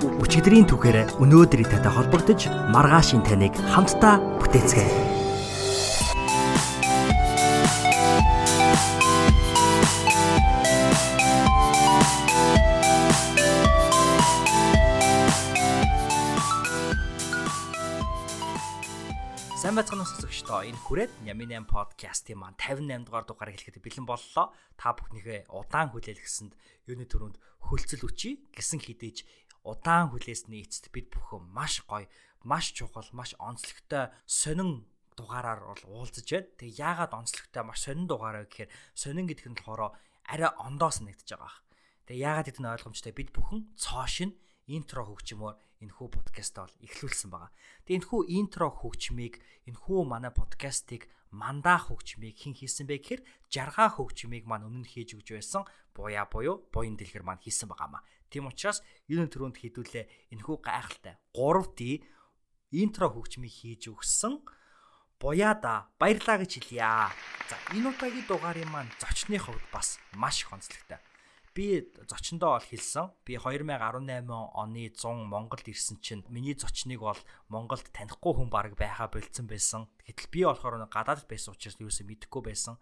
[0.00, 4.88] Өчигдрийн түүхээр өнөөдрийн татай холбогдож маргаашийн таныг хамтдаа бүтээцгээе.
[19.60, 24.48] Сайн байцгаана сонсогчдоо энэ хүрээд Нямин 8 подкастын маань 58 дугаар дугаар эхлэхэд бэлэн боллоо.
[24.80, 26.56] Та бүхнийхээ удаан хүлээлгэсэнд
[26.88, 27.36] юуны төрөнд
[27.68, 29.28] хөлцөл өчий гэсэн хідээж
[29.64, 32.08] удаан хүлээсний эцэст бид бүхэн маш гоё,
[32.44, 34.86] маш чухал, маш онцлогтой сонин
[35.16, 36.48] дугаараар бол уулзаж байна.
[36.56, 39.92] Тэгээ яагаад онцлогтой маш сонин дугаараа гэхээр сонин гэдэг нь болохоор
[40.24, 41.60] арай ондоос нэгдэж байгаа.
[42.08, 44.32] Тэгээ яагаад гэдэг нь ойлгомжтой бид бүхэн цоошин
[44.70, 47.50] интро хөгжмөөр энэ хүү подкастаа бол эхлүүлсэн байгаа.
[47.84, 49.34] Тэгээ энэ хүү интро хөгжмийг
[49.68, 55.14] энэ хүү манай подкастыг мандаа хөгжмийг хэн хийсэн бэ гэхээр жаргаа хөгжмийг маань өмнө хийж
[55.14, 55.62] өгч байсан
[55.94, 58.02] буяа буюу буян дэлгэр маань хийсэн байгаамаа.
[58.30, 62.06] Тийм учраас энэ төрөнд хідүүлээ энэ хүү гайхалтай 3D
[62.78, 64.40] интро хөгжмийг хийж өгсөн
[65.18, 67.10] буяада баярлаа гэж хэлье.
[67.50, 71.02] За энэ удаагийн дугаарын маань зочны хувьд бас маш их онцлогтой
[71.54, 73.10] би зочиндоо бол хэлсэн.
[73.26, 79.10] Би 2018 оны 100 Монголд ирсэн чинь миний зочныг бол Монголд танихгүй хүн баг байхаа
[79.10, 79.90] болцсон байсан.
[80.06, 82.78] Гэтэл би болохоор гадаадд байсан учраас юусэн мэдэхгүй байсан.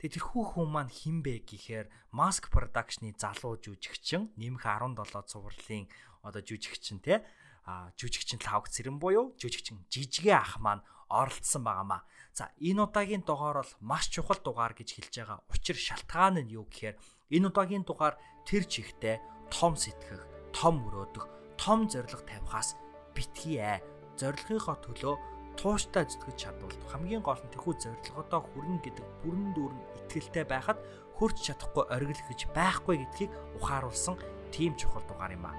[0.00, 4.96] Тэгээ тэрхүү хүн маань хин бэ гэхээр Mask Production-ы залуу жүжигчин, нэмэх 17
[5.28, 5.84] цувралын
[6.24, 7.20] одоо жүжигчин те
[7.68, 10.80] а жүжигчин лавг цэрэн буюу жүжигчин жижигэ ах маань
[11.12, 12.08] оролцсон байгаамаа.
[12.32, 15.44] За энэ удаагийн дугаар бол маш чухал дугаар гэж хэлж байгаа.
[15.52, 16.96] Учир шалтгаан нь юу гэхээр
[17.30, 19.22] Энэ удаагийн дугаар тэр чихтэй
[19.54, 22.74] том сэтгэх, том өрөөдөх, том зориг тавихаас
[23.14, 23.78] битгий ээ.
[24.18, 25.14] Зорилгынхоо төлөө
[25.60, 30.80] тууштай зүтгэж чадвал хамгийн гол нь тэрхүү зорилгодоо хүрнэ гэдэг бүрэн дүүрэн итгэлтэй байхад
[31.20, 34.16] хурц чадахгүй гэж байхгүй гэдгийг ухааруулсан
[34.48, 35.56] тийм чухал дугаар юм аа.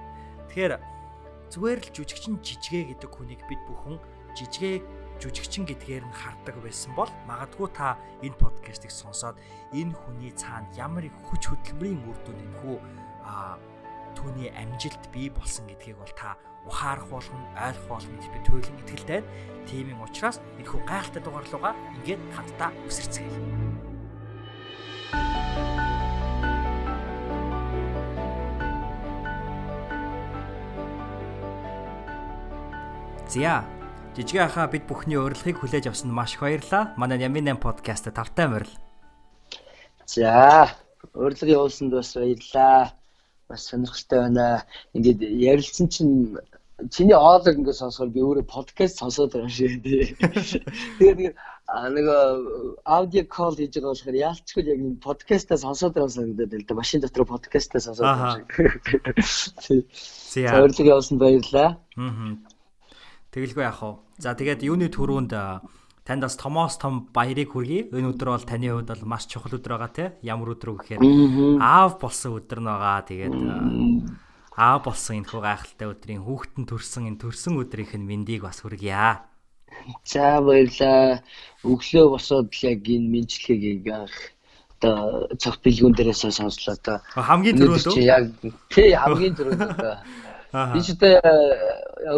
[0.50, 0.74] Тэгэхээр
[1.54, 4.02] зүгээр л жүжигчин жижигэ гэдэг хүнийг бид бүхэн
[4.34, 4.82] жижигэ
[5.22, 7.94] жүжигчин гэдгээр нь хардаг байсан бол магадгүй та
[8.26, 9.38] энэ подкастыг сонсоод
[9.70, 12.76] энэ хүний цаана ямар их хүч хөдөлмөрийн үр дүн энэхүү
[13.22, 13.54] а
[14.18, 16.34] түүний амжилт бий болсон гэдгийг бол та
[16.66, 19.30] ухаарах болгон ойлгох болгон гэж би туйлын итгэлтэй байна.
[19.66, 23.40] Тийм юм учраас энэхүү гайхалтай дугаарлууга ингээд хамтдаа үсэрцгээе.
[33.32, 33.64] Зя
[34.12, 36.92] Жижиг ахаа бид бүхний урилгыг хүлээж авсанд маш их баярлалаа.
[37.00, 38.68] Манай Ямин 8 подкаст тавтай морил.
[40.04, 40.68] за
[41.14, 42.92] урилга явуулсанд бас баярлаа.
[43.48, 44.64] Бас сонирхолтой байна.
[44.92, 46.36] Ингээд ярилцсан чинь
[46.90, 50.16] чиний оолог ингээд сонсоход би өөрөө подкаст сонсоод байгаа шээ тий.
[50.98, 51.36] Тэгээд
[51.92, 52.06] нэг
[52.84, 56.74] аудио кол хийж байгаа болохоор яалчгүй яг энэ подкастаа сонсоод байгаа санагдаад л да.
[56.74, 58.48] Машин дотор подкастаа сонсоод байгаа шиг.
[60.32, 60.46] Тий.
[60.48, 61.78] Урилга явуулсанд баярлалаа.
[61.96, 62.36] Аа.
[63.32, 63.92] Тэгэлгүй яах вэ?
[64.18, 65.32] За тэгээд юуны төрөнд
[66.04, 67.88] танд бас томоос том баярыг хүргэе.
[67.94, 70.04] Энэ өдөр бол таны хувьд бол маш чухал өдөр байгаа те.
[70.20, 71.00] Ямар өдөр вэ гэхээр
[71.62, 73.06] аав болсон өдөр нь байгаа.
[73.08, 73.34] Тэгээд
[74.56, 79.24] аав болсон энэ хөө гайхалтай өдрийн хүүхдэн төрсэн энэ төрсэн өдрийнх нь мэндийг бас хүргье.
[80.04, 81.24] За баярлаа.
[81.64, 84.12] Өглөө босоод л яг энэ мэдчилгээг яг
[84.76, 88.24] одоо цогт бэлгүүн дээрээс сонслоо одоо хамгийн түрүүнд яг
[88.68, 89.94] тий хамгийн түрүүнд одоо
[90.52, 91.16] Би ч одоо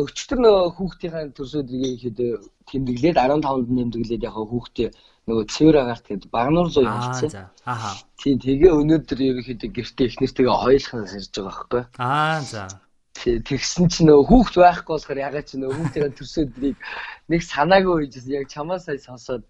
[0.03, 2.19] өчтөр нөгөө хүүхдийн төрсөдрийг ихэд
[2.67, 4.91] тэмдэглээд 15-нд нэмдэглээд яг хүүхдээ
[5.25, 7.49] нөгөө цэвэр агаарт гэдэг багнуур зуу хэлсэн.
[7.65, 7.97] Аа.
[8.21, 11.83] Тийм тэгээ өнөөдөр ерөнхийдөө гэртээ эхнэртэйгээ ойлохнаас ирж байгаа байхгүй.
[11.97, 12.63] Аа за.
[13.25, 16.77] Тэгсэн чинь нөгөө хүүхд байхгүй болохоор ягаад чи нөгөө хүүхдийн төрсөдрийг
[17.33, 19.49] нэг санаагүй үйжсэн яг чамаа сая сонсоод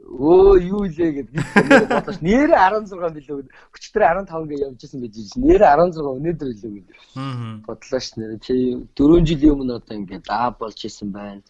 [0.00, 1.36] өө юу илээ гэдэг
[1.92, 3.38] бодож нэрээ 16 билүү
[3.76, 5.44] өчтөр 15 гэж явжсэн гэж байна.
[5.44, 6.96] Нэрээ 16 өнөөдөр билүү гэдэг.
[7.20, 7.60] Аа.
[7.66, 8.54] Бодлоо ш нэрээ чи
[8.96, 11.42] 4 жилийн өмнө одоо ингээд аа болж исэн байна.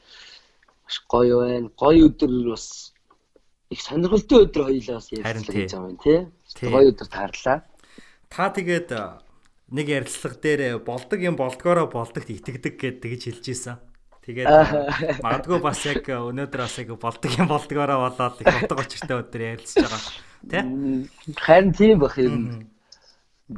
[0.83, 1.69] Маш гоё байна.
[1.79, 2.67] Гоё өдөр бас
[3.71, 6.19] их сонирхолтой өдөр хоёлаа бас ярилцлага гэж байгаа юм тий.
[6.67, 7.59] Гоё өдөр таарлаа.
[8.27, 8.91] Та тэгээд
[9.71, 13.79] нэг ярилцлага дээр болдог юм болдгоороо болдогт итгэдэг гэж тэгж хэлж ийсэн.
[14.27, 14.51] Тэгээд
[15.25, 19.79] магадгүй бас яг өнөөдөр бас яг болдог юм болдгоороо болоод их утга учиртай өдөр ярилцж
[19.79, 20.03] байгаа
[20.51, 20.63] тий.
[21.39, 22.67] Харин тийм бах юм.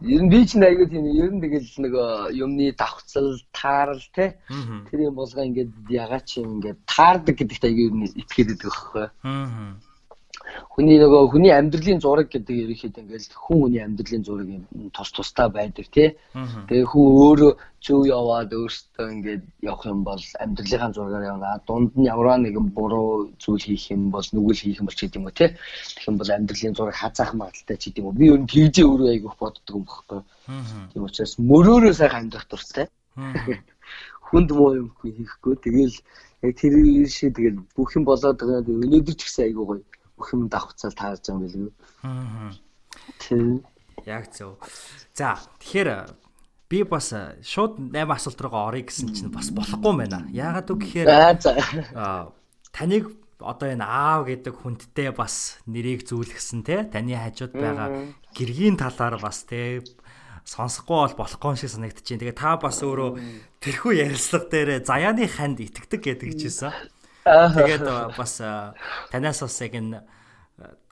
[0.00, 4.40] Ер нь би ч аягүй тийм ер нь тэгэл нөгөө юмны давхцал, таарал те.
[4.88, 9.06] Тэр юм болгоо ингээд ягаад чи ингээд таардаг гэдэгт аягүй ер нь итгээд байдаг байхгүй.
[9.24, 9.76] Аа.
[10.72, 14.64] Хүний нөгөө хүний амьдралын зураг гэдэг ерөнхийдөө ингээд хүн хүний амьдралын зураг юм
[14.96, 16.08] тус тустай байдаг тий.
[16.68, 17.52] Тэгээ хүн өөрөө
[17.84, 21.60] зөв яваад өөртөө ингээд явах юм бол амьдралынхаа зургаар явна.
[21.66, 25.20] Дунд нь ямар нэгэн буруу зүйл хийх юм бол нүгэл хийх юм бол ч гэдэг
[25.20, 25.50] юм уу тий.
[25.52, 28.18] Тэгэх юм бол амьдралын зураг хазаах магадaltaй ч гэдэг юм уу.
[28.18, 30.20] Би ер нь тэгжээ өөрөө айгүйх боддог юм багхгүй.
[30.92, 32.86] Тийм учраас мөрөөрөө сайхан амьдрах дуртай.
[34.28, 35.54] Хүнд муу юм хийхгүй.
[35.64, 35.96] Тэгэл
[36.42, 36.74] яг тэр
[37.08, 38.64] шиг тэгэл бүх юм болоод байгаа.
[38.64, 39.82] Өнөөдөр ч гэсэн айгүй гоё.
[40.22, 41.70] Бүх юм давхцаал таарж байгаа юм билгүй.
[42.06, 42.54] Аа.
[43.18, 43.66] Тийм.
[44.06, 44.62] Яг зөв.
[45.18, 46.14] За тэгэхээр
[46.70, 50.30] би бас э, шууд 8 асуулт руугаа орё гэсэн чинь бас болохгүй байна.
[50.30, 51.34] Яагаад үг гэхээр Аа
[51.98, 52.30] аа,
[52.70, 53.10] таныг
[53.42, 59.42] одоо энэ аав гэдэг хүндтэй бас нэрийг зүүлгсэн те таны хажууд байгаа гэргийн талаар бас
[59.42, 59.82] те
[60.46, 62.22] сонсохгүй бол болохгүй шиг санагдаж байна.
[62.22, 63.10] Тэгээ та бас өөрөө
[63.58, 66.72] тэрхүү ярилцлага дээр заяаны ханд итгэдэг гэдэг жисэн.
[67.24, 67.54] Аа.
[67.54, 67.86] Тэгээд
[68.18, 68.32] бас
[69.10, 70.02] танаас бас яг энэ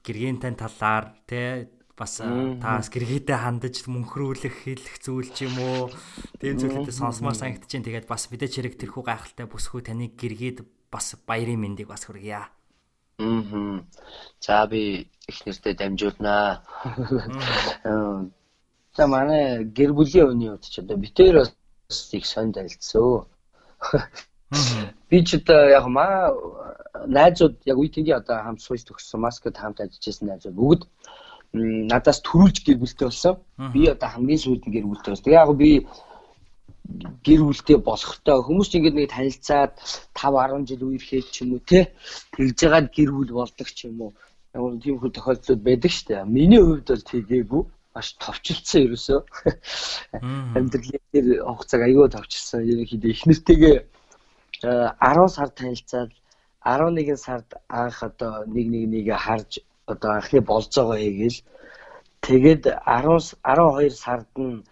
[0.05, 1.69] гэргийн тань талаар те
[1.99, 5.93] бас таас гэргийдээ хандаж мөнхрүүлэх хэлэх зүйл ч юм уу
[6.41, 7.87] тийм зүйлүүдэд сонсомоор санагдаж байна.
[7.88, 12.49] Тэгээд бас мэдээч хэрэг тэрхүү гайхалтай бүсгүй таны гэргийд бас баярын мэндийг бас хүргье.
[13.21, 13.85] Мм.
[14.41, 16.65] За би их нэртэй дамжуулнаа.
[17.85, 18.25] Аа.
[18.97, 21.53] За манай гэр бүлийн үний хувьд ч одоо битээр бас
[22.17, 23.29] их сонд танилцсан.
[25.11, 26.35] Би ч одоо яг маа
[27.06, 30.82] найзууд яг үе тэнгийн одоо хамт сууж төгссөн маскад хамт ажиллаж байсан найзууд бүгд
[31.52, 33.35] надаас төрүүлж гэр бүлтэй болсон.
[33.75, 35.32] Би одоо хамгийн сүүлд гэр бүлтэй болсон.
[35.32, 35.70] Яг би
[37.26, 39.73] гэр бүлтэй болохтой хүмүүс ч ингэдэг нэг танилцаад
[40.19, 41.94] 5 10 жил үерхээд ч юм уу те
[42.35, 44.12] тэгж жагаад гэр бүл болдог ч юм уу.
[44.55, 46.26] Яг нь тийм хөл тохиолдлууд байдаг шүү дээ.
[46.26, 47.62] Миний хувьд бол тэгээгүй
[47.94, 49.20] маш товчлцсан ерөөсөө.
[50.58, 52.67] Амьдралын тэр хугацааг аягүй товчлсан.
[52.67, 53.76] Ерөнхийдөө их нэртэйгээ
[54.62, 56.11] 10 сар танилцаад
[56.65, 59.51] 11 сард анх одоо нэг нэг нэгэ харж
[59.93, 61.39] одоо анхны болцоогоо хийгээл
[62.27, 64.65] тэгээд 10 12 сард нь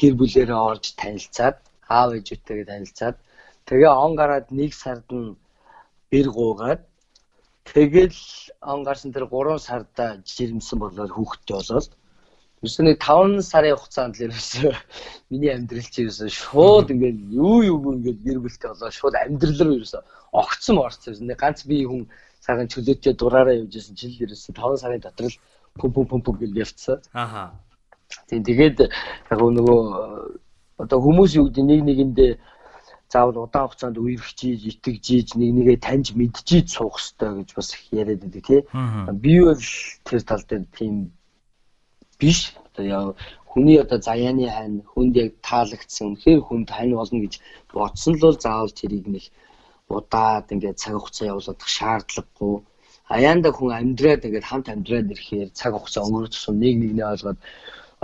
[0.00, 1.56] гэр бүлээрээ орж танилцаад
[1.88, 3.16] аав ээжүүтэйгээ танилцаад
[3.68, 5.36] тэгээ он гараад нэг сард нь
[6.10, 6.82] бэр гуугаад
[7.68, 8.20] тэгэл
[8.72, 11.92] он гарсан тэр 3 сарда жирэмсэн болоод хүүхдтэй болоод
[12.58, 14.72] Юусе нэг 5 сарын хугацаанд л ерөөсөө
[15.30, 19.78] миний амьдрал чи ерөөсөө шууд ингээд юу юу ингээд гэр бүлтэй болоо шууд амьдрал руу
[19.78, 20.02] ерөөсөө
[20.34, 21.22] огцсон орцсон.
[21.22, 22.10] Нэг ганц би хүн
[22.42, 25.38] цагаан чөлөөтэй дураараа явж исэн чил ерөөсөө 5 сарын дотор л
[25.78, 26.98] пум пум пум пум гэж явцсан.
[27.14, 27.54] Ааха.
[28.26, 28.90] Тийм тэгээд
[29.30, 29.80] яг нөгөө
[30.82, 32.32] одоо хүмүүс юу гэдэг нэг нэгэндээ
[33.08, 38.42] заавал удаан хугацаанд үерхжиж, итгэжиж, нэг нэгээ таньж мэджиж суух хэрэгтэй гэж бас яриад байдаг
[38.44, 38.60] тий.
[38.72, 39.12] Аа.
[39.16, 39.62] Би бол
[40.04, 40.94] тэр тал дээр тийм
[42.20, 42.38] биш.
[42.66, 43.04] Одоо яа
[43.50, 46.04] хүний одоо заяаны хань хүнд яг таалагдсан.
[46.08, 47.34] Үнэхээр хүнд хань болно гэж
[47.72, 49.24] бодсон л бол заавал тэрийг нэг
[49.88, 52.56] удаад ингээд цаг хугацаа явуулах шаардлагагүй.
[53.16, 57.38] Аяанда хүн амьдраад ингээд хамт амьдраад ирэхээр цаг хугацаа өнгөрөх тусам нэг нэгнээ ойлгоод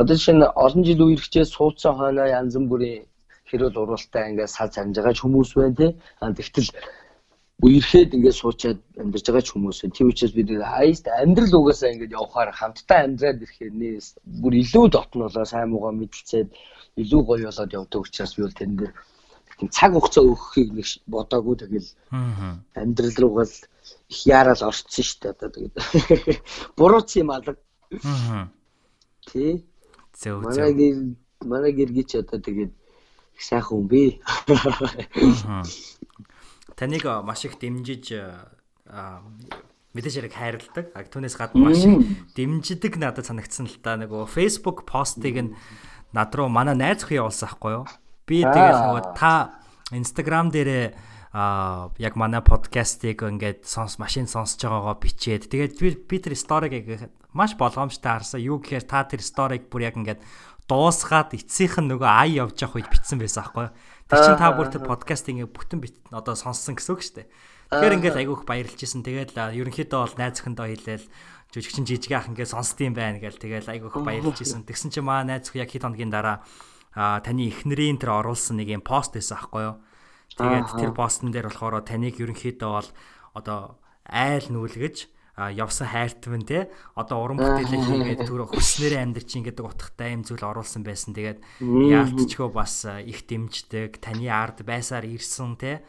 [0.01, 3.05] одоо жишээ нь олон жил үерхчээ суудсан хойноо янз бүрийн
[3.49, 5.91] хэрүүл уралтай ингээд сал замж байгаа ч хүмүүс байна тий.
[6.39, 6.69] Тэгтэл
[7.63, 9.95] үерхэд ингээд суучаад амьдарч байгаа ч хүмүүс байна.
[9.95, 14.07] Тийм учраас бид хаяст амьдрал угаасаа ингээд явахаар хамтдаа амьдраад ирэхээр нээс
[14.43, 16.49] бүр илүү дотнолоо сайн муугаа мэдэлцээд
[16.99, 18.93] илүү гоё болоод явдаг учраас би бол тэн дээр
[19.59, 21.89] тийм цаг хугацаа өгөхийг нэг бодоогүй тэгэл
[22.75, 23.57] амьдрал руугаа л
[24.11, 25.75] их яарал орцсон шүү дээ одоо тэгээд.
[26.77, 27.55] Бурууц юм алга
[29.31, 29.63] тий
[30.19, 30.79] Зөв манай зөв.
[30.79, 30.97] гэр
[31.47, 32.73] манай гэргийч одоо тэгээд
[33.35, 34.03] их сайхан хүн бэ
[35.47, 35.63] Аа.
[36.75, 38.15] Таныг а, маш их дэмжиж
[38.87, 39.23] а,
[39.95, 40.87] мэдээж хэрэг хайрладаг.
[40.95, 42.03] А түүнээс гадна маш их
[42.35, 45.55] дэмждэг надад санагдсан л та нөгөө Facebook постыг нь
[46.11, 47.87] над руу манай найз охин явуулсан байхгүй юу?
[48.27, 49.63] Би тэгээд нөгөө та
[49.95, 50.87] Instagram дээрээ
[51.35, 56.71] а яг манай подкастыг ингээд сонс машин сонсож байгаагаа бичээд тэгээд би би тэр сториг
[56.71, 58.39] яг маш болгоомжтой харсан.
[58.39, 60.23] Юу гэхээр та тэр сториг бүр яг ингээд
[60.69, 63.69] дуусгаад эцсийнх нь нөгөө ай явж явах үед бичсэн байсан аахгүй?
[64.09, 67.29] Тэр чин та бүр тэр подкастыг ингээд бүтэн бит одоо сонссон гэсэн үг шүү дээ.
[67.73, 69.05] Тэгэхээр ингээд айгүйх баярлж исэн.
[69.05, 71.07] Тэгээд а, ерөнхийдөө бол найз охиндоо хэлээл
[71.53, 74.65] жүжигчин жижиг ах ингээд сонсдсон байна гээл тэгээд айгүйх баярлж исэн.
[74.65, 76.45] Тэгсэн чинь маа найз охин яг хэд хоногийн дараа
[76.95, 79.77] а таны эхнэрийн тэр оруулсан нэг юм пост байсан аахгүй юу?
[80.37, 82.89] Тэгээд тэр постн дээр болохоор таныг ерөнхийдөө бол
[83.35, 89.67] одоо айл нүүлгэж явсан хайртвэн те одоо уран бүтээлээ хийгээд түр хүснээрээ амьдр чинь гэдэг
[89.67, 91.11] утгатай юм зүйл оруулсан байсан.
[91.11, 95.83] Тэгээд яалтчгүй бас их дэмждэг, таны ард байсаар ирсэн те.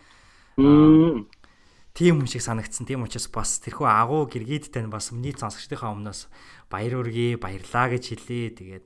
[1.96, 2.90] тийм хүн шиг санагдсан.
[2.90, 6.28] Тийм учраас бас тэрхүү агуу гэргийдтэй нь бас миний сонсогчдынхаа өмнөөс
[6.68, 8.52] баяр үргээ баярлаа гэж хэлье.
[8.52, 8.86] Тэгээд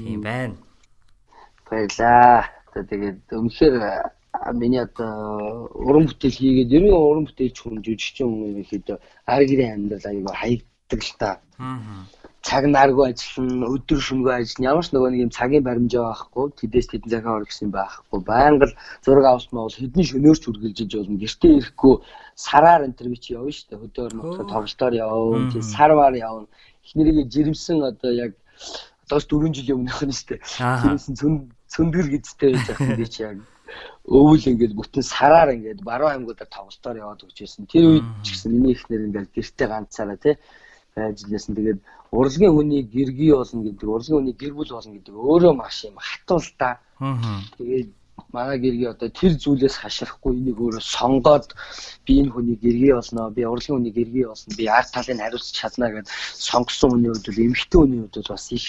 [0.00, 0.56] тийм байна.
[1.68, 2.50] Баярлаа.
[2.74, 3.74] Тэгээд өмнөхөр
[4.54, 8.86] миний одоо уран бүтээл хийгээд ер нь уран бүтээлч хүн жүжигчин хүн ихэд
[9.26, 11.30] ар гэрийн амьдрал аяга хаягддаг л та.
[11.58, 12.06] Аа.
[12.40, 14.68] Цаг наргүй ажиллана, өдөр шөнөгүй ажиллана.
[14.70, 18.18] Ямар ч нөгөө нэг юм цагийн баримжаа байхгүй, тэдэс тэдэн захаа ор гэсэн байхгүй.
[18.24, 21.20] Байнга л зураг авсмаа бол хэдэн шөнөөрч үргэлжиж болно.
[21.20, 21.94] Гэртээ ирэхгүй
[22.32, 23.82] сараар энэ төр би чи явна шүү дээ.
[23.84, 25.52] Хөдөөр мөтө тоглолтоор явна.
[25.52, 26.48] Чи сарваар явна.
[26.80, 28.32] Эхнэрийгээ жирэмсэн одоо яг
[29.04, 30.40] одоос 4 жилийн өмнөх нь шүү дээ.
[30.80, 31.14] Жирэмсэн
[31.70, 33.36] цөндгөр гэдтэй байж байгаа би чи яг
[34.06, 37.66] өвөл ингээд бүтэн сараар ингээд баруун аймагуудаар тоглолтоор яваад өгч байсан.
[37.70, 40.34] Тэр үед ч гэсэн миний ихнэр ингээд гэртээ ганцаараа тий
[40.96, 41.54] байж лээсэн.
[41.54, 45.96] Тэгээд урлагийн хүний гэргий болно гэдэг, урлагийн хүний гэр бүл болно гэдэг өөрөө маш юм
[45.98, 46.80] хатуул та.
[47.58, 47.88] Тэгээд
[48.32, 51.54] манай гэргий одоо тэр зүйлээс хаширахгүй энийг өөрөө сонгоод
[52.06, 55.86] би энэ хүний гэргий болно, би урлагийн хүний гэргий болно, би арт талыг хариуцж чадна
[55.90, 56.06] гэд
[56.48, 58.66] сонгосон хүний хувьд бол эмэгтэй хүний хувьд бас их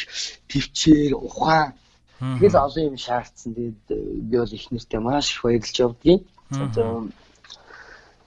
[0.49, 1.73] төвчээр ухаан
[2.21, 3.53] тэгэл олон юм шаардсан.
[3.55, 3.81] Тэгээд
[4.29, 6.21] би бол их нэртэй маш их баярлж явдгийн.
[6.51, 7.09] Одоо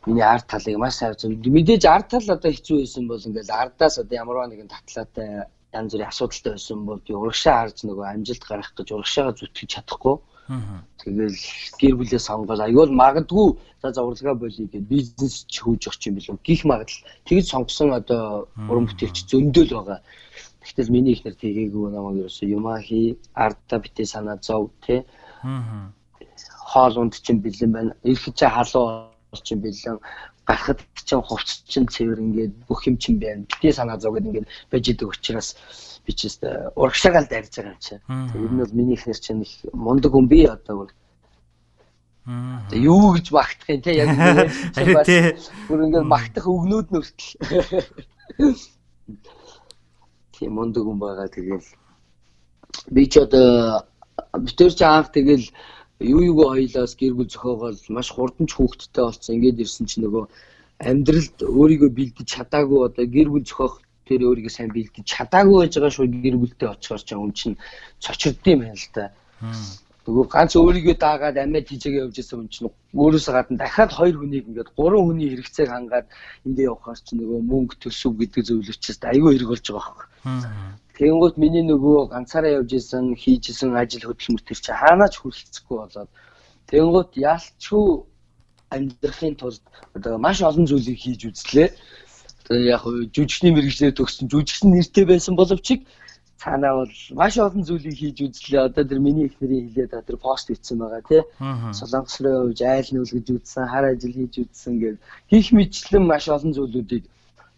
[0.06, 1.30] миний арт талыг маш сайн зөв.
[1.30, 6.10] Мэдээж арт тал одоо хэцүү байсан бол ингээл ардаас одоо ямарваа нэгэн татлаатай янз бүрийн
[6.10, 10.16] асуудалтай байсан бол би урагшаа харж нөгөө амжилт гарах гэж урагшаага зүтгэж чадахгүй.
[11.00, 11.38] Тэгэл
[11.80, 13.48] гэр бүлээ сонгоод аюул магадгүй
[13.82, 16.36] за зурглага болъё гэж бизнес ч хөөж өгч юм билүү.
[16.44, 20.00] Гих магадлал тэгж сонгосон одоо уран бүтээлч зөндөл байгаа.
[20.64, 25.04] Тэгтэл миний ихнэр тгээгүй намайг ерөөсөө юмахи арта битээ санаа зов тэ.
[26.72, 27.92] Хоол унд чинь бэлэн байна.
[28.02, 29.12] Ирэх чи халуу
[29.44, 30.00] чинь бэлэн
[30.48, 33.44] гарахад чинь хувцс чинь цэвэр ингээд бүх юм чинь байна.
[33.44, 35.48] Битээ санаа зов гэдэг ингээд байж идэг учраас
[36.04, 37.94] би ч гэсэн урагшаагаал дайрж байгаа юм чи.
[38.32, 40.88] Тэр нь бол миний ихнэр чинь их мундаг хүн би одоо
[42.24, 44.08] Тэг юу гэж магтах юм те яг
[45.68, 47.36] бүр ингээд магтах өгнүүд нь өртөл.
[50.44, 51.64] Тийм мундаг хүн байгаа тэгэл
[52.92, 53.88] би ч одоо
[54.44, 55.48] битэр ч анх тэгэл
[56.04, 59.40] юу юу хоёлаас гэр бүл зохиогоол маш хурдан ч хүүхдтэй болсон.
[59.40, 60.24] Ингээд ирсэн чинь нөгөө
[60.84, 65.96] амьдралд өөрийгөө бэлдэж чадаагүй одоо гэр бүл зохиох тэр өөрийгөө сайн бэлдэж чадаагүй байж байгаа
[65.96, 67.56] шүү гэр бүлтэй очихоор ч юм чинь
[68.04, 69.04] цочирдсан юм байна л та.
[70.04, 74.44] Нөгөө ганц өөрийгөө даагаад амьд хийжээгээ явж исэн хүн чинь өөрөөсөө гадна дахиад хоёр хүнийг
[74.52, 76.06] ингээд гурван хүний хэрэгцээг хангаад
[76.44, 80.06] эндээ явахаар чинь нөгөө мөнгө төсөв гэдэг зөвлөчөөс айгүй хэрэг болж байгаа байхгүй.
[81.00, 86.10] Тэгэнгүүт миний нөгөө ганцаараа явж исэн хийжсэн ажил хөдөлмөр төр чи хаанаач хүрэлцэхгүй болоод
[86.68, 87.88] тэгэнгүүт яалчгүй
[88.76, 89.64] амьдрахын тулд
[89.96, 91.68] одоо маш олон зүйлийг хийж үзлээ.
[92.44, 95.80] Одоо яг жүжигчний мэрэгчлэр төгссөн жүжигчин нэртэй байсан боловч
[96.42, 98.66] цаанаа бол маш олон зүйлийг хийж үзлээ.
[98.68, 101.22] Одоо тэр миний их нэрийн хилээд тэр пост хийсэн байгаа тий.
[101.78, 105.00] Солонгос руу явж айл нүүлгэж үзсэн, хар ажил хийж үзсэн гэдэг
[105.30, 107.04] хийх мэтлэн маш олон зүйлүүдийг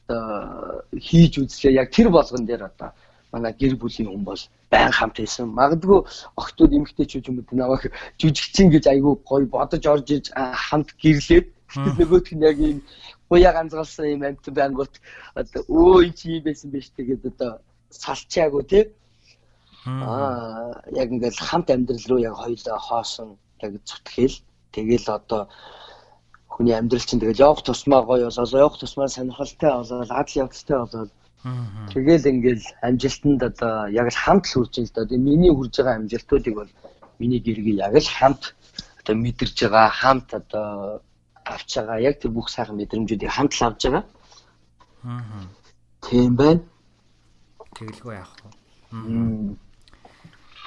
[0.08, 1.78] одоо хийж үзлээ.
[1.82, 2.90] Яг тэр болгон дээр одоо
[3.32, 5.50] манай гэр бүлийн хүн бол байн хамт байсан.
[5.50, 6.00] Магадгүй
[6.40, 11.98] охтууд эмэгтэйчүүд юм уу намайг жүжигчин гэж айгүй гоё бодож орж иж хамт гэрлээд тэгэл
[11.98, 12.78] нөгөөх нь яг ийм
[13.28, 14.94] буяа ганцгалсан юм амт байнгут
[15.34, 17.58] одоо өө ин чи юм байсан биш тэгээд одоо
[17.90, 18.84] салчаагүй тий.
[19.86, 24.36] Аа яг ингээл хамт амьдрал руу яг хоёлоо хоосон яг зүтгэл.
[24.72, 25.48] Тэгэл одоо
[26.48, 31.06] хүний амьдрал чинь тэгэл явах тусмаа гоё болоо явах тусмаа сонирхолтой болоо адал явдалтай болоо
[31.94, 35.16] Тэгэл ингээл амжилтанд одоо яг л хамт л хүрч байна л да.
[35.16, 36.70] Миний хүрж байгаа амжилтуудыг бол
[37.20, 38.42] миний гэргийг яг л хамт
[39.00, 41.00] одоо мэдэрж байгаа, хамт одоо
[41.46, 42.02] авч байгаа.
[42.02, 44.04] Яг тэр бүх сайхан мэдрэмжүүдийг хамт л авч байгаа.
[45.06, 45.46] Аа.
[46.02, 46.60] Тийм байна
[47.76, 48.50] тэгэлгүй яах вэ?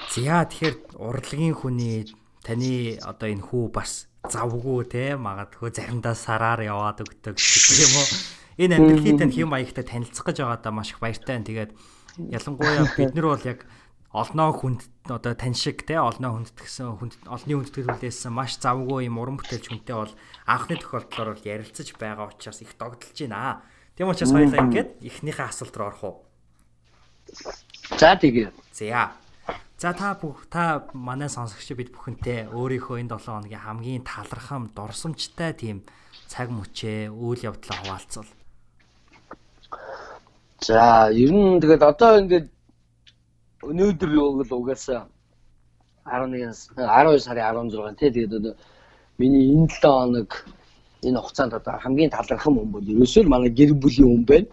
[0.09, 2.05] За тэгэхээр урлагийн хүний
[2.45, 8.07] таны одоо энэ хүү бас завгүй те магадгүй заримдаа сараар яваад өгдөг гэх юм уу?
[8.59, 11.39] Энэ амьдралын тань хэм маягтай танилцах гэж байгаадаа маш их баяртай.
[11.39, 11.71] Тэгээд
[12.17, 13.63] ялангуяа бид нар бол яг
[14.11, 19.21] олноо хүнд одоо тань шиг те олноо хүндэтгсэн хүнд олны хүндэтгэл хүлээсэн маш завгүй юм
[19.21, 20.13] уран бүтээлч хүнтэй бол
[20.49, 23.61] анхны тохиолдлоор бол ярилцаж байгаа учраас их догдолж байна.
[23.95, 26.15] Тийм учраас хоёлаа ингээд эхнийхээ асуулт руу орох уу?
[27.97, 28.51] За тэгээ.
[28.73, 29.11] За.
[29.79, 35.55] За та бүх та манай сонсогч бид бүхэнтэй өөрийнхөө энэ 7 хоногийн хамгийн талархам дурсамжтай
[35.55, 35.87] тийм
[36.27, 38.31] цаг мөчөө үйл явдлаа хуваалцвал.
[40.59, 42.47] За, ер нь тэгээд одоо ингээд
[43.63, 44.11] өнөөдөр
[44.43, 45.07] бол угаасаа
[46.03, 48.53] 11 12 сарын 16 тий тэгээд одоо
[49.17, 50.29] миний энэ 7 хоног
[51.07, 54.49] энэ хугацаанд одоо хамгийн талархам хүн бол ерөөсөө л манай гэр бүлийн хүн байна.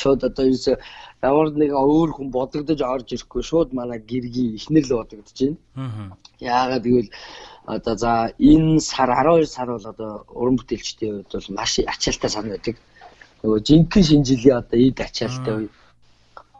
[0.00, 0.76] Шууд одоо ерөөсөө
[1.28, 5.56] ямар нэг өөр хүн бодогдож орж ирэхгүй шууд манай гэргийн эхнэр л бодогдож байна.
[6.40, 7.10] Яагаад гэвэл
[7.66, 12.48] Одоо за энэ сар 12 сар бол одоо уран бүтээлчдийн хувьд бол маш ачаалтай сан
[12.48, 12.76] байдаг.
[13.42, 15.68] Нөгөө жинхэнэ шинэ жилийн одоо ийд ачаалтай үе.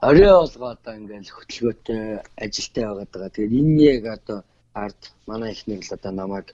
[0.09, 2.03] Орой олгоо одоо ингээл хөтөлбөртэй
[2.45, 3.35] ажилтай байгаад байгаа.
[3.35, 4.39] Тэгээд энэ яг одоо
[4.75, 6.47] ард манай ихнэр л одоо намайг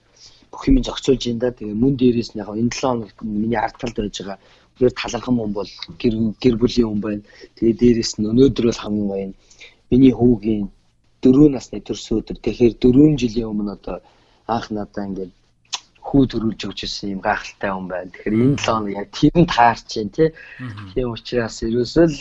[0.56, 1.52] бүх юм зохицуулж ин да.
[1.52, 4.40] Тэгээ мөн дээрээс нь яг энэ 7 хоног миний ард талд байж байгаа.
[4.80, 5.70] Тэр талархан хүн бол
[6.00, 7.22] гэр гэр бүлийн хүн байна.
[7.60, 9.28] Тэгээ дээрээс нь өнөөдөр бол хамгийн гоё.
[9.92, 10.64] Миний хүүгийн
[11.20, 12.36] 4 насны төрсөн өдөр.
[12.40, 13.96] Тэгэхээр 4 жилийн өмнө одоо
[14.48, 15.32] анх надаа ингээд
[16.06, 18.10] хүү төрүүлж өгч ирсэн юм гайхалтай хүн байна.
[18.16, 20.28] Тэгэхээр энэ 7 хоног яг тэрэнд таарч जैन тий.
[20.96, 22.18] Тийм учраас ерөөсөө л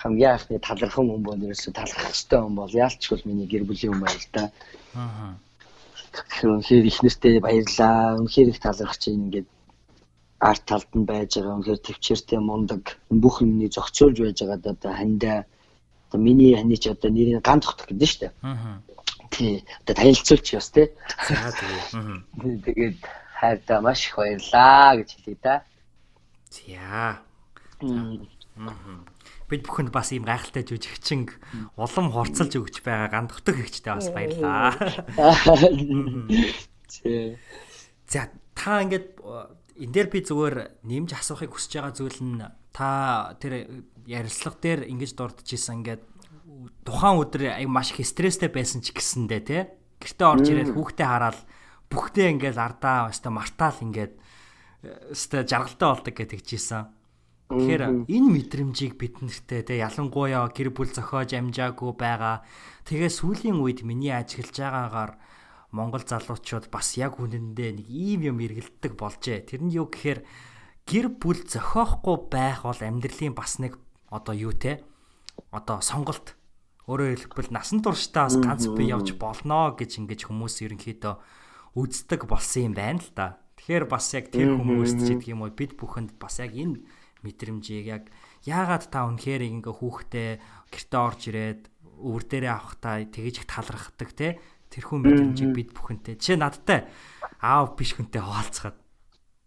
[0.00, 4.04] хамгийн анхны талархан хүн бол ерөөсөө талархах хэрэгтэй хүн бол яалчгүй миний гэр бүлийн хүн
[4.04, 4.42] байл та.
[4.96, 5.36] Аа.
[6.14, 8.18] Тэгэхээр үнэхээр их нэртэй баярлаа.
[8.18, 9.48] Үнэхээр их талархаж байна ингээд
[10.38, 15.38] арт талд нь байж байгаа үнэхээр төвчээртэй мундаг бүх юмний зохицуулж байж байгаа одоо хандаа
[16.08, 18.32] одоо миний хани ч одоо нэрийг ган тогтох гэдэг нь шүү дээ.
[18.42, 18.78] Аа
[19.34, 20.86] тий одоо танилцуулч яс тий.
[21.28, 22.62] За тэгээ.
[22.64, 22.98] Тэгээд
[23.40, 25.62] хайртай маш их баярлаа гэж хэлье да.
[26.50, 27.18] За.
[29.48, 31.28] Бид бүхэнд бас ийм гайхалтай жүжигчин
[31.76, 34.72] улам хурцлж өгч байгаа гандхдаг ихчтэй бас баярлаа.
[38.08, 39.20] За та ингээд
[39.80, 42.40] энэ дээр би зүгээр нэмж асуухыг хүсэж байгаа зүйл нь
[42.72, 46.02] та тэр ярилцлага дээр ингэж дурдж исэн ингээд
[46.86, 49.58] тухайн өдөр аяг маш их стресстэй байсан ч гэсэндээ те
[49.98, 51.38] гэртээ орж ирээд хүүхдээ хараад
[51.90, 54.14] бүхдээ ингээд ардаа өстө мартаал ингээд
[55.10, 56.82] өстө жаргалтай болдог гэж тэгжсэн.
[57.52, 62.40] Тэгэхээр энэ мэдрэмжийг бид нартэй те ялангуяа гэр бүл зохиож амжаагүй байгаа.
[62.88, 65.12] Тэгээ сүүлийн үед миний ажиглаж байгаагаар
[65.74, 69.44] Монгол залуучууд бас яг үнэндээ нэг ийм юм эргэлддэг болжээ.
[69.44, 70.24] Тэр нь юу гэхээр
[70.88, 73.76] гэр бүл зохиохгүй байх бол амьдралын бас нэг
[74.08, 74.80] одоо юу те
[75.52, 76.38] одоо сонголт
[76.84, 81.14] Өөрөөр хэлбэл насан туршдаа бас ганц би явж болноо гэж ингэж хүмүүс ерөнхийдөө
[81.80, 83.40] үздэг болсон юм байна л да.
[83.56, 86.84] Тэгэхээр бас яг тэр хүмүүст ч гэдэг юм уу бид бүхэнд бас яг энэ
[87.24, 88.04] мэдрэмжийг яг
[88.44, 90.30] яагаад та үнэхээр ингээ хүүхдээ
[90.68, 91.62] гэрте орж ирээд
[92.04, 96.84] өвөр дээрээ авахтаа тэгэж их талархдаг те тэрхүү мэдрэмжийг бид бүхэнтэй жишээ надтай
[97.40, 98.76] аав биш хүнтэй хаалцахад.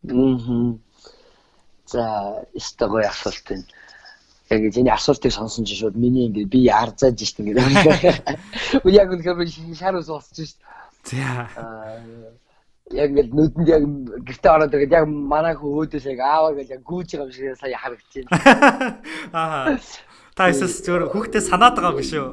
[0.10, 0.76] Аа.
[1.88, 2.04] За,
[2.52, 3.68] өстой гоё асуулт байна
[4.50, 7.60] яг энэ асуултыг сонсон чинь шууд миний ингээд би ярзааж шít ингээд.
[8.80, 10.60] Үгүй яг үнэхээр би шар ус болчих шít.
[11.04, 11.52] За.
[12.96, 13.84] Яг ингээд нүдэнд яг
[14.24, 17.60] гэрте ороод ирээд яг манай хөө өөдөөс яг ааваа гэж яг гүүж байгаа юм шиг
[17.60, 18.28] сая харагдчихээн.
[19.34, 19.76] Аа.
[20.38, 22.32] Та эсвэл зөвөр хүүхдээ санаад байгаа биш үү?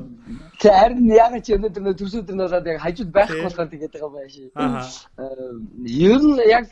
[0.60, 4.06] Тэ харин яг ч өнөөдөр нөө төрсөдөр нь болоод яг хажууд байхгүй болохоор тэгээд байгаа
[4.06, 4.42] юм байши.
[4.54, 4.84] Аа.
[5.82, 6.68] Ер нь яг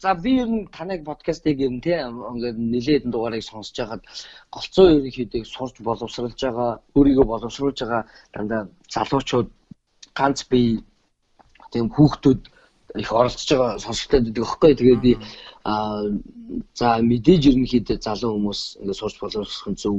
[0.00, 4.02] за би ер нь таныг подкастыг юм те ингээд нэлээд дугаарыг сонсож байгаад
[4.54, 8.02] голцоо ерөнхийдөө сурч боловсруулж байгаа өөрийгөө боловсруулж байгаа
[8.34, 8.62] дандаа
[8.94, 9.48] залуучууд
[10.18, 10.60] ганц би
[11.72, 12.40] тийм хүүхдүүд
[13.02, 15.12] их оролцож байгаа сонсогчдод байдаг аахгүй тэгээд би
[15.64, 15.74] а
[16.78, 19.96] за мэдээж ерөнхийдөө залуу хүмүүс ингээд сурч боловсруулах нь зөв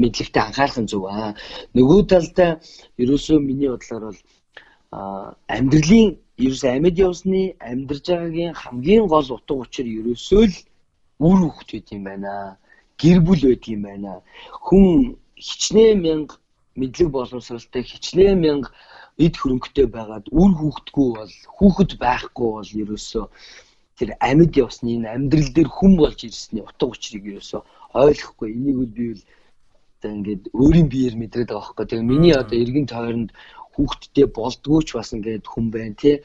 [0.00, 1.32] мэдлэгтэй анхаарах нь зөв аа
[1.74, 2.50] нөгөө талдаа
[3.02, 4.20] ерөөсөө миний бодлоор бол
[5.56, 6.08] амьдралын
[6.44, 10.56] ерөөс амьд явсны амьдарж байгаагийн хамгийн гол утга учир ерөөсөө л
[11.28, 12.32] үр хөвгт байд юм байна.
[13.00, 14.12] Гэр бүл байд юм байна.
[14.64, 16.34] Хүн хичнээн мянга
[16.80, 18.72] мэдлэг боловсралтай хичнээн мянга
[19.24, 23.24] эд хөрөнгөтэй байгаад үр хөвгтгүй бол хүүхэд байхгүй бол ерөөсөө
[23.98, 27.60] тэр амьд явсны энэ амьдрал дээр хүн болж ирсний утга учирыг ерөөсөө
[28.00, 28.48] ойлгохгүй.
[28.56, 29.24] Энийг үл би бол
[30.00, 31.86] одоо ингээд өөрийн биеэр мэдрээд байгаа байхгүй.
[31.86, 33.30] Тэгээ миний одоо эргэн тойронд
[33.74, 36.16] хүүхдтэй болдгооч бас ингээд хүн байна тий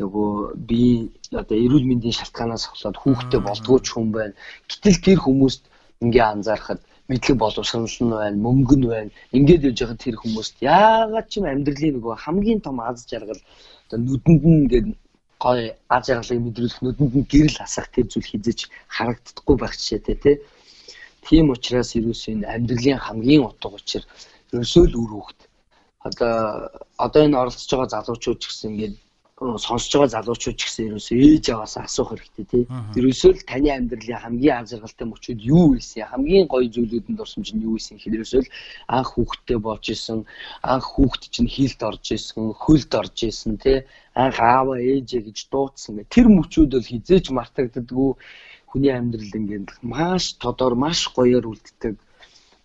[0.00, 0.32] нөгөө
[0.68, 0.82] би
[1.32, 4.34] одоо эрүүл мэндийн шалтгаанаас болоод хүүхдтэй болдгооч хүн байна.
[4.68, 5.62] Гэтэл тэр хүмүүст
[6.04, 6.80] ингээ анзаархад
[7.12, 9.10] мэдлэг боловсрол нь байна, мөнгө нь байна.
[9.36, 13.42] Ингээд явж байгаа тэр хүмүүст яагаад ч юм амьдралын нөгөө хамгийн том аз жаргал
[13.86, 14.88] одоо нүдэнд нь ингээд
[15.44, 15.60] гой
[15.94, 18.58] аз жаргалыг мэдрүүлэх нүдэнд нь гэрэл хасах тэр зүйл хизэж
[18.96, 20.36] харагддаггүй байх жишээтэй тий.
[21.26, 24.02] Тийм учраас ерөөсөө энэ амьдралын хамгийн утга учир
[24.52, 25.40] ерөөсөө л үр хөвгт
[26.08, 26.32] одоо
[27.04, 28.94] одоо энэ оролцож байгаа залуучууд ч гэсэн ингээд
[29.58, 32.64] сонсож байгаа залуучууд ч гэсэн ерөөсөө ээж аваас асуух хэрэгтэй тий.
[32.98, 36.06] Ерөөсөө л таны амьдралын хамгийн аз жаргалтай мөчүүд юу байсан?
[36.12, 38.52] Хамгийн гоё зүйлүүдэнд орсон чинь юу байсан гэхээр ерөөсөө л
[38.96, 40.20] анх хүүхдтэй болж исэн,
[40.62, 43.78] анх хүүхд чинь хилд орж исэн, хөлд орж исэн тий.
[44.14, 46.04] Анх аава ээжээ гэж дуудсан.
[46.06, 48.10] Тэр мөчүүд бол хизээч мартагддаггүй
[48.70, 51.96] хүний амьдрал ингээд маш тодор, маш гоёор үлддэг.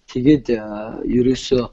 [0.08, 0.46] Тэгээд
[1.04, 1.64] ерөөсөө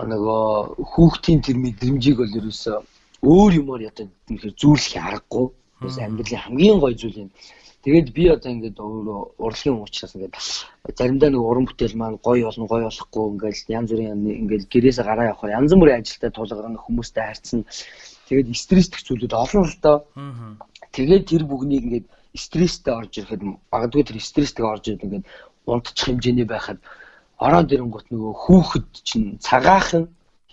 [0.00, 2.78] нөгөө хүүхдийн тэр мэдрэмжийг бол ерөөсөө
[3.20, 5.46] өөр юмор ядаа тэгэхээр зүүрлэх аргагүй.
[5.80, 7.30] Тэрс амьдралын хамгийн гоё зүйл юм.
[7.80, 10.36] Тэгээд би одоо ингээд өөрөө урлагийн уучраас ингээд
[10.92, 15.32] заримдаа нэг уран бүтээл маань гоё болно, гоё болохгүй ингээд янз бүрийн ингээд гэрээсээ гараа
[15.32, 17.64] явахаар янз бүрийн ажилтай тулгарна хүмүүстэй харьцсан.
[18.28, 19.98] Тэгээд стресстэй зүйлүүд олон л доо.
[20.92, 22.06] Тэгээд тэр бүгнийг ингээд
[22.36, 25.26] стресстэй орж ирэхэд магадгүй тэр стресстэй орж ирээд ингээд
[25.64, 26.78] унтчих хэмжээний байхад
[27.40, 30.04] ороод ирэнгүүт нөгөө хүүхэд чинь цагаахан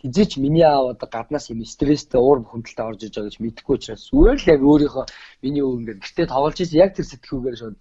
[0.01, 4.03] хизээч миний аав одоо гаднаас юм стресстэй уур бухимдалтай орж иж байгаа гэж мэдэхгүй учраас
[4.09, 5.05] зүгээр л яг өөрийнхөө
[5.43, 7.77] миний өвөө ингээд гэртээ тоглож ирсэн яг тэр сэтгүүгээр шууд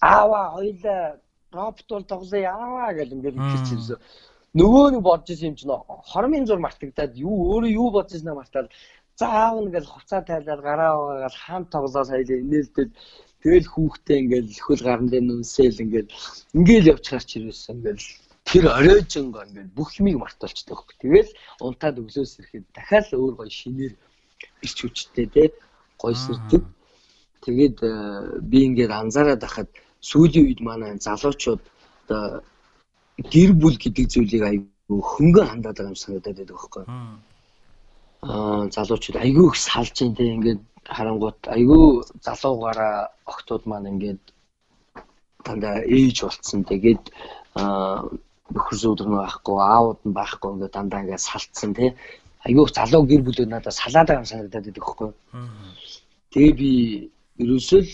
[0.00, 1.00] аава хоёлаа
[1.52, 3.98] робот бол тоглоё яаваа гэж ингээд хэлчихсэн.
[4.58, 5.74] Нөгөө нэг бодож ирсэн юм чинь
[6.12, 8.68] хормын зур мартагдаад юу өөрөө юу бодож ирсэнээ мартаад
[9.20, 12.92] заав нэгэл хувцаа тайлаад гараа угаагаад хаан тоглоо саяла инээлдэл
[13.42, 16.10] тэгэл хүүхдээ ингээл хөл гаран дээр нүнсэл ингээл
[16.58, 18.04] ингээл явчихарч ирсэн ингээл
[18.48, 20.96] тэр оройжонг ингээд бүх юмыг мартуулчихдаг хөөх.
[21.04, 21.30] Тэгэл
[21.60, 23.94] унтаад өглөөс ирэхэд дахиад өөр гоё шинээр
[24.64, 25.44] ирч хүчтэй те
[26.00, 26.62] гоё сэрдэг.
[27.44, 27.92] Тэгээд э,
[28.50, 29.68] би ингээд анзаараад байхад
[30.00, 31.62] сүүлийн үед манай залуучууд
[32.08, 32.42] одоо
[33.32, 36.84] гэр бүл гэдэг зүйлийг айгүй хөнгөн хандаад байгаа юм санагдаад байдаг байхгүй.
[36.88, 40.62] Аа залуучууд айгүй их салж ин те ингээд
[40.96, 41.84] харангуут айгүй
[42.26, 44.22] залуугаараа охтууд маань ингээд
[45.44, 46.64] дандаа ээж болцсон.
[46.64, 47.04] Тэгээд
[47.60, 48.08] аа
[48.54, 51.90] нөхөр зүүдрэн байхгүй аауд нь байхгүй ингээд дандаа ингээд салтсан тий.
[52.46, 55.10] Айгүйх залуу гэр бүлүүд надад салаад байгаа санагдаад байдаг байхгүй
[56.32, 56.72] тэгээ би
[57.42, 57.92] ерөөсөө л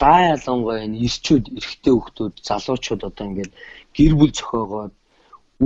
[0.00, 3.52] даа ялангуяа энэ ирчүүд эрэгтэй хүүхдүүд залуучууд одоо ингээд
[3.96, 4.94] гэр бүл зохиогоод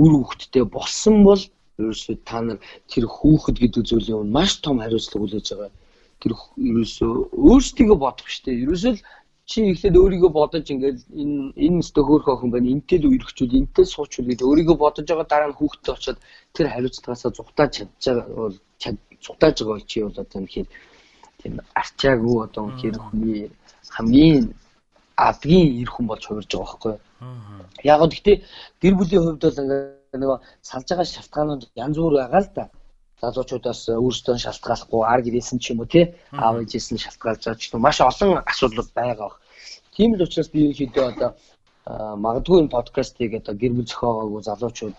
[0.01, 1.41] үр хүүхдтэй болсон бол
[1.79, 2.59] ерөөсөө та нар
[2.91, 5.71] тэр хүүхэд гэдэг зүйлийн маш том хариуцлага хүлээж байгаа.
[6.19, 6.31] Тэр
[6.69, 7.11] ерөөсөө
[7.47, 9.05] өөрсдийгөө бодох штэ ерөөсөө л
[9.45, 13.85] чи ихлээд өөрийгөө бодож ингээл энэ энэ өстө хөөх охин байна энтэй л үерхчүүл энтэй
[13.85, 16.19] суучвал гэж өөрийгөө бодож байгаа дараа нь хүүхдээ очиод
[16.55, 18.57] тэр хариуцлагаасаа зугатаж чадж байгаа бол
[19.25, 20.67] зугатаж байгаа бол чи бол одоо үнэхээр
[21.39, 23.39] тийм арчаагүй одоо үнэхээр хүний
[23.95, 24.45] хамгийн
[25.29, 26.95] адгийн эр хүн болж хувирж байгаа байхгүй
[27.85, 28.37] яг гоо гэхдээ
[28.81, 30.37] гэр бүлийн хувьд бол ингээ нөгөө
[30.69, 32.65] салж байгаа шалтгаанууд янз бүр байгаа л да
[33.25, 36.05] залуучуудаас өөрсдөө шалтгааллахгүй ар гэрээсэн ч юм уу тий?
[36.31, 39.31] Аав ээжээс нь шалтгаалж байгаа ч юм маш олон асуудлууд байгаа.
[39.95, 41.29] Тийм л учраас би ерөнхийдөө одоо
[42.25, 44.95] магадгүй энэ подкастыг одоо гэр бүл зохиогоогүй залуучууд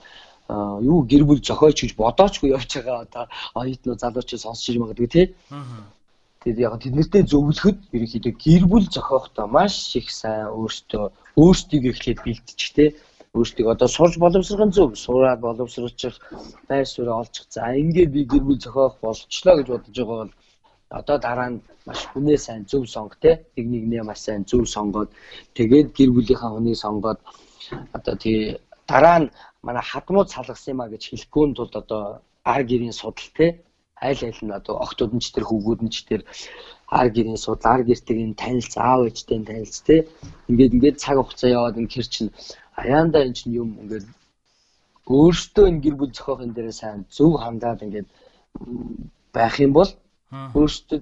[0.90, 3.24] юу гэр бүл зохиоч гэж бодоочгүй явж байгаа одоо
[3.60, 5.26] оюутнууд залуучууд сонсч иж магадгүй тий.
[6.42, 11.04] Тэгээд яг тэднэртэй зөвлөхөд ерөнхийдөө гэр бүл зохиохдоо маш их сайн өөртөө
[11.42, 12.88] өөртөө эхлээд бэлтчих тий
[13.36, 14.90] өөрсдийг одоо сурж боловсрох нь зөв.
[15.04, 16.14] Сураад боловсруулчих
[16.68, 17.46] байр суурь олчих.
[17.54, 20.32] За ингээд би гэр бүл зохиох болчлоо гэж бодож байгаа бол
[20.98, 25.10] одоо дараа нь маш хүнээ сайн зөв сонг те нэг нэгнээ маш сайн зөв сонгоод
[25.56, 27.18] тэгээд гэр бүлийнхаа хүнийг сонгоод
[27.96, 28.38] одоо тий
[28.90, 29.32] дараа нь
[29.66, 32.02] манай хадмууд салгасан юм а гэж хэлэхгүй тулд одоо
[32.52, 33.46] ар гэрийн судал те
[34.06, 36.22] айл айл нь одоо охтууд нь ч тэр хүүгүүд нь ч тэр
[36.98, 39.96] ар гэрийн судал ар гэртийн танилц аав ээжтэй танилц те
[40.48, 42.30] ингээд ингээд цаг хугацаа яваад энэ хэр чинь
[42.82, 44.06] аяанда эн чинь юм ингээд
[45.16, 48.08] өөртөө энэ гэр бүл зохиохын дээр сайн зөв хандаад ингээд
[49.36, 49.90] байх юм бол
[50.58, 50.98] өөртөө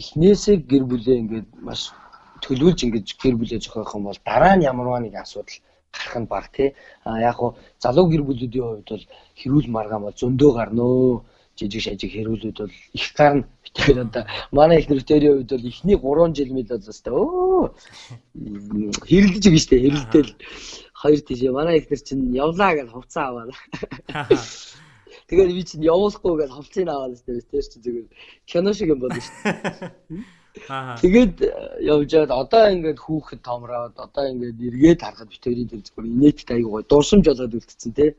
[0.00, 1.80] эхнээсээ гэр бүлээ ингээд маш
[2.42, 5.58] төлөвлөж ингээд гэр бүлээ зохиох юм бол дараа нь ямарваа нэг асуудал
[5.96, 6.74] гарах нь баг тий.
[7.04, 9.04] А яг хуу залуу гэр бүлүүдийн хувьд бол
[9.40, 11.22] хэрүүл маргаан бол зөндөө гарнөө
[11.56, 13.48] жижиг шажиг хэрүүлүүд бол их гарна.
[13.64, 17.64] Тэгэхээр одоо манай их нэртэрийн хувьд бол эхний 3 жил мэл бол өстой өө
[19.08, 19.84] хэрэлдэж шүү дээ.
[19.84, 20.30] Хэрэлдэл
[21.00, 23.52] хоёр тийшээ манай ихнэр чинь явлаа гэж хувцас аваад.
[25.28, 27.50] Тэгээд би чинь явуулахгүй гэж хувцсыг аваад шүү дээ.
[27.52, 28.06] Тэр чинь зүгээр
[28.48, 30.24] кино шиг юм болно шүү дээ.
[30.56, 31.34] Тэгээд
[31.84, 36.72] явж байгаад одоо ингээд хүүхэд томроод одоо ингээд эргээд харахад битэрийн тэр зүгээр инээдтэй аягүй
[36.72, 38.10] гой дурсамж болоод үлдсэн тий.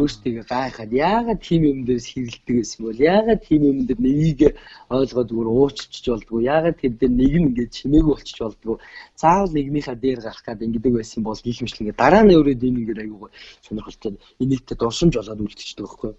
[0.00, 4.40] Өөрсдийгөө гайхаад яагаад тийм юм дээрс хэрэлдэг гэсэн бол яагаад тийм юм дээр нэгийг
[4.88, 8.76] ойлгоод зүгээр ууччих болдгоо яагаад тэр дээр нэг нь ингээд чимээгүй болчих болдгоо
[9.20, 12.80] заавал нэгнийхээ дээр гарах гад ингэдэг байсан бол гих мэт ингээд дараа нь өөрөө дэм
[12.80, 13.28] ингээд аягүй
[13.60, 16.12] сонирхолтой инээдтэй дурсамж болоод үлдчихдэг байхгүй.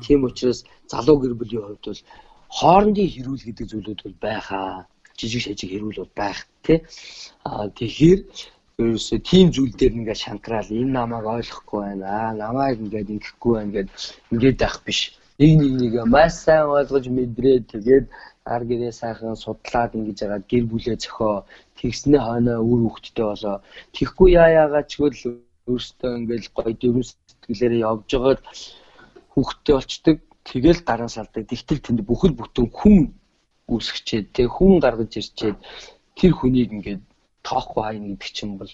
[0.00, 2.00] Тийм учраас залуу гэр бүлийн хувьд бол
[2.58, 4.68] хоорондын хэрүүл гэдэг зүйлүүд бол байхаа
[5.18, 6.78] жижиг шажиг хэрүүлүүд байх тий.
[7.48, 8.20] Аа тэгэхээр
[8.80, 12.06] ерөөсөө тийм зүйл дээр ингээд шантраал энэ намайг ойлгохгүй байна.
[12.20, 13.88] Аа намайг ингээд ингэхгүй байна гэд
[14.32, 15.00] ингээд байх биш.
[15.40, 18.06] Нэг нэг нэг маш сайн ойлгож мэдрээ тэгээд
[18.54, 21.34] ар гэрээ сайхан судлаад ингэж яагаад гэр бүлээ зөхөө
[21.78, 23.56] тэгснээ хойноо үр хөвгттэй болоо.
[23.96, 25.20] Тэгхгүй яа яагаад ч гэл
[25.72, 28.40] өөртөө ингээд гоё дэвэн сэтгэлээрээ явж байгаад
[29.34, 30.18] хөвгттэй болчдөг.
[30.46, 31.42] Тэгэл дараа салдаг.
[31.50, 33.10] Тэгтэл тэнд бүхэл бүтэн хүн
[33.66, 35.58] үүсгчээд тэг хүн гаргаж ирчээд
[36.14, 37.02] тэр хүнийг ингээд
[37.42, 38.70] тоохгүй хайна гэдэг чинь бол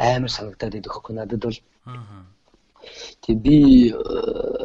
[0.00, 1.60] амар санагдаад идэх хөхгүй надад бол.
[3.20, 3.96] Тэг би э,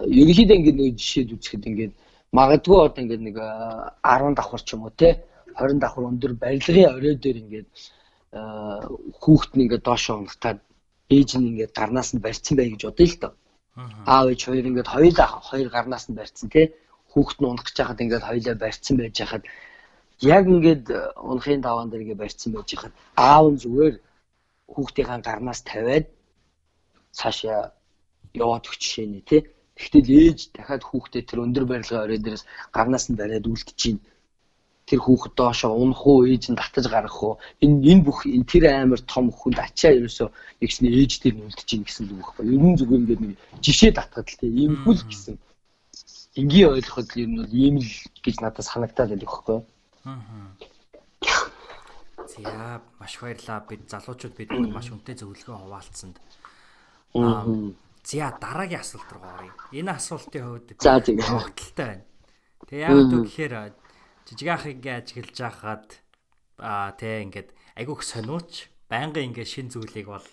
[0.08, 1.94] ерөнхийдөө ингээд нэг жишээд үзэхэд ингээд
[2.32, 3.36] магадгүй одоо ингээд нэг
[4.02, 5.28] 10 давхар ч юм уу те
[5.60, 7.68] 20 давхар өндөр барилгын орой дээр ингээд
[9.22, 10.60] хүүхэд нь ингээд доош унахтаад
[11.10, 13.34] ээж нь ингээд гарнаас нь барьцсан бай гэж бодъё л доо.
[13.78, 16.66] Аав ээж хоёр ингээд хоёулаа хоёр гарнаас нь барьцсан тий.
[17.12, 19.44] Хүүхэд нь унах гэж хахад ингээд хоёулаа барьцсан байж хахад
[20.36, 20.86] яг ингээд
[21.30, 23.96] унахын даваан дээр ингээд барьцсан байж хахад аав нь зүгээр
[24.74, 26.06] хүүхдийнхаа гарнаас тавиад
[27.18, 27.62] цаашаа
[28.44, 29.42] яваад өгч жишээний тий.
[29.78, 33.98] Тэгтэл ээж дахиад хүүхдээ тэр өндөр барилгын орой дээрээс гарнаас нь бариад үлдчихээн
[34.88, 38.64] тэр хүүхэд доошоо унах уу ээж нь татаж гарах уу энэ энэ бүх энэ тэр
[38.72, 40.30] амар том хүнд ачаа ерөөсөө
[40.64, 42.44] нэгсний ээж дээр нүлдэж ийн гэсэн үг байхгүй.
[42.56, 45.36] Ер нь зүгээр ингээд нэг жишээ татхад л тийм ийм хүл гэсэн.
[46.40, 47.92] Энгийн ойлгоход ер нь бол ийм л
[48.24, 49.60] гэж надад санагдаад байдаг байхгүй
[52.28, 53.66] За маш баярлаа.
[53.68, 56.18] Бид залуучууд бид маш үнэтэй зөвлөгөө хуваалцсанд.
[58.04, 59.54] За дараагийн асуулт руу оръё.
[59.72, 61.18] Энэ асуултын хувьд За тийм.
[61.20, 62.04] тогтолтой байна.
[62.68, 63.54] Тэгээ яг үг гэхээр
[64.28, 65.88] жижиг ах ингээ ажиглаж байхад
[66.60, 70.28] аа тэ ингээд айгүйх сониуч байнгын ингээ шин зүйлийг бол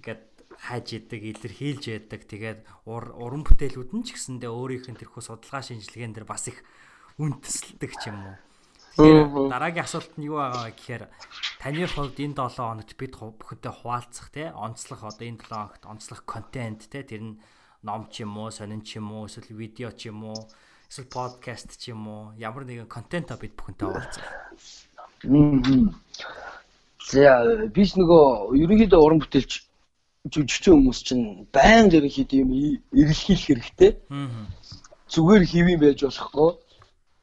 [0.00, 2.28] ингээд хайж идэг, илэрхийлж яадаг.
[2.28, 6.60] Тэгээд уран бүтээлүүд нь ч гэсэндээ өөрийнх нь тэрхүү судалгаа шинжилгээнд дэр бас их
[7.16, 8.36] үндэслэдэг ч юм уу.
[9.00, 11.04] Тэгэхээр дараагийн асуулт нь юу байгаа гэхээр
[11.64, 16.20] таны хувьд энэ 7 хоногт бид бүхэнтэй хуваалцах те онцлох одоо энэ 7 хоногт онцлох
[16.28, 17.40] контент те тэр нь
[17.86, 20.36] ном ч юм уу, сонин ч юм уу, эсвэл видео ч юм уу
[20.90, 24.26] эсвэл подкаст ч юм уу ямар нэгэн контент бид бүхэнтэй уулзах.
[27.06, 27.30] За
[27.70, 29.52] биш нөгөө ерөнхийдөө уран бүтээлч
[30.34, 32.50] жүжигчин хүмүүс чинь байнга ерөнхийдөө юм
[32.90, 33.90] эргэлхийлэх хэрэгтэй.
[35.14, 36.50] Зүгээр хэвэн байж болохгүй.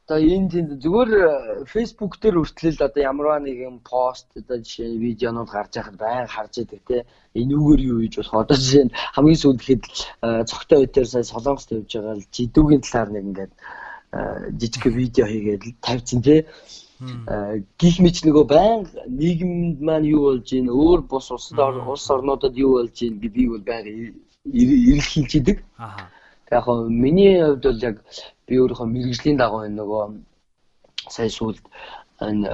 [0.08, 1.12] Одоо энэ тэнд зүгээр
[1.68, 6.54] Facebook дээр хүртэл одоо ямарваа нэгэн пост одоо жишээ нь видеонууд гарч байхад байнга харж
[6.64, 7.04] идэг те.
[7.36, 9.84] Энүүгээр юу хийж болох одоо жишээ нь хамгийн сүүлд ихэд
[10.48, 13.54] цогтой үедээр сая солонгост явж байгаа л жидүүгийн талаар нэг ингээд
[14.60, 16.36] жижиг видео хийгээд тавьчихсан те.
[17.76, 22.80] Гих мэт нөгөө байнга нийгэмд маань юу болж ийн өөр бус улсад улс орнуудад юу
[22.80, 23.92] болж ийн гэдгийг бол байнга
[24.56, 25.58] эргэлхийлж идэг.
[25.76, 26.08] Аа.
[26.64, 27.98] Хоо миний хувьд бол яг
[28.48, 30.04] би өөрийнхөө мэрэгжлийн дагуу энэ нөгөө
[31.16, 31.64] сая сүүлд
[32.30, 32.48] энэ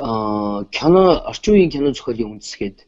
[0.00, 2.78] аа кино орчин үеийн кино зохиолын үндэсгээд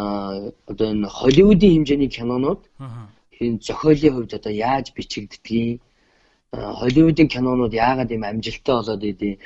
[0.00, 2.62] аа одоо энэ Холливуудын хэмжээний кинонууд
[3.44, 5.80] энэ зохиолын хувьд одоо яаж бичигддгийг
[6.80, 9.38] Холливуудын кинонууд яагаад ийм амжилттай болоод идэв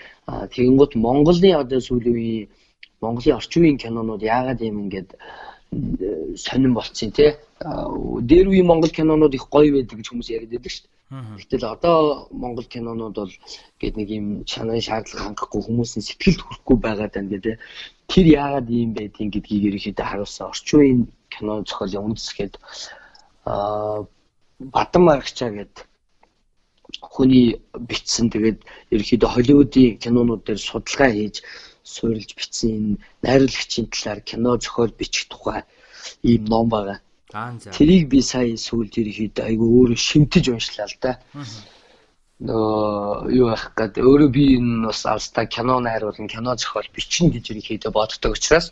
[0.55, 2.49] тэгэнгუთ Монголын одоо сүүлийн үеийн
[3.03, 5.11] Монголын орчин үеийн кинонууд яагаад ийм ингээд
[6.45, 7.31] сонирн болцсон тий
[8.29, 12.65] дээр үеийн монгол кинонууд их гоё байдаг гэж хүмүүс яриад байдаг шүү Гэтэл одоо Монгол
[12.65, 13.35] кинонууд бол
[13.81, 17.55] гээд нэг юм чанарын шаардлага хангахгүй хүмүүсийн сэтгэлд хүрэхгүй байгаад байна гэдэг.
[18.11, 21.01] Тэр яагаад ийм байдгийг гэдгийг ерөөхдөө харуулсан орчин үеийн
[21.33, 22.55] кино зохиолын үндэсгээд
[23.53, 23.99] аа
[24.75, 25.87] Бадан Маргачаа гэдэг
[27.13, 27.47] хүний
[27.89, 28.59] бичсэн тэгээд
[28.95, 31.37] ерөөхдөө Холливуудын кинонууд дээр судалгаа хийж
[31.93, 35.61] суурилж бичсэн энэ найруулагчийн талаар кино зохиол бичих тухай
[36.31, 36.99] ийм ном байгаа.
[37.35, 41.13] Тэрийг би сая сүүлд ерөөхдөө айгүй өөрөө шимтэж уншлаа л да.
[42.47, 47.45] Нөө юу яах гээд өөрөө би энэ бас авста кино найруулан кино зохиол бичнэ гэж
[47.51, 48.71] ерөөхдөө боддог учраас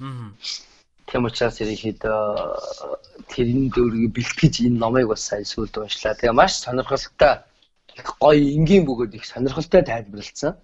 [1.10, 2.20] тийм учраас ерөөхдөө
[3.34, 6.14] тэрний дөрөгийг бэлтгэж энэ номыг бас сая сүүлд уншлаа.
[6.14, 7.42] Тэгээ маш сонирхолтой
[8.22, 10.54] гоё энгийн бөгөөд их сонирхолтой тайлбарлалцсан.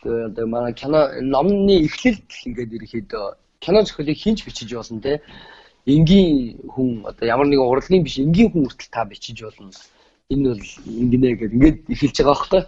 [0.00, 3.24] Тэгээ одоо манай кино номны эхлэлд ингээд ерөөхдөө
[3.60, 5.22] кино зохиолыг хинч бичиж болно те
[5.86, 9.70] энгийн хүн одоо ямар нэгэн урлагийн биш энгийн хүн хүртэл та бичиж болно.
[10.30, 12.62] Энэ бол ингэнэ гэдэг ингээд эхэлж байгаа байхгүй.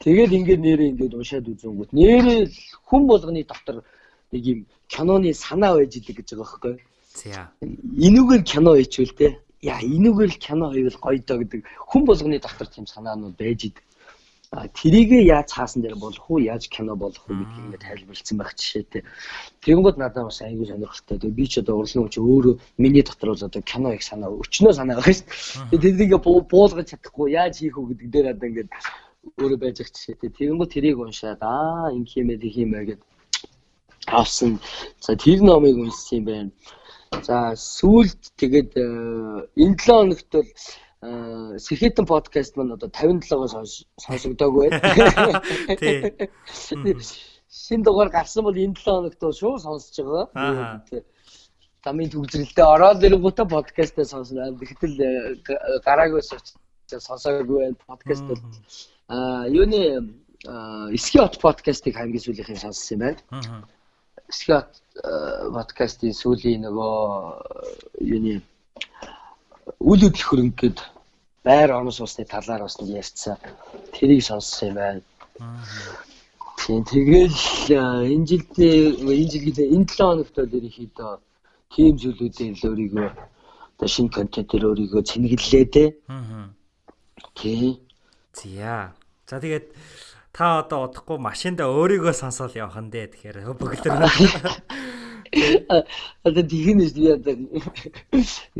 [0.00, 2.40] Тэгээд ингээд нэрээ ингээд уншаад үзэнгүүт нэрээ
[2.88, 3.84] хүн болгоны дотор
[4.32, 6.74] нэг юм киноны санаа байж идэг гэж байгаа байхгүй.
[7.20, 7.52] За.
[7.60, 9.28] Энүүгээр кино хийчихвэл те.
[9.60, 13.84] Яа энүүгээр л кино хийвэл гоё доо гэдэг хүн болгоны дотор тийм санаанууд байж идэг
[14.52, 19.02] тэрийг яаж хаасан дээр болох уу яаж кино болох уу гэдгийг ингээд тайлбарлсан байх жишээтэй.
[19.64, 21.16] Тэгэнгүүт надад бас аягүй сонирхолтой.
[21.16, 24.72] Тэгээ би ч одоо урлагийн хүч өөрөө миний дотор бол одоо кино их санаа өчнөө
[24.76, 25.96] санаа байгаа шүү дээ.
[25.96, 26.12] Тэрийг
[26.52, 28.70] буулгаж чадахгүй яаж хийх үү гэдэг дээр одоо ингээд
[29.40, 30.30] өөрөө байж байгаа жишээтэй.
[30.36, 33.02] Тэгэнгүүт тэрийг уншаад аа ингэ юм ээ юм ээ гэд
[34.12, 34.60] авсан.
[35.00, 36.50] За тэр номыг уншсан юм байна.
[37.24, 38.84] За сүүлд тэгээд э,
[39.64, 40.50] энэ 7 хоногт бол
[41.02, 45.42] Сэхэтэн подкаст маань одоо 57-оос сонсогдоогүй байна.
[45.82, 46.14] Тий.
[47.50, 50.82] Шинэ дугаар гарсан бол энэ 7 хоногт шууд сонсож байгаа.
[51.82, 54.54] Тамийн төгсрэлтэй ороод ирэнгүүтээ подкастаа сонсно.
[54.54, 55.10] Тэгтэл э,
[55.82, 57.76] гараагүйс учраас сонсоогүй байна.
[57.86, 58.38] Подкаст бол
[59.10, 60.14] аа юуны
[60.94, 63.66] Скиот подкастыг хамгийн сүүлийнхэн сонссон юм байна.
[64.30, 64.70] Скиот
[65.02, 66.94] э, подкастын сүүлийн нөгөө
[68.06, 68.38] юуны
[69.82, 70.78] үйл хөдлөх хөрөнгө гээд
[71.44, 73.36] байр орон сууцны талаар бас ярьцсан.
[73.92, 75.02] Тэрийг сонссон юм байна.
[76.62, 77.34] Тийм тэгэл
[77.74, 81.12] а, энэ жилдээ энэ жилдээ энэ 7 хоногт бол ерөнхийдөө
[81.74, 83.08] тийм зүйлүүдээр л өөрийгөө
[83.74, 85.84] одоо шинэ контентээр өөрийгөө цэнгэллээ те.
[86.06, 86.54] Аа.
[87.34, 87.82] Тийм.
[88.30, 88.94] Зя.
[89.26, 89.74] За тэгээд
[90.30, 93.10] та одоо удахгүй машинда өөрийгөө сонсоол явах нь дээ.
[93.10, 93.98] Тэгэхээр бөглөр.
[95.32, 97.34] Одоо тэгнэ би одоо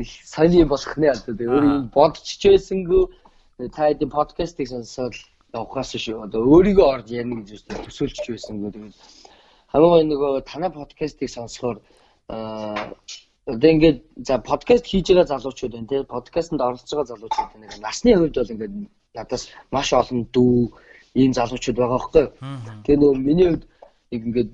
[0.05, 3.05] сайн юм болох нэ одоо тэг өөрийг бодч ч байсангүй
[3.77, 5.15] та хэдийн подкастыг сонсоод
[5.53, 6.25] явахаас шүү.
[6.27, 8.97] Одоо өөрийгөө орж ярина гэж үстэй төсөөлж байсангүй тэгээд
[9.73, 11.79] хамгийн нөгөө танай подкастыг сонсохоор
[12.33, 12.97] аа
[13.47, 17.67] одоо ингээд за подкаст хийж байгаа залуучууд байна тий подкастэнд оролцож байгаа залуучууд байна.
[17.85, 18.75] Насны хувьд бол ингээд
[19.15, 19.43] надаас
[19.75, 20.73] маш олон дүү
[21.21, 22.25] ийм залуучууд байгаа байхгүй.
[22.85, 23.65] Тэгээ нөгөө миний хувьд
[24.13, 24.51] нэг ингээд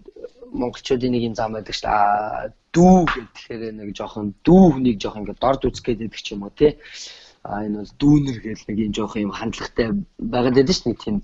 [0.53, 2.53] монголчуудын нэг юм зам байдаг шүү дээ.
[2.75, 6.77] Дүү гэхээр нэг жоохон дүү хүнийг жоохон ингээд дорд үзэх гэдэг ч юм уу тий.
[7.45, 9.87] Аа энэ бол дүүнер гэл нэг юм жоохон юм хандлагатай
[10.19, 11.17] байгаад байдаг шүү дээ нэг тийм.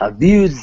[0.00, 0.58] Аа би бол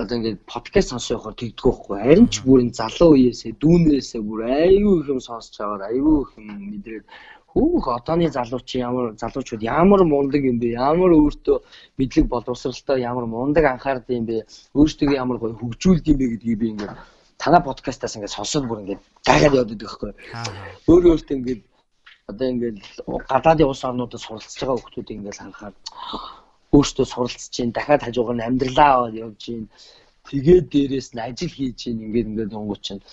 [0.00, 1.98] одоо ингээд подкаст сонсох явахаар тэгдэггүй байхгүй.
[2.02, 6.32] Харин ч бүр энэ залуу үеэсээ дүүнээсээ бүр аюу их юм сонсож байгаа аюу их
[6.38, 7.06] юм мэдрээд
[7.54, 10.74] Хүүх одооны залууч ямар залуучууд ямар мундаг юм бэ?
[10.74, 11.56] Ямар өөртөө
[11.98, 14.42] мэдлэг боловсралтай ямар мундаг анхаард юм бэ?
[14.74, 16.98] Өөртөө ямар гоё хөгжүүлд юм бэ гэдгийг би ингээд
[17.44, 20.12] танай подкастаас ингээд сонсоод бүр ингээд гайхаад явдаг байхгүй.
[20.88, 21.62] Өөр өөртөө ингээд
[22.30, 22.78] одоо ингээд
[23.28, 25.74] гадаадын улс орнуудад суралцж байгаа хүмүүсийг ингээд харахаар
[26.76, 29.68] өөртөө суралцж чинь дахиад хажуугаар нь амьдралаа явж чинь
[30.30, 33.04] тэгээд дээрэс нь ажил хийж чинь ингээд ингээд онгоо чинь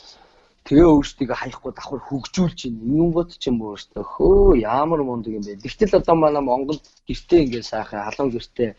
[0.64, 5.60] тэгээ өөртөө хаяхгүй давхар хөгжүүлж чинь юунгот ч юм өөртөө хөө ямар мундаг юм бэ.
[5.60, 8.70] Тэгтэл одоо манай Монголд гэртээ ингээд сайхан халуун гэртээ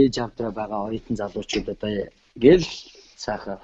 [0.00, 1.90] ээж авдраа байгаа оюутан залуучууд одоо
[2.44, 2.64] гэл
[3.24, 3.58] сайхан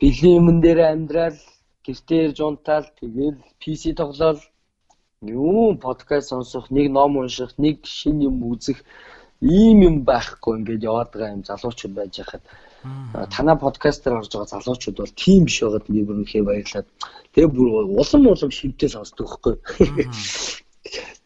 [0.00, 1.38] бэлэн юмн дээр амьдрал
[1.84, 4.40] гэртээ ирж унтаал тэгэл PC тоглоал
[5.20, 8.80] юу подкаст сонсох, нэг ном унших, нэг шин юм үзэх
[9.40, 12.44] ийм юм байхгүй ингээд яваад байгаа юм залуучууд байж хахад.
[13.34, 16.88] Танаа подкастер орж байгаа залуучууд бол тийм биш байгаад би бүр үнэхээр баярлаад
[17.32, 17.68] тэгээ бүр
[18.00, 19.54] улам улам шивдээ сонсдог байхгүй.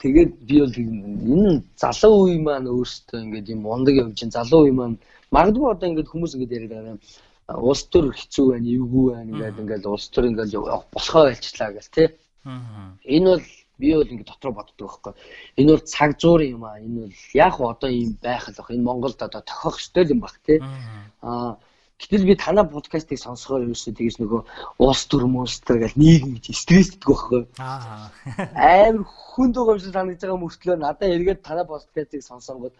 [0.02, 4.74] Тэгээд би бол энэ залуу үе маань өөртөө ингээд юм мундаг явж чинь залуу үе
[4.74, 4.98] маань
[5.30, 7.00] магадгүй одоо ингээд хүмүүс ингээд яриад байгаа юм
[7.48, 10.54] улс төр хэцүү байна, эвгүй байна ингээд ингээд улс төр ингээд
[10.94, 12.08] болохоо байлчлаа гэл тий.
[13.04, 13.44] Энэ бол
[13.78, 15.12] би бол ингэ дотроо боддог байхгүй.
[15.60, 16.80] Энэ бол цаг зуурын юм аа.
[16.80, 18.70] Энэ бол яг одоо ийм байх л бах.
[18.70, 20.60] Энэ Монголд одоо тохиох ёстой юм бах тий.
[21.20, 21.58] Аа
[22.00, 24.42] гэтэл би танаа подкастыг сонсохоор ерөөсөө тэгэж нөгөө
[24.82, 27.42] уус төр мөстер гэл нийгэм гэж стрессддэг байхгүй.
[27.62, 28.10] Аа.
[28.58, 32.74] Амар хүнд байгаа юм шиг санагдаж байгаа мөртлөө надад эргээд танаа подкастыг сонсонгод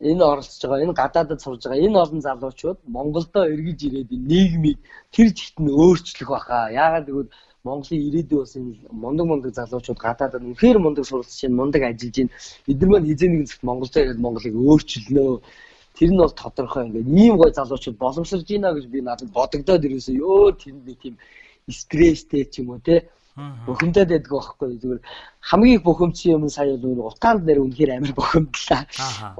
[0.00, 4.78] энэ оролцож байгаа энэ гадаадад сурж байгаа энэ олон залуучууд Монголдо эргэж ирээд нийгмийг
[5.12, 6.72] тэр жигт нь өөрчлөх баха.
[6.72, 7.30] Яагаад гэвэл
[7.64, 12.32] Монголын ирээдүйн бас энэ мундаг мундаг залуучууд гадаадад үнэхээр мундаг суралцж чинь мундаг ажиллаж чинь
[12.70, 15.32] эдгээр маань хизээ нэгэн цагт Монголд ирээд Монголыг өөрчилнөө.
[15.96, 20.16] Тэр нь бол тодорхой ингээд ийм гой залуучууд боломжсорж байна гэж би надад бодогдоод ирээсээ
[20.16, 21.14] ёо тэнд нэг тийм
[21.68, 23.04] стресстэй ч юм уу те
[23.66, 25.00] бухимдаад байдг байхгүй зүгээр
[25.48, 28.82] хамгийн их бухимдсан юм сая бол утаанд нэр үнэхээр амар бухимдлаа.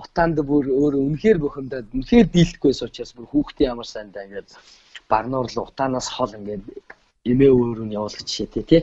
[0.03, 4.49] Утаанд бүр өөр үнэхээр бухимдаад үнэхээр дийлдэхгүйс учраас бүр хүүхдээ ямар сайндаа ингээд
[5.11, 6.65] барнуур л утаанаас хол ингээд
[7.31, 8.83] эмээ өөр нь явуулах жишээтэй тий.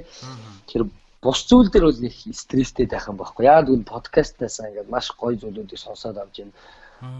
[0.69, 0.81] Тэр
[1.21, 3.45] бус зүйл дээр бол их стресстэй байх юм байхгүй.
[3.45, 6.53] Яг үн подкастаас ингээд маш гоё зүйлүүдийг сонсоод авч байна.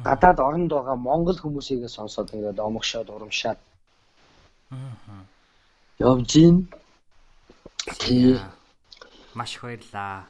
[0.06, 3.60] Гадаад оронд байгаа монгол хүмүүсийг сонсоод ингээд омгшоод урамшаад
[6.00, 6.68] явж гин.
[7.96, 8.40] Тий.
[9.34, 10.28] Маш их баярлаа.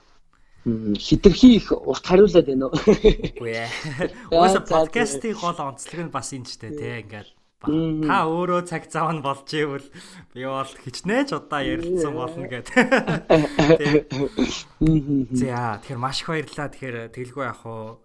[0.98, 2.76] хитрхи их урт хариулаад байна уу?
[2.76, 3.70] Үгүй ээ.
[4.36, 9.26] Өөсө подкастын гол онцлог нь бас энэ ч тий ингээд Та өөрөө цаг зав нь
[9.26, 9.88] болж ивэл
[10.30, 12.70] би бол хичнээн ч удаа ярилцсан болно гэд.
[15.34, 16.70] За тэгэхээр маш их баярлалаа.
[16.70, 17.98] Тэгэхээр тэгэлгүй яг уу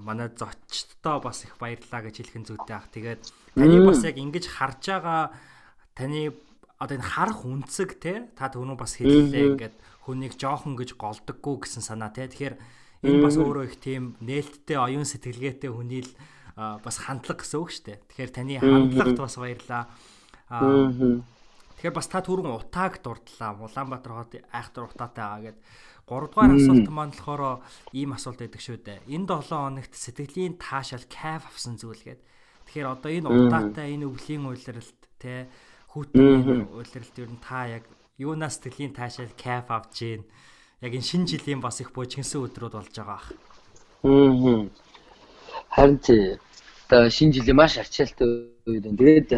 [0.00, 2.88] манай зочдтой бас их баярлалаа гэж хэлхэн зүйтэй ах.
[2.96, 3.20] Тэгээд
[3.52, 5.36] таны бас яг ингэж харж байгаа
[5.92, 6.32] таны
[6.78, 11.82] одоо энэ харах үнцэг те та түрүү бас хэллээ ингээд хүнийг жоохон гэж голдоггүй гэсэн
[11.84, 12.28] санаа те.
[12.28, 12.56] Тэгэхээр
[13.04, 16.12] энэ бас өөрөө их тийм нээлттэй оюун сэтгэлгээтэй хүний л
[16.54, 17.98] бас хандлага гэсэн үг шүү дээ.
[18.10, 19.84] Тэгэхээр таны хандлагт бас баярлаа.
[21.78, 23.58] Тэгэхээр бас та түрүүн утааг дурдлаа.
[23.58, 25.58] Улаанбаатар хот айхтар утаатай байгаа гэд
[26.04, 27.64] 3 дугаар асуулт маань болохоор
[27.96, 29.08] ийм асуулт байдаг шүү дээ.
[29.08, 32.20] Энэ 7 хоногт сэтгэлийн таашаал кайф авсан зүйл гээд.
[32.68, 35.48] Тэгэхээр одоо энэ утаатай энэ өвлийн уйлралт те
[35.94, 37.84] хүүтний уйлралт ер нь та яг
[38.18, 40.22] юунаас сэтгэлийн таашаал кайф авч гин.
[40.82, 43.28] Яг энэ шинэ жилийн бас их бужигнсан өдрүүд болж байгаа ах.
[44.02, 44.66] Аа.
[45.70, 46.38] Харин тий.
[46.90, 48.26] Одоо шинэ жилийн маш ачаалтай
[48.66, 48.98] үед байна.
[48.98, 49.30] Тэгээд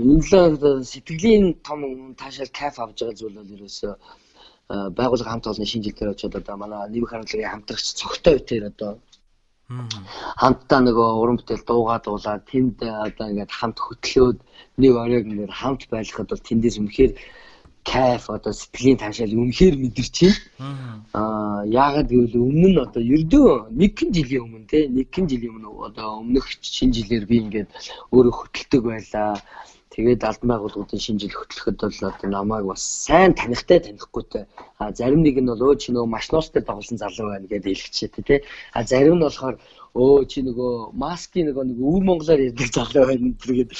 [0.00, 1.80] энэ л сэтгэлийн том
[2.16, 3.92] таашаал кайф авж байгаа зүйл бол ерөөсөө
[4.70, 8.90] байгууллага хамт олон шинэ жил дээр очиод одоо манай нэмэх харамлагын хамтрагч цогтой үтээр одоо
[10.42, 14.38] хамтдаа нөгөө уран бүтээл дуугаа дуулаад тэнд одоо ингээд хамт хөтлөөд
[14.82, 17.12] нэг оройг ингээд хамт байлгахад бол тэндээс үнэхээр
[17.84, 20.16] кайф одоо сэтгэлийн таашаал үнэхээр мэдэрч
[20.58, 21.06] байна.
[21.14, 23.50] Аа яагаад гэвэл өмнө нь одоо ердөө
[23.80, 27.70] нэгэн жилийн өмнө те нэгэн жилийн өмнө одоо өмнөх шинэ жилээр би ингээд
[28.12, 29.32] өөрөө хөтэлдэг байлаа.
[30.00, 34.48] Тэгээд албан байгууллагуудын шинэ жил хөтлөхөд бол одоо намайг бас сайн танихтай танихгүйтэй.
[34.80, 38.24] А зарим нэг нь бол өө чи нөгөө маш ноостой тоглосон залуу байна гэдэг хэлчихээ
[38.24, 38.40] тий.
[38.72, 39.60] А зарим нь болохоор
[39.92, 43.76] өө чи нөгөө маскын нөгөө нэг өвөр монголоор ярьдаг залуу байна гэдэг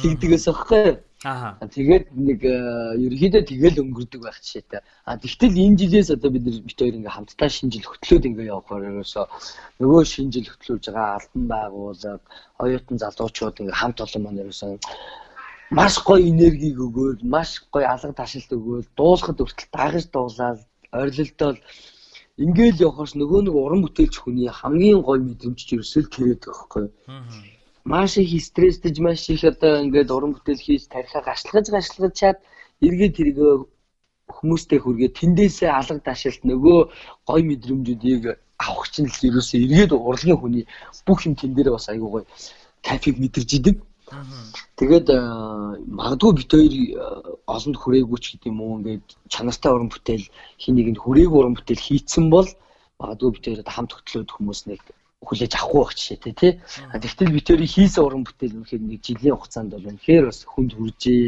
[0.00, 1.04] тэгдэгээс аахгүй.
[1.28, 1.60] Аа.
[1.60, 4.80] Тэгээд нэг ерөөхдөө тэгэл өнгөрдөг байх жишээтэй.
[5.04, 8.88] А тэгтэл энэ жилээс одоо бид бит хоёр ингээ хамтдаа шинэ жил хөтлөөд ингээ явахаар
[8.88, 9.26] ерөөсөө
[9.84, 12.24] нөгөө шинэ жил хөтлүүлж байгаа албан байгууллага,
[12.56, 14.78] оюутан залуучууд ингээ хамт олон маань ерөөсөө
[15.70, 20.60] маш гоё энергиг өгөөл, маш гоё алга ташилт өгөөл, дуулахад хүртэл дагаж дуулаад
[20.92, 21.58] орилолтол
[22.38, 26.86] ингээл явахаас нөгөө нэг уран бүтээлч хүний хамгийн гоё мэдрэмж ерөөсөө тэрээд байхгүй.
[27.84, 32.38] Маш их стресстэж маш их одоо ингээд уран бүтээл хийж тарихаа гашлахаж гашлахаж чад
[32.86, 33.38] эргээд тэрийг
[34.28, 36.78] хүмүүстэй хүргээ тэндээсээ алга ташилт нөгөө
[37.28, 38.22] гоё мэдрэмжүүдийг
[38.60, 40.64] авах чинь л ерөөсөө эргээд урлагийн хүний
[41.06, 42.24] бүх юм тэн дээр бас айгүй гоё
[42.84, 43.76] кайфыг мэдэрж идэг.
[44.78, 45.18] Тэгээд э,
[45.84, 46.96] магадгүй бит хоёр э,
[47.44, 52.32] олонд хүрээгүй ч гэдэм үү ингээд чанартай уран бүтээл хин нэгэнд хүрээгүй уран бүтээл хийцэн
[52.32, 52.48] бол
[52.96, 54.80] магадгүй бит хоёр хамт хөтлөөд хүмүүс нэг
[55.20, 56.52] хүлээж авахгүй байх жишээтэй тий.
[56.94, 61.22] Тэгтэл бит хоёрын хийсэн уран бүтээл үнэхээр нэг жилийн хугацаанд бол үнэхээр бас хүнд хүржээ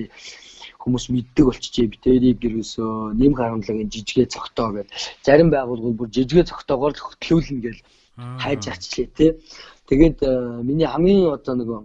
[0.80, 4.88] хүмүүс мэддэг болчихжээ бит хоёрыг гэрөөсөө нэм харамлагын жижигэ цогтоо гэж
[5.26, 7.78] зарим байгууллагууд бүр жижигэ цогтоогоор л хөтлүүлнэ гэж
[8.40, 9.30] хайж аччлаа тий.
[9.90, 11.80] Тэгээд э, миний хамгийн одоо нөгөө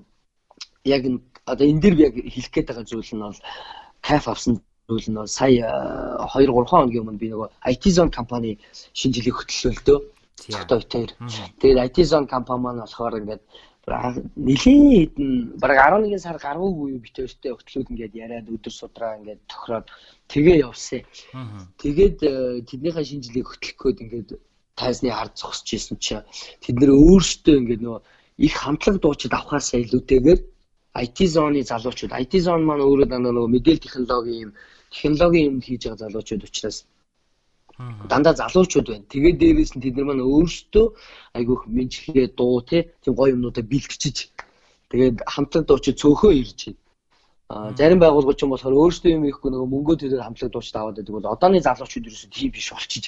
[0.86, 1.04] яг
[1.46, 3.40] одоо энэ би яг хэлэх гээд байгаа зүйл нь бол
[4.02, 5.66] кайф авсан зүйл нь бол сая
[6.22, 8.58] 2 3 хоногийн өмнө би нөгөө IT Zone компани
[8.94, 9.98] шинэ жилийг хөтлөлтөө
[10.54, 11.12] цогтой хоёр.
[11.60, 13.44] Тэгээд IT Zone компани маань болохоор ингээд
[13.86, 15.30] нэлийн хэдэн
[15.62, 19.88] бараг 11 сар гаргуугүй бит өөртөө хөтлүүд ингээд яриад өдөр судраа ингээд тохироод
[20.30, 21.02] тэгээ явсан.
[21.82, 22.18] Тэгээд
[22.70, 24.30] тэднийхээ шинэ жилийг хөтлөх гээд ингээд
[24.78, 26.18] тайзны ард зогсож исэн чи
[26.62, 28.02] тэд нэр өөрсдөө ингээд нөгөө
[28.46, 30.42] их хамтлаг дуучид авахаарсаа илүүтэйгээр
[30.96, 34.52] IT зооны залуучууд IT зон маань өөрөө дандаа нөгөө мэдээлэл технологийн юм
[34.96, 36.78] технологийн юм хийж байгаа залуучууд учраас
[38.08, 39.12] дандаа залуучууд байна.
[39.12, 40.86] Тэгээд дээрээс нь тэд нар маань өөрсдөө
[41.36, 44.18] айгүйх менчгээ дуу тийм гоё юмнуудаа бэлтгэж
[44.92, 46.80] тэгээд хамтлаг дуучид цөөхөө ирж байна.
[47.52, 50.96] А зарим байгууллагууд ч юм болохоор өөрсдөө юм ихгүй нөгөө мөнгөө тэрээр хамтлаг дуучид аваад
[50.96, 53.06] байдаг бол одооны залуучууд ерөөсөө тийм биш болчихж.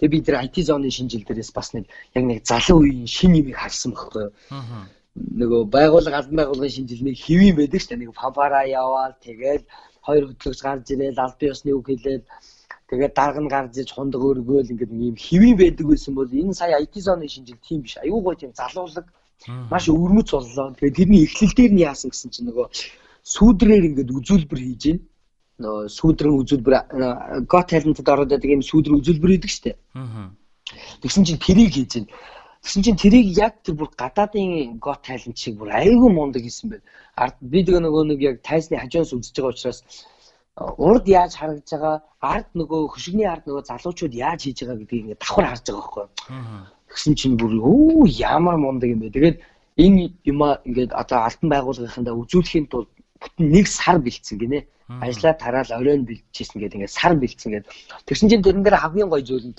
[0.00, 1.84] Тэгээ бид нар IT зооны шинэ жил дээрээс бас нэг
[2.16, 4.32] яг нэг залуу үеийн шинэ юмыг харсан байхгүй юу.
[4.56, 4.88] Аа
[5.40, 8.00] нөгөө байгууллага албан байгууллагын шинжилгээг хэвэн байдаг шүү дээ.
[8.02, 9.62] Нэг фанфара яваал тэгээд
[10.06, 12.22] хоёр хөтлөгч гарч ирээл албан ёсны үг хэлээд
[12.90, 16.80] тэгээд дарга нь гарч иж хундаг өргөөл ингээд ийм хэвэн байдаг байсан бол энэ сая
[16.80, 17.96] IT зоны шинжил тийм биш.
[18.02, 19.06] Аюу гой тийм залуулаг
[19.70, 20.74] маш өвөрмөц боллоо.
[20.74, 22.66] Тэгээд тэрний эхлэл дээр нь яасан гэсэн чинь нөгөө
[23.34, 24.98] сүүдрээр ингээд үзүүлбэр хийж гин
[25.60, 26.74] нөгөө сүүдрэн үзүүлбэр
[27.52, 29.76] got talent-д ороод байдаг юм сүүдрэн үзүүлбэр дээ.
[29.94, 30.32] Аа.
[31.02, 32.06] Тэгсэн чинь тэрийг хийж гин
[32.60, 36.84] Тэгсэн чинь тэрийг яг тэр бүр гадаадын гот тайлан шиг бүр айгүй мундаг хийсэн байна.
[37.16, 39.80] Ард би тэгээ нөгөө нэг яг тайзны хажуунаас үзэж байгаа учраас
[40.60, 45.22] урд яаж харагдж байгаа, ард нөгөө хөшигний ард нөгөө залуучууд яаж хийж байгаа гэдгийг ингээд
[45.24, 46.06] давхар харж байгаа байхгүй.
[46.92, 49.14] Тэгсэн чинь бүр өө ямар мундаг юм бэ.
[49.16, 49.36] Тэгээд
[49.80, 52.92] энэ юма ингээд одоо алтан байгууллагынхандаа үзүүлэхийн тулд
[53.24, 54.60] бүтэн нэг сар бэлдсэн гинэ.
[55.00, 57.72] Ажлаа тараал оройн бэлдчихсэн гэдэг ингээд сар бэлдсэн гэдэг.
[58.04, 59.56] Тэгсэн чинь тэрэн дээр хамгийн гоё зүйл нь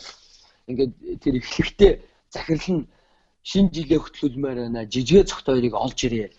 [0.70, 0.92] ингээд
[1.24, 1.92] тэр эхлэхдээ
[2.34, 2.90] захирал нь
[3.44, 4.82] шинэ жилээ хөтлүүлмээр байна.
[4.88, 6.30] Жижигэ цогт хоёрыг олж ирээ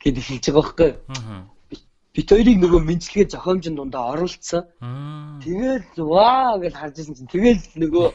[0.00, 0.90] гэд хэлж байгаа байхгүй.
[2.14, 4.62] Бит хоёрыг нөгөө мэдлэгээ зохиомжин дундаа оруулсан.
[5.42, 8.06] Тэгэл ваа гэж харж ирсэн чинь тэгэл нөгөө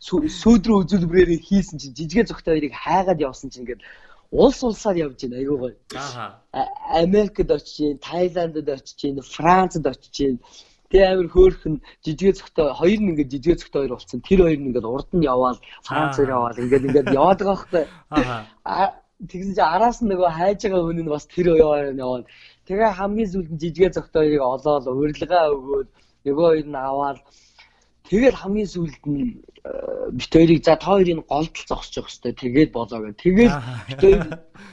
[0.40, 3.84] сүүдрүү үзүүлбэрээр хийсэн чинь жижигэ цогт хоёрыг хайгаад явсан чинь ингээд
[4.32, 5.76] улс улсаар явж байна айгуу гоё.
[5.92, 6.40] Аа.
[7.04, 10.40] Америкт очиж, Тайландд очиж, Францад очиж
[10.92, 14.20] Тэгээ амир хөөхн жижигэ цогтой хоёр нь ингээд жижигэ цогтой хоёр болсон.
[14.20, 17.84] Тэр хоёр нь ингээд урд нь яваал Франц руу яваал ингээд ингээд яваад байгаа хөөхтэй.
[18.68, 18.92] Аа
[19.24, 22.26] тэгсэн чинь араас нь нөгөө хайж байгаа хүн нь бас тэр яваа яваад
[22.68, 25.88] тэгээ хамгийн сүүлд нь жижигэ цогтой хоёрыг олоод урилгаа өгөөд
[26.26, 27.18] нөгөө хоёр нь аваад
[28.10, 29.22] тэгээд хамгийн сүүлд нь
[29.62, 29.72] э,
[30.18, 33.22] бит хоёрыг за та хоёрын голдол зогсож явах хэрэгтэй тэгээд болоо гэх.
[33.22, 33.54] Тэгээд
[33.88, 34.20] бит хоёр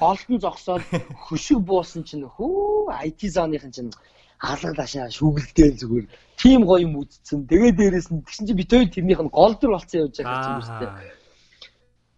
[0.02, 0.84] голтон зогсоод
[1.30, 3.94] хөшиг буусан чинь хөө IT зооныхын чинь
[4.40, 6.06] хаалга дашаа шүглдээл зүгээр
[6.40, 7.44] тийм гоё юм үдцсэн.
[7.52, 10.64] Тэгээ дээрэс нь тэгсэн чинь бит хоёр тэрнийх нь гол дөр болсон явж байгаа юм
[10.64, 10.92] шүү дээ.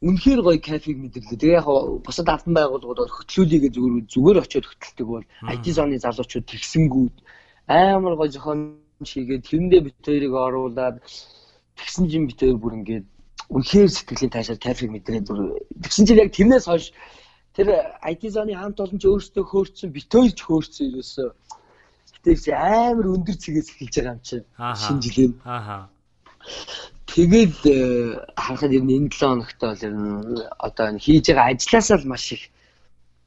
[0.05, 1.41] Үнэхээр гоё кафег мэдэрлээ.
[1.41, 1.67] Тэгээ яг
[2.05, 7.15] бусад албан байгууллагууд бол хөтлүүлээгээ зүгээр зүгээр очиод хөтэлдэг бол IT зоны залуучууд тэгсэнгүүд
[7.65, 8.61] амар гоё зохион
[9.01, 10.95] хийгээд тэрэндээ бит хоёрыг оруулаад
[11.77, 13.05] тэгсэн чинь бит хоёр бүр ингээд
[13.49, 16.93] үнэхээр сэтгэлийн таашаал тайфыг мэдрээд бүр тэгсэн чинь яг тэрнээс хойш
[17.57, 17.67] тэр
[18.05, 21.29] IT зоны хамт олон ч өөрсдөө хөөрцөн битөөж хөөрцөн ерөөсөө
[22.23, 25.89] чи амар өндөр цэгээс эхэлж байгаа юм чинь шинэ жилийн Ааха.
[27.11, 27.77] Тэгээд э,
[28.37, 32.09] харахад ер нь энэ 7 хоногт бол ер нь одоо энэ хийж байгаа ажлаасаа л
[32.11, 32.43] маш их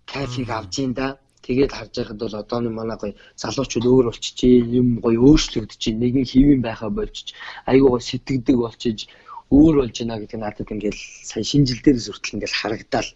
[0.06, 1.18] кайфыг авж ин да.
[1.44, 6.60] Тэгээд харж байхад бол одооны манай гоё залуучууд өөр болчихжээ, юм гоё өөрчлөгдөж, нэгэн хэвэн
[6.64, 7.36] байхаа болчих,
[7.68, 9.04] айгүй гоё сэтгэдэг болчих,
[9.52, 13.10] өөр болж байна гэдэг нь надад ингээл сая шинэ жил дээрээс хүртэл ингээл харагдаал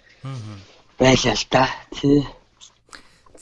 [1.01, 1.65] байлаа л да.
[1.97, 2.21] Тий.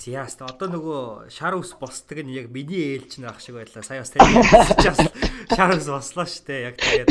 [0.06, 3.82] Зяаст одоо нөгөө шар ус босдаг нь яг миний ээлж нэг ах шиг байлаа.
[3.82, 6.70] Сая бас тэгээд шар ус бослоо штэ.
[6.70, 7.10] Яг тэгээд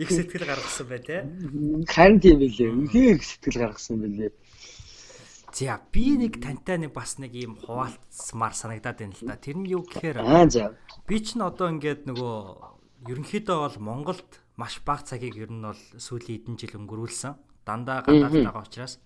[0.00, 1.20] их сэтгэл гаргасан бай тээ.
[1.84, 2.72] Харин тийм билээ.
[2.80, 4.32] Үнхээр их сэтгэл гаргасан билээ.
[5.52, 9.36] За би нэг тантай нэг бас нэг юм хуваалцмаар санагдаад байна л да.
[9.36, 10.24] Тэр нь юу гэхээр
[11.04, 15.76] би ч н одоо ингээд нөгөө ерөнхийдөө бол Монголд маш бага цагийг ер нь бол
[15.76, 17.36] сүүлийн хэдэн жил өнгөрүүлсэн.
[17.68, 18.96] Дандаа гадаад байгаа учраас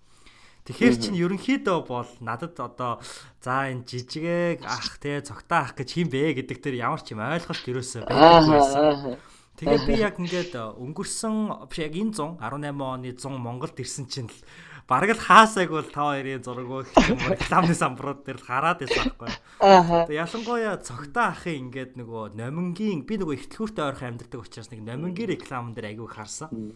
[0.69, 3.01] Тэгэхээр чин ерөнхийдөө бол надад одоо
[3.41, 7.25] за энэ жижигээг ах те цогтаа ах гэж хин бэ гэдэг тэр ямар ч юм
[7.25, 9.17] ойлголт ерөөсөө байхгүй байсан.
[9.17, 9.17] Аа.
[9.57, 14.29] Тэгээ би яг ингээд өнгөрсөн биш яг энэ 100 18 оны 100 Монголд ирсэн чинь
[14.29, 14.37] л
[14.85, 19.09] бараг л хаасайг бол та хоёрын зураг гэх юм рекламны самбарууд дээр л хараад байсан
[19.09, 19.29] байхгүй.
[19.65, 20.05] Аа.
[20.05, 25.33] Тэгээ ялангуяа цогтаа ахын ингээд нөгөө номингийн би нөгөө ихтлгүүртэй ойрхон амьдардаг учраас нэг номингийн
[25.33, 26.73] реклам дээр айгүй харсан.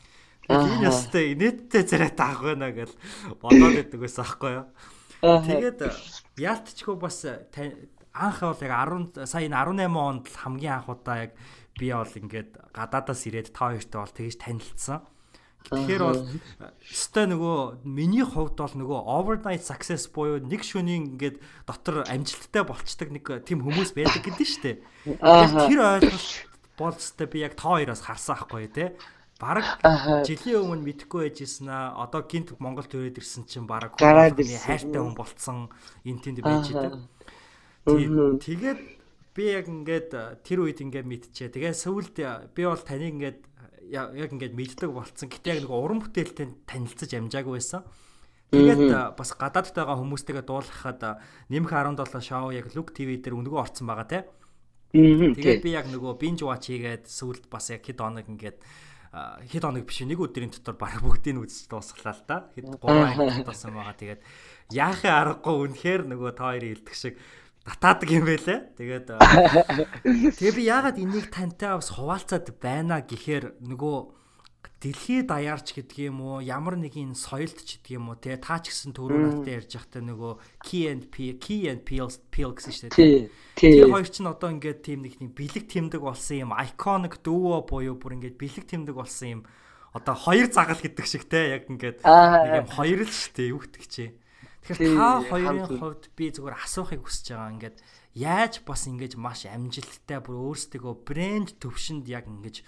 [0.48, 2.92] Тэгээ ястай нийтдээ зэрэг таах байна гэж
[3.40, 4.66] бодоод байдаг байсан байхгүй юу.
[5.24, 5.80] Тэгээд
[6.36, 7.80] яалтчгүй бас та-
[8.14, 8.74] анх бол яг
[9.16, 11.32] 10 сая энэ 18 онд л хамгийн анх удаа яг
[11.80, 15.00] би бол ингээд гадаадаас ирээд та хоёртой бол тэгж танилцсан.
[15.64, 16.28] Тэгэхээр бол
[16.92, 23.10] өстой нөгөө миний хувьд бол нөгөө overnight success буюу нэг шөнийн ингээд дотор амжилттай болцдог
[23.16, 24.78] нэг тийм хүмүүс байдаг гэдэг нь шүү дээ.
[25.72, 26.36] Тэр ойлголт
[26.76, 28.92] бол өстой би яг та хоёроос харсан ахгүй тий.
[29.44, 29.68] Бараг
[30.24, 34.64] жилийн өмнө мэдхгүй байжсэн аа одоо гинт Монголд төрөөд ирсэн чинь бараг ирсэн.
[34.64, 35.68] хайртай хүн болцсон
[36.08, 36.94] энэ тэнд байж идэг.
[37.84, 38.80] Тэгээд
[39.36, 41.52] би яг ингээд э, тэр үед ингээд мэдчихэ.
[41.52, 43.40] Тэгээ сүүлд э, би бол таныг ингээд
[43.92, 45.28] э, яг ингээд мэддэг болцсон.
[45.28, 47.84] Гэтэ яг нэг уран бүтээлтэй танилцаж амжаагүй байсан.
[48.54, 51.18] Тэгээд бас гадаадд байгаа хүмүүстэйгээ дуулгахад э,
[51.50, 54.20] нэмэх 17 шоу яг Look TV дээр өнгөө орцсон байгаа те.
[54.94, 58.62] Тэгээд би яг нөгөө binge watch хийгээд сүүлд бас яг хэд хоног ингээд
[59.14, 62.38] хэд хоног биш нэг өдрийн дотор баг бүгдийг үзэж дуусглаа л да.
[62.58, 63.94] Хэд 3 анги татсан байгаа.
[63.94, 64.22] Тэгээд
[64.74, 67.16] яахын аргагүй үнэхээр нөгөө та хоёрын хэлдэг шиг
[67.62, 68.60] татаадаг юм байлээ.
[68.74, 69.08] Тэгээд
[70.42, 73.98] тэгээ би яагаад энийг тантай бас хуваалцаад байна гэхээр нөгөө
[74.84, 76.44] дэлхийд даяарч гэдэг юм уу?
[76.44, 78.36] Ямар нэг энэ соёлт ч гэдэг юм уу те?
[78.36, 80.34] Та ч гэсэн түрүү надад ярьж байхдаа нөгөө
[80.64, 83.32] key and p key and peel peel гэсэн шүү дээ.
[83.56, 86.52] Тэр хоёр чинь одоо ингээд тийм нэг нэг бэлэг тэмдэг болсон юм.
[86.52, 89.42] Iconic дүүо буюу бүр ингээд бэлэг тэмдэг болсон юм.
[89.96, 91.56] Одоо хоёр загал гэдэг шиг те?
[91.56, 94.06] Яг ингээд нэг юм хоёр л шүү дээ гэдэг чи.
[94.64, 97.54] Тэгэхээр та хоёрын хувьд би зүгээр асуухыг хүсэж байгаа.
[97.56, 97.78] Ингээд
[98.16, 102.64] яаж бас ингэж маш амжилттай бүр өөрсдөө брэнд төвшөнд яг ингэж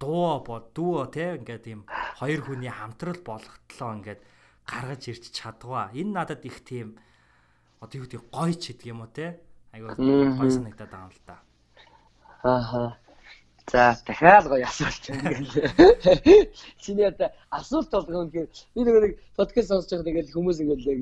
[0.00, 1.82] дуу бод дүү те ингээд юм
[2.20, 4.20] хоёр хүний хамтрал болготлоо ингээд
[4.66, 5.90] гаргаж ирч чадгаа.
[5.94, 6.98] Энэ надад их тийм
[7.80, 9.40] одоо юу гэдэг гоё ч гэдэг юм уу те.
[9.72, 11.36] Айгуу гоё санагдаад байгаа юм л да.
[12.42, 12.96] Ааха.
[13.66, 16.50] За дахиад гоё асуулт ингээл.
[16.78, 21.00] Чиний одоо асуулт болгоо үнэхээр би нэг подкаст сонсож байгаа ингээл хүмүүс ингээл яг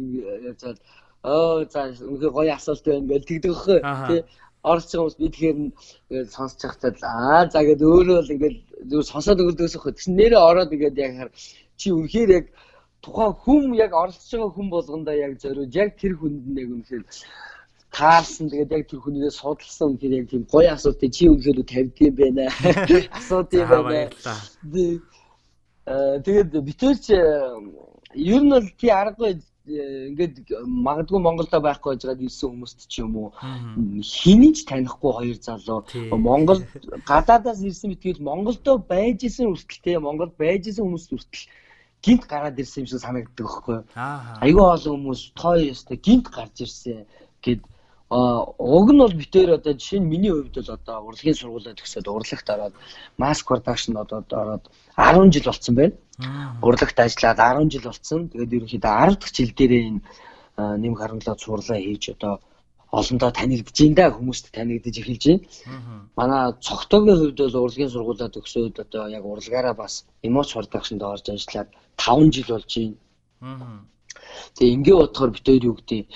[0.63, 0.81] яаж
[1.23, 3.53] оо за үнэхээр гоё асуулт байна ингээл тэгдэг
[3.85, 4.07] Аха.
[4.09, 4.21] тий.
[4.65, 8.59] Орж байгаа хүмүүс би тэгэхээр ингээл сонсож байхдаа аа за гээд өөрөө л ингээл
[8.91, 9.93] зүгээр сонсоод өгдөөс өхөө.
[9.97, 11.31] Тэгсэн нэрээ ороод ингээд яг хар
[11.77, 12.47] чи үнэхээр яг
[13.05, 17.05] тухайн хүм яг оролцож байгаа хүн болгондоо яг зориуд яг тэр хүнд нэг үнэхээр
[17.95, 22.45] таарсан тэгээд яг тэр хүнээс судалсан тэр яг тийм гоё асуултыг чи үнэхээр тавьдсан байна.
[23.19, 24.11] Асуудаг За байна.
[25.93, 32.49] э, Тэгээд битэрч ер нь бол тий аргагүй ингээд магадгүй Монголда байхгүй байж байгаа ирсэн
[32.53, 34.05] хүмүүст ч юм уу Мгм.
[34.05, 35.81] хэнийг ч танихгүй хоёр залуу.
[36.13, 36.61] Монгол
[37.09, 41.49] гадаадаас ирсэн битгийл Монголдо байж исэн хүртэл те Монголд байж исэн хүмүүс хүртэл
[42.05, 43.79] гинт гараад ирсэн юм шиг санагддаг байхгүй.
[44.45, 47.09] Айгүй олон хүмүүс тоо ёстой гинт гарч ирсэн
[47.41, 47.65] гэд
[48.15, 48.47] а
[48.77, 52.49] уг нь бол битээр одоо жишээ нь миний хувьд бол одоо урлагийн сургуулиуд төгсөөд урлагт
[52.55, 52.75] ороод
[53.23, 54.65] масс продакшн одоо ороод
[54.97, 55.95] 10 жил болцсон байна.
[56.63, 58.21] Урлагт ажиллаад 10 жил болцсон.
[58.31, 60.01] Тэгээд ерөнхийдөө 10 дахь жил дээрээ энэ
[60.83, 62.35] нэм харамлаад сурлаа хийж одоо
[62.99, 65.43] олондоо танигдж ин да хүмүүст танигдж эхэлж байна.
[66.19, 71.69] Манай цогтойгийн хувьд бол урлагийн сургуулиуд төгсөөд одоо яг урлагаараа бас эмоц продакшнд орж ажиллаад
[71.99, 73.83] 5 жил болж байна.
[74.55, 76.07] Тэгээ ингээ бодохоор хоёр юу гэдэг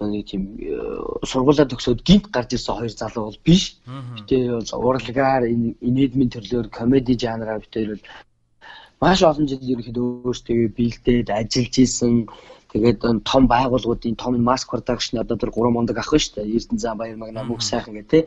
[0.00, 0.74] нэг тийм э,
[1.22, 3.78] сургуулаа төгсөөд гинт гарч ирсэн хоёр залуу бол биш.
[3.86, 8.04] Бол урлагаар инедмийн төрлөөр комеди жанраар хоёр бол
[9.00, 12.26] маш олон жил ерөнхийдөө өөртөө биелдээд ажиллаж исэн
[12.72, 12.98] тэгээд
[13.30, 16.54] том байгууллагуудын том маск продакшн одоо тэр гурван мондөг ах шүү дээ.
[16.58, 18.22] Эрдэнэ зам баяр магна мөх сайхан гэх тээ.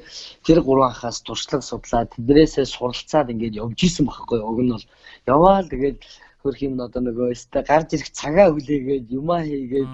[0.45, 4.39] Тэр гурван ахаас туршлага судлаад тэднээсээ суралцаад ингээд явж исэн байхгүй.
[4.39, 4.85] Уг нь бол
[5.27, 5.99] яваал тэгээд
[6.41, 9.91] хөрх юм одоо нөгөө өстэй гарч ирэх цагаа хүлээгээд юмаа хийгээд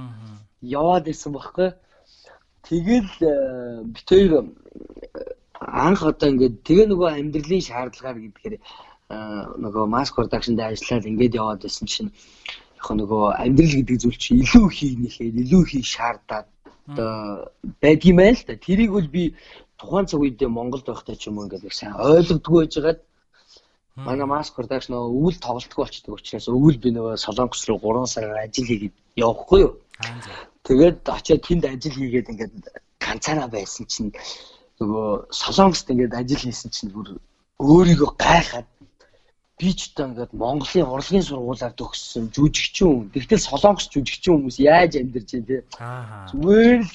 [0.64, 1.70] яваад исэн байхгүй.
[2.64, 3.11] Тэгэл
[3.91, 4.32] бит хоёр
[5.59, 8.55] анх одоо ингээд тэгээ нөгөө амьдралын шаардлагаар гэдгээр
[9.59, 12.11] нөгөө маск продакшнд ажиллаад ингээд яваад байсан чинь
[12.80, 16.47] яг нөгөө амьдрал гэдэг зүйл чинь илүү хийнэхээ илүү хийх шаардаад
[16.88, 17.51] одоо
[17.84, 19.36] байдгийм байл та тэрийг бол би
[19.80, 22.99] тухайн цаг үед Монголд байхдаа ч юм уу ингээд сайн ойлгодгүй байжгаад
[23.95, 28.68] манай маск продакшн өвөл тоглолтгүй болчихдог учраас өвөл би нөгөө солонгос руу 3 сараар ажил
[28.68, 29.74] хийгээд явахгүй юу
[30.68, 32.53] тэгээд очиад тэнд ажил хийгээд ингээд
[33.03, 34.11] ганцаараа байсан чинь
[34.80, 35.07] нөгөө
[35.41, 37.07] солонгост ингээд ажил хийсэн чинь бүр
[37.59, 38.68] өөрийгөө гайхаад
[39.59, 43.14] би ч одоо ингээд Монголын урлагийн сургуулиар төгссөн жүжигчин.
[43.14, 45.57] Тэгтэл солонгос жүжигчин хүмүүс яаж амьдарч байна те.
[46.32, 46.91] Зүгээр л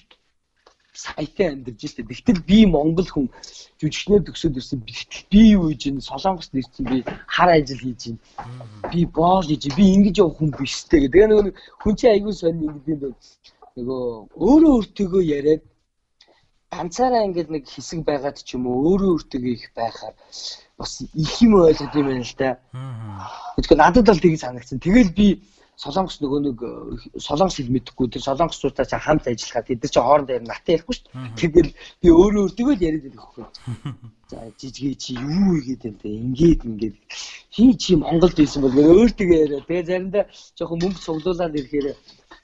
[0.98, 2.02] саятай амьдарч штэ.
[2.02, 3.26] Тэгтэл би Монгол хүн
[3.80, 4.82] жүжигчнээр төгсөөд ирсэн.
[4.82, 6.98] Тэгтэл би юу хийж ин солонгост ирсэн би
[7.30, 8.16] хар ажил хийж ин.
[8.90, 11.06] Би боол хийж би ингэж явах хүн биш тэ.
[11.06, 13.14] Тэгээ нөгөө хүн чинь аягүй сонь ингэдэм
[13.78, 14.02] нөгөө
[14.34, 15.62] өөрөө өөртөөгөө яриад
[16.74, 20.14] ганцаараа ингээд нэг хэсэг байгаад ч юм уу өөрөө өөртөө их байхаар
[20.78, 22.50] бас их юм ойлгож юм байна л да.
[23.56, 24.78] Тэгэхээр надад бол тийг санагдсан.
[24.84, 25.26] Тэгэл би
[25.78, 26.58] солонгос нөгөө нэг
[27.22, 30.94] солонгос хэл мэдэхгүй тэр солонгосчуудаа ч хамт ажиллахад тэд нар ч хоорондоо ярь натаа ярихгүй
[30.98, 31.38] шүү дээ.
[31.38, 31.70] Тэгэл
[32.02, 33.46] би өөрөө өөртөө л яриад байдаг хөхгүй.
[34.30, 36.08] За жижигээ чи юу игээд юм бэ?
[36.26, 36.96] Ингээд ингээд
[37.54, 39.62] хи чи Монголд байсан бол өөртөө яриа.
[39.64, 40.24] Тэгээ заримдаа
[40.58, 41.86] жоохон мөнгө цуглуулад ирэхээр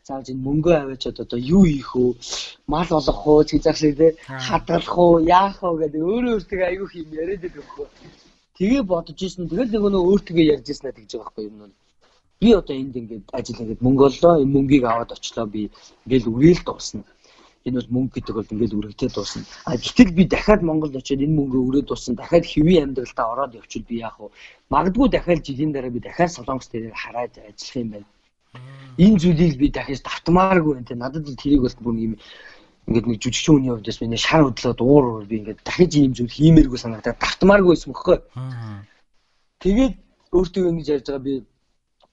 [0.04, 2.12] зааж энэ мөнгөө аваачаад одоо юу хийх вэ?
[2.72, 4.08] Мал олох уу, цэцэрсээ тэ
[4.46, 7.86] хадгалах уу, яах вэ гэдэг өөрөө өөртөө аягүй юм яриад хөхгүй.
[8.56, 9.48] Тэгээ бодож исэн.
[9.48, 11.74] Тэгэл нөгөө нөө өөртөө ярьж ирсэн гэж байгаа байхгүй юм нь.
[12.40, 15.62] Би одоо энд ингээд ажил ингээд мөнгө оллоо, энэ мөнгийг аваад очлоо би
[16.04, 17.02] ингээд үрээл дуусна.
[17.64, 19.42] Энэ бол мөнгө гэдэг бол ингээд үргэлжлээ дуусна.
[19.64, 22.20] А гэтэл би дахиад Монголд очиод энэ мөнгөө өрөөд дуусна.
[22.20, 24.28] Дахиад хэвийн амьдралдаа ороод явчихвал би яах вэ?
[24.68, 28.08] Магадгүй дахиад жилийн дараа би дахиад Солонгос дээр хараад ажиллах юм байна
[28.98, 32.14] энэ зүйлийг би дахиж давтмааргүй те надад л тэрийг бол бүр юм
[32.86, 36.36] ингээд нэг жүжигчин хүний хувьд бас миний шар хөдлөөд уур би ингээд дахиж ийм зүйл
[36.36, 38.18] хиймээргүй санагдаад давтмааргүй байсан бохоо.
[39.64, 39.94] Тэгээд
[40.36, 41.34] өөртөө ингэж ярьж байгаа би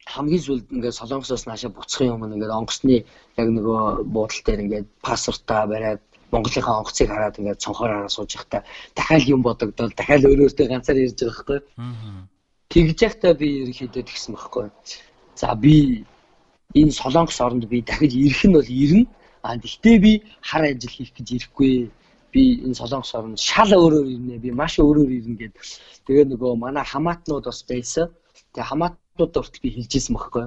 [0.08, 3.04] хамгийн сүүлд ингээд солонгосоос наашаа буцах юм ингээд онгоцны
[3.38, 8.64] яг нөгөө буудал дээр ингээд пассвортаа бариад Монголынхаа онгоцыг хараад ингээд цонхоор хараа сууж явахдаа
[8.96, 11.60] дахиад юм бодогдол дахиад өөр өөртөө ганцаар ярьж байгаа байхгүй.
[12.72, 14.66] Тэгж яхтаа би ерөнхийдөө тэгсэн байхгүй.
[15.36, 16.06] За би
[16.74, 19.06] энэ солонгос оронд би дахиж ирэх нь бол ирнэ.
[19.44, 20.12] А гэхдээ би
[20.42, 21.92] хар ажил хийх гэж ирэхгүй.
[22.32, 24.38] Би энэ солонгос оронд шал өөрөөр ирнэ.
[24.40, 25.56] Би маш өөрөөр ирнэ гэд.
[26.08, 28.08] Тэгээ нөгөө манай хамаатнууд бас байсан.
[28.54, 30.46] Тэгээ хамаатнууд хүртэл би хэлжсэн байхгүй.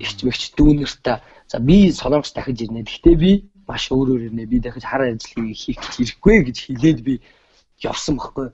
[0.00, 1.18] Ихч мэгч дүүнэртээ
[1.52, 2.88] за би солонгос дахиж ирнэ.
[2.88, 3.30] Гэхдээ би
[3.68, 4.48] маш өөрөөр ирнэ.
[4.48, 7.14] Би дахиж хар ажил хийх гэж ирэхгүй гэж хэлээд би
[7.84, 8.48] явсан байхгүй.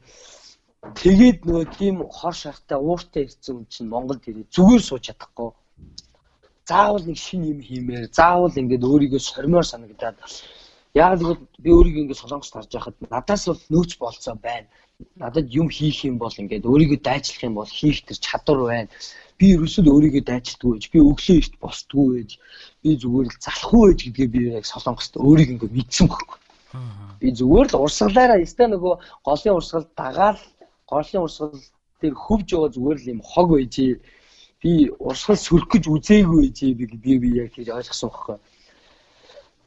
[0.82, 5.54] Тэгээд нөгөө тийм хор шахтай ууртай ирсэн хүн чинь Монголд ирээ зүгээр сууж чадахгүй
[6.68, 10.16] заавал нэг шин юм хиймээр заавал ингээд өөрийгөө сормоор санагдаад
[10.94, 14.68] яг л би өөрийгөө ингээд солонгост харж байхад надаас бол нөөц болцоо байна.
[15.16, 18.88] Надад юм хийх юм бол ингээд өөрийгөө дайчлах юм бол хийх тэр чадвар байна.
[19.38, 22.30] Би ерөөсөө өөрийгөө дайчилдгүй байж, би өглөө ихт босдгүй байж,
[22.82, 26.38] би зүгээр л залахгүй байж гэдгээ би яг солонгост өөрийг ингээд мэдсэн байхгүй.
[27.20, 28.94] Би зүгээр л урсгалаараа өстой нөгөө
[29.26, 30.38] голын урсгал дагаад
[30.86, 31.58] голын урсгал
[32.00, 33.92] тэр хөвж байгаа зүгээр л юм хог байжээ
[34.62, 36.86] би урсгал сүрх гэж үзээгүй чи би
[37.18, 38.36] би яг хийж ойлгосон байхгүй.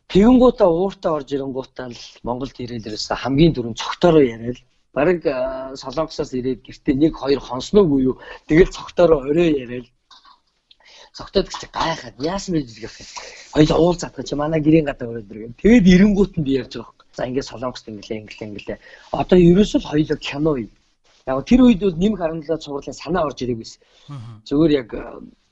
[0.08, 4.60] Тэгэнгүүтээ ууртаа орж ирэнгүүтээ л Монголд ирээл ерөөсө хамгийн дөрөв цогтороо яриад
[4.96, 5.20] бараг
[5.76, 8.16] солонгосоос ирээд гэртээ нэг хоёр хонсноогүй юу.
[8.48, 9.88] Тэгэл цогтороо орой яриад
[11.12, 12.96] цогтоод гэж гайхаад яасан бэ гэж.
[13.52, 15.60] Хоёул уул задгаа чи манай гэрийн гадаа өрөөд иргэн.
[15.60, 16.96] Тэгэд ирэнгүүт нь би ярьж байгаа.
[17.16, 18.80] За ингээд солонгост инглээ инглээ инглээ.
[19.12, 20.72] Одоо ерөөсөө хоёул кино юм
[21.26, 23.82] Яг тэр үед бол нэмэх харамлаа цувралын санаа орж ирээгүй байсан.
[24.46, 24.90] Зүгээр яг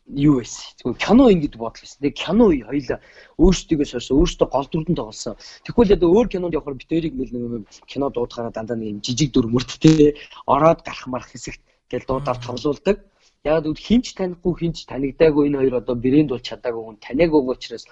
[0.05, 0.69] юу байсан.
[0.77, 1.97] Зүгээр кино ингэдэг бодол байсан.
[1.97, 2.99] Тэгээ кино хоёлаа
[3.41, 5.35] өөрсдөө сорсон, өөрсдөө гол дүрдэн тоглосон.
[5.65, 10.13] Тэгвэл одоо өөр кинонд явахаар хоёрыг нэг кино дуудахаараа дандаа нэг жижиг дүр мөрдтэй
[10.45, 12.97] ороод гарах марах хэсэгт тэгэл дуудаар тоглоулдаг.
[13.43, 17.83] Яг үл хинч танихгүй хинч танигдаагүй энэ хоёр одоо брэнд бол чадаагүй хүн таниагүй учраас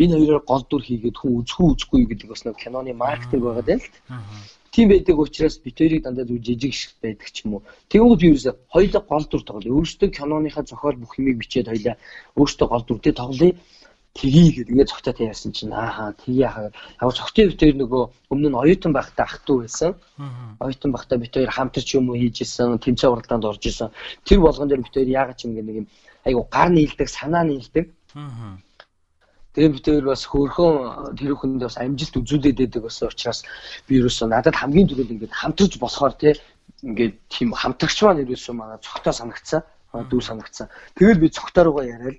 [0.00, 3.78] энэ хоёроор гол дүр хийгээд хүн үзэхүү үзэхгүй гэдэг бас нэг киноны маркетинг байгаа даа
[3.84, 3.88] л
[4.74, 7.62] тийм байдаг учраас хоёрыг дандаа зүг жижиг шиг байдаг ч юм уу.
[7.88, 9.74] Тэгвэл би юусаа хоёулаа гол дүр тоглоё.
[9.78, 11.96] Өөрөөсөө киноныхаа зохиол бүх юмыг бичээд хоёулаа
[12.34, 13.54] өөрөөсөө гол дүртэй тоглоё.
[14.14, 18.48] тгий гэдэг ингээд цогтой ярьсан чинь ааха тгий яхаа яг цогтой бит хоёр нөгөө өмнө
[18.50, 19.90] нь оюутан байхдаа ах トゥ байсан.
[20.62, 23.90] Оюутан байхдаа бит хоёр хамтарч юм уу хийж исэн, тэмцээн уралдаанд орж исэн.
[24.22, 25.86] Тэр болгон дээр бит хоёр яагаад ч юм нэг юм
[26.22, 27.90] айгу гар нийлдэг, санаа нийлдэг.
[29.54, 33.46] Тэгээ бид хоёр бас хөөрхөн тэр хүнд бас амжилт үзүүлээд байдаг бас учраас
[33.86, 36.34] би ерөөсөө надад хамгийн түрүүнд ингээд хамтарч болохоор те
[36.82, 39.62] ингээд тийм хамтрагч маань ерөөсөө манай цогтой санагцсан.
[39.94, 40.66] Дүү санагцсан.
[40.98, 42.18] Тэгэл би цогтой руугаа яриад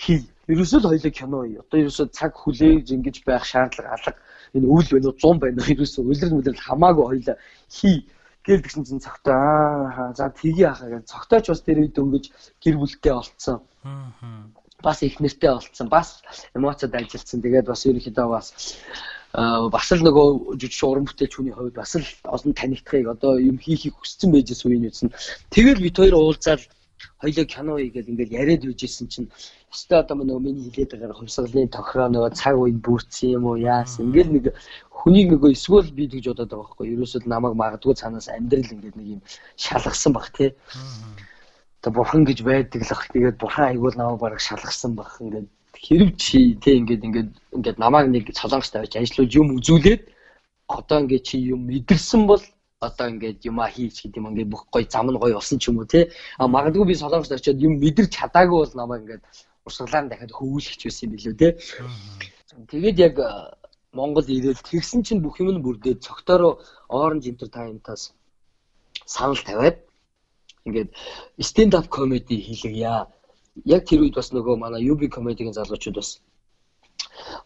[0.00, 0.24] хий.
[0.48, 1.60] Ерөөсөө л хоёлоо кино ий.
[1.60, 4.16] Одоо ерөөсөө цаг хүлээж ингэж байх шаардлага алга.
[4.56, 7.36] Энэ үйл байна уу 100 байна уу ерөөсөө үлрэл мүлрэл хамаагүй хоёлоо
[7.68, 8.08] хий
[8.48, 12.24] гээл тэгсэн чинь цогтой аа за тгий ахаа гэж цогтойч бас тэр үед өнгөж
[12.64, 13.60] гэр бүлтэй олцсон.
[13.84, 14.08] Аа
[14.82, 15.88] бас их нэртэй болцсон.
[15.88, 16.22] Бас
[16.54, 17.42] эмоцод ажилласан.
[17.42, 18.46] Тэгээд бас ерөнхийдөө бас
[19.36, 23.94] бас л нөгөө жижиг уран бүтээлч хүний хувьд бас л олон танигдахыг одоо юм хийхийг
[24.00, 25.12] хүссэн байжсэн үеийн үсэн.
[25.52, 26.62] Тэгээд бид хоёр уулзаад
[27.20, 29.28] хоёлоо кино хийгээл ингээл яриад үйжсэн чинь
[29.68, 34.08] өстой одоо нөгөө миний хилээд байгаа хувьсгалын тохироо нөгөө цаг үед бүрдсэн юм уу яасан.
[34.08, 34.44] Ингээл нэг
[34.88, 36.86] хүнийг нөгөө эсвэл би тэгж бодоод байгаа байхгүй.
[36.96, 39.20] Ерөөсөө намайг магадгүй цаанаас амьдрал ингээд нэг юм
[39.60, 40.50] шалгасан баг тий.
[41.86, 43.06] Тэг бурхан гэж байдаг л ах.
[43.14, 45.06] Тэгээд бурхан айгуул намайг бараг шалгасан баг.
[45.22, 50.02] Ингээд хэрэг чи тий ингээд ингээд ингээд намайг нэг солонгос тавьж ажиллуулж юм үзүүлээд
[50.66, 52.42] одоо ингээд чи юм мэдэрсэн бол
[52.82, 55.78] одоо ингээд юма хийж гэдэг юм ингээд бүх гой зам нь гой болсон ч юм
[55.78, 56.10] уу тий.
[56.42, 59.22] А магадгүй би солонгос очиод юм мэдэрч чадаагүй бол намайг ингээд
[59.62, 61.52] урсгалаар дахиад хөвүүлэх байсан юм билүү тий.
[62.66, 63.14] Тэгээд яг
[63.94, 66.58] Монгол ирээд тэгсэн чинь бүх юм нь бүрдээд цогтойроо
[66.90, 68.10] Orange Entertainment-аас
[69.06, 69.85] санал тавиад
[70.66, 70.90] ингээд
[71.40, 73.06] stand up comedy хийлгийа.
[73.64, 76.20] Яг тэр үед бас нөгөө манай UB comedy-гийн залуучууд бас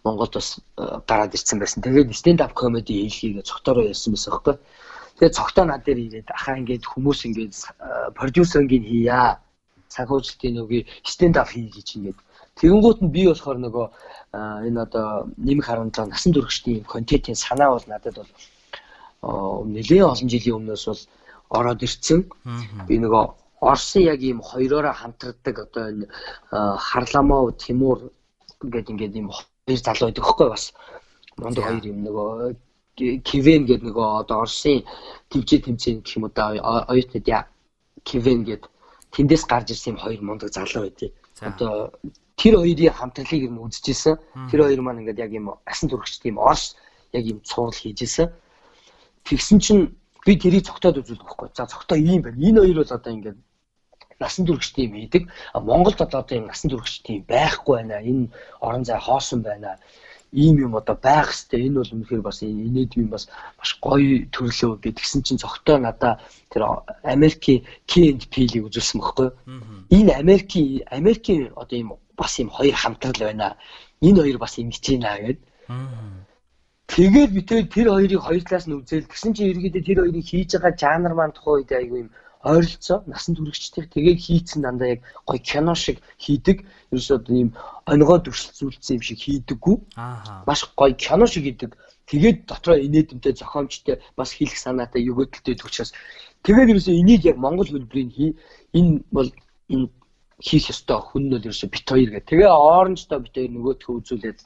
[0.05, 1.83] Монголд бас э, гараад ирсэн байсан.
[1.83, 4.57] Тэгээд stand up comedy хийлгийгээ цогтороо ярьсан байсан байхгүй.
[5.19, 9.39] Тэгээд цогтоо над дээр ирээд ахаа ингээд хүмүүс ингээд э, продюсерингийн хийя.
[9.95, 12.19] Санхүүжилтийн нөгөө stand up хий гэж ингээд
[12.61, 13.87] Тэгэнгүүт нь би болохоор нөгөө
[14.37, 18.33] э, энэ одоо нэмэх 17 насан туршидын контентын санаа бол надад бол
[19.75, 21.03] нэлээд олон жилийн өмнөөс бол
[21.51, 22.21] ороод ирсэн.
[22.89, 23.25] Би нөгөө
[23.61, 26.07] Орсын яг ийм хоёроороо хамтардаг одоо энэ
[26.51, 27.99] Харламов Тимур
[28.63, 30.65] гэдэг ингээд ийм хоёр залуу байдаг хөөхгүй бас
[31.37, 32.57] мундаг хоёр юм нөгөө
[33.29, 34.81] Кивен гэдэг нөгөө одоо Орсын
[35.31, 36.57] төвчээ тэмцээн гэх юм уу да
[36.89, 37.45] оюутнууд яа
[38.09, 38.71] Кивен гэдэг
[39.13, 41.13] тэндээс гарч ирсэн юм хоёр мундаг залуу байдгийг.
[41.41, 41.93] Одоо
[42.41, 44.17] тэр хоёрын хамтарлыг юм үзчихсэн.
[44.51, 46.77] Тэр хоёр маань ингээд яг юм асан туршид тийм Орс
[47.13, 48.33] яг юм цуврал хийжсэн.
[49.25, 49.85] Тэгсэн чинь
[50.27, 51.49] би тэрийг цогтоод үзүүлдэг байхгүй.
[51.57, 52.39] За цогтоо ийм байна.
[52.39, 53.39] Энэ хоёр бол одоо ингээд
[54.21, 55.23] насан туршид юм хийдэг.
[55.55, 57.97] Монголд одоо ийм насан туршид юм байхгүй байна.
[58.11, 58.29] Энэ
[58.61, 59.79] орон зай хоосон байна.
[60.33, 63.25] Ийм юм одоо байх хэвээр энэ бол үнэхээр бас инээдвийн бас
[63.59, 66.21] маш гоё төрлөө гэдгсэн чинь цогтоо надаа
[66.53, 66.63] тэр
[67.03, 69.29] Америкийн KNP-ийг үзүүлсэн байхгүй.
[69.91, 73.57] Энэ Америкийн Америкийн одоо ийм бас ийм хоёр хамтрал байна.
[74.07, 75.39] Энэ хоёр бас ингэж байна гэдэг.
[77.01, 80.73] Тэгээд би тэр хоёрыг хоёр талаас нь үзэл тэгсэн чинь ерөөдөө тэр хоёрыг хийж байгаа
[80.77, 82.11] жанр маань тухайн үед айгүй юм
[82.45, 86.59] ойролцоо насан туршидтайг тэгээд хийцэн дандаа яг гоё кино шиг хийдэг.
[86.93, 87.51] Ерөөсөө ийм
[87.89, 89.77] онгоо дүрслэлцүүлсэн юм шиг хийдэггүй.
[90.45, 91.73] Маш гоё кино шиг хийдэг.
[92.05, 95.97] Тэгээд дотроо инээдэмтэй зохиомжтой бас хийх санаатай өгөөдөлтэй төгчөөс
[96.45, 98.31] тэгээд ерөөсөө энийг яг Монгол хөлбөрийн хий
[98.77, 99.33] энэ бол
[99.73, 99.89] энэ
[100.37, 102.29] хийх ёстой хүн нь бол ерөөсөө бит хоёр гэх.
[102.29, 104.39] Тэгээ оранжтой бит хоёр нөгөөдхөө үзүүлээд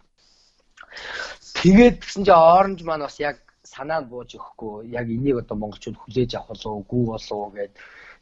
[1.59, 4.93] Тэгээд гэсэн чинь оранж маань бас яг санаа бууж өгөхгүй.
[4.99, 7.73] Яг энийг одоо монголчууд хүлээж авах болов уу болов уу гэд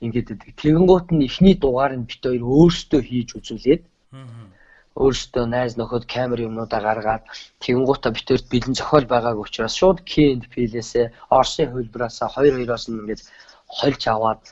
[0.04, 0.28] ингээд
[0.60, 3.82] тэгэнгუут нь эхний дугаар нь бит хоёр өөрсдөө хийж үзүүлээд
[5.02, 7.24] өөрсдөө найз нөхөд камер юмнуудаа гаргаад
[7.64, 11.06] тэгэнгуутаа бит хоёрт бэлэн зохиол байгаагүй учраас шууд K&P филээсээ
[11.38, 13.22] Орсын хөлбраасаа хоёр хоёроос нь ингээд
[13.76, 14.42] хольж аваад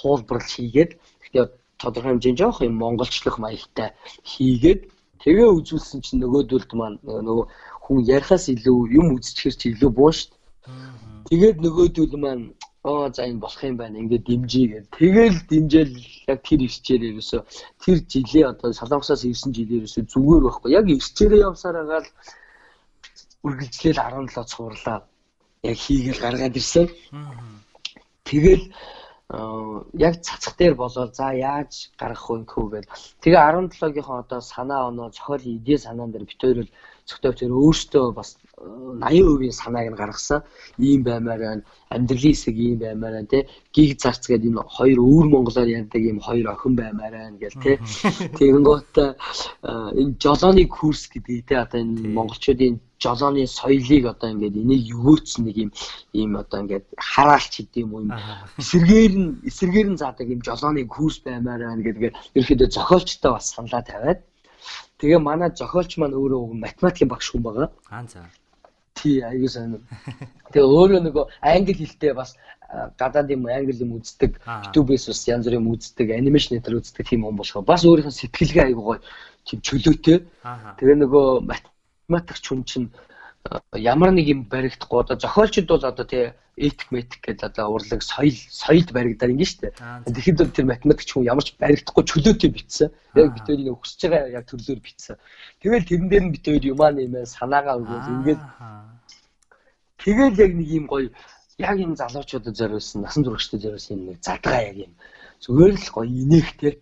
[0.00, 0.90] хуулбарлал хийгээд
[1.22, 1.48] тэгэхээр
[1.78, 3.88] тодорхой хэмжээнд жоох юм монголчлох маягтай
[4.32, 4.80] хийгээд
[5.24, 7.46] тэгээ үзүүлсэн чинь нөгөөдөлд маань нөгөө
[7.84, 10.38] хүн ярихаас илүү юм үзчихэр чи илүү буу дээ.
[11.28, 12.44] Тэгээд нөгөөдөл маань
[12.84, 14.92] оо за энэ болох юм байна ингээд дэмжиж гэл.
[14.92, 15.94] Тэгэл дэмжээл
[16.28, 17.38] яг тэр ирчээр ерөөсө
[17.80, 20.70] тэр жилээ одоо солонгосоос ирсэн жилээ ерөөсө зүгээр байхгүй.
[20.78, 22.08] Яг ирчээрээ явсаар агаал
[23.46, 24.98] үргэлжлээл 17 цуурлаа
[25.64, 26.86] яг хийгээл гаргаад ирсэн.
[28.28, 28.64] Тэгэл
[30.08, 32.90] яг цацх дээр болоод за яаж гаргах вэ гэвэл
[33.22, 36.70] тэгээ 17-гийнхоо одоо санаа оноо зохиол идея санаан дээр бит хоёр л
[37.08, 40.40] зөвхөн өөртөө бас 80% санааг нь гаргасан.
[40.78, 41.62] Ийм баймаар байна.
[41.94, 43.42] Амьдралын хэсэг ийм баймаар байна тий.
[43.74, 47.76] Гиг зарц гэдэг энэ хоёр өөр монголоор ярьдаг ийм хоёр охин баймаар байна гэл тий.
[48.38, 48.94] Тэгэнгүүт
[50.00, 55.56] энэ жолооны курс гэдэг тий одоо энэ монголчуудын жолооны соёлыг одоо ингээд энийг өгөөцсөн нэг
[55.64, 55.70] юм
[56.18, 58.12] ийм одоо ингээд хараалч гэдэг юм уу юм
[58.60, 63.82] эсэргээр нь эсэргээр нь заадаг юм жолооны курс баймаар байна гэдгээр ерөөхдөө зохиолчтой бас саналаа
[63.84, 64.20] тавиад
[64.98, 67.68] Тэгээ манай зохиолч маань өөрөө математикийн багш хүн байгаа.
[67.90, 68.24] Аа за.
[68.94, 69.82] Тий, аюу сайн.
[70.54, 72.30] Тэгээ өөрөө нөгөө англи хэлтэй бас
[73.00, 74.38] гадаад юм англи юм үздэг.
[74.46, 78.82] YouTube-с бас янз бүрийн үздэг, анимашн нэтер үздэг тийм хүн болохоор бас өөрийнхөө сэтгэлгээ аюу
[78.86, 78.98] гоё
[79.44, 80.18] тийм чөлөөтэй.
[80.78, 81.26] Тэгээ нөгөө
[82.08, 82.88] математикч хүн чинь
[83.48, 88.02] а, ямар нэг юм баригдахгүй одоо зохиолчд бол одоо тий этик метик гэдэг одоо урлаг
[88.02, 89.74] соёл соёлд баригдаад ингэ штэ.
[90.06, 92.88] Тэгэхэд бол тэр математикч хүн ямар ч баригдахгүй чөлөөтэй бичсэн.
[93.18, 93.34] Яг Аа.
[93.34, 95.16] битүүрийг өсөж байгаа яг төрлөөр бичсэн.
[95.60, 98.42] Тэгэл тэрэн дээр нь битүүр юмаа нэмээ санаагаа өгөөд ингээд
[99.98, 101.10] тэгэл яг нэг юм гоё
[101.58, 104.92] яг энэ залуучуудад зориулсан насан туршидад зориулсан юм нэг задгаа яг юм
[105.42, 106.72] зүгээр л гоё инээхтэй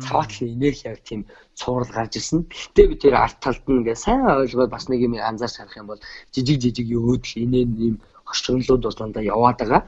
[0.00, 2.48] цаваатлан инээх яг тийм цуврал гарч ирсэн.
[2.48, 5.88] Гэхдээ би тэр арт талд нь ингээ сайн ойлгоод бас нэг юм анзаарч харах юм
[5.92, 6.00] бол
[6.32, 9.82] жижиг жижиг өөдөл инээ юм орчиглууд бол дандаа яваад байгаа.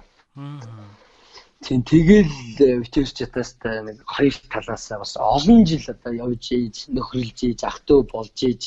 [1.65, 2.33] Тийм тэгэл
[2.85, 8.13] витэрч ятаастай нэг хоёр талаас бас олон жил одоо явж ийж нөхрөлж ийж ах トゥ
[8.13, 8.63] болж ийж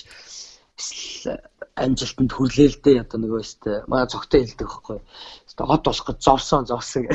[0.73, 1.37] эсвэл
[1.77, 4.97] амжилтанд хүрлээ л дээ одоо нөгөө өстэй манай цогтой хэлдэг байхгүй.
[5.45, 7.05] Өстэй од болох гэж зорсон зорсон.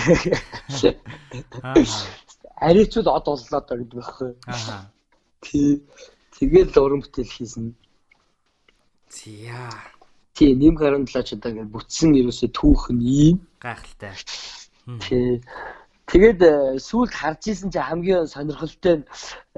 [2.62, 2.70] Аа.
[2.70, 4.30] Аричуд од боллоо доо гэдэг байхгүй.
[4.46, 4.86] Аа.
[5.42, 5.82] Тий.
[6.38, 7.74] Тэгэл уран бүтээл хийсэн.
[9.10, 9.66] Зя.
[10.34, 13.36] Тий, нэм харандлаач одоо ингээд бүтсэн ерөөсө түүх нь ийм.
[13.58, 14.14] Гайхалтай.
[15.02, 15.42] Тий.
[16.06, 19.04] Тэгээд э, сүүлд харж исэн чи хамгийн сонирхолтой нь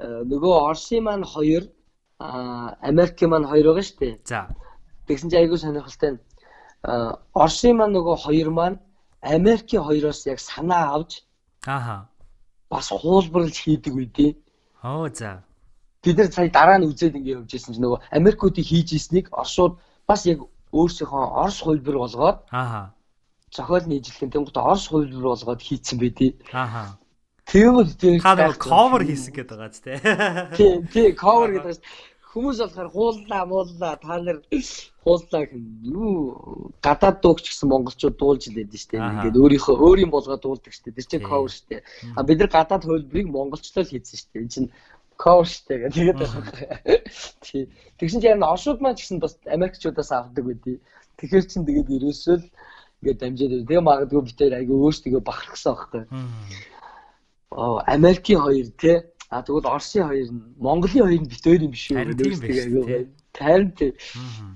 [0.01, 1.63] э, нөгөө Орсын маань хоёр
[2.19, 4.15] а Америкийн маань хоёр байгаа шүү дээ.
[4.25, 4.49] За.
[5.07, 6.19] Тэгсэн чи айгүй сонирхолтой нь
[6.83, 8.77] а Орсын маань нөгөө хоёр маань
[9.21, 11.25] Америкийн хоёроос яг санаа авч
[11.65, 12.09] Ааха.
[12.75, 14.31] Бас хуулбарлаж хийдэг үедээ
[14.83, 15.43] Оо за.
[16.03, 19.79] бид нар сая дараа нь үзээд ингэ явж исэн чи нөгөө Америкуудыг хийж ийснийг Орсууд
[20.07, 20.43] бас яг
[20.75, 22.93] өөрсдийнхөө Орос хуулбар болгоод Ааха.
[23.55, 26.37] зохиолны ижилхэн тэнгуут Орос хуулбар болгоод хийцэн байдий.
[26.53, 26.99] Ааха.
[27.45, 29.97] Тэгээд тэр Та нэг cover хийсэн гэдэг байгаа ч тий.
[30.57, 31.85] тий тий cover гэдэг чинь
[32.35, 34.37] хүмүүс болохоор хууллаа мууллаа та нар
[35.07, 38.99] хууллаа гэн юу гадаад дуугч гэсэн монголчууд дуулж илээд нь штэ.
[38.99, 40.91] Ингээд өөрийнхөө өөрийн болгоод дуулдаг штэ.
[40.91, 41.79] Тэр чинь cover штэ.
[42.19, 44.43] А бид нар гадаад хуулбарыг монголчлол хийсэн штэ.
[44.43, 44.69] Энэ чинь
[45.15, 46.19] cover штэ гэдэг тэгээд
[47.39, 47.63] тий.
[48.03, 50.83] Тэгсэн чинь яг оршууд маань гэсэн бас америкчуудаас авдаг байдий
[51.15, 52.47] тэгэхээр чин тэгээд ерөөсөө л
[52.99, 53.63] ингээд дамжаад байв.
[53.63, 56.03] тэгээ магадгүй бид тэр айгүй өөрсдөө бахархсан байхгүй
[57.55, 58.99] Оо, Америкийн хоёр тий.
[59.29, 63.09] А тэгвэл Оросын хоёр нь Монголын хоёр нь бит өөр юм биш үү?
[63.35, 63.91] Харин тий.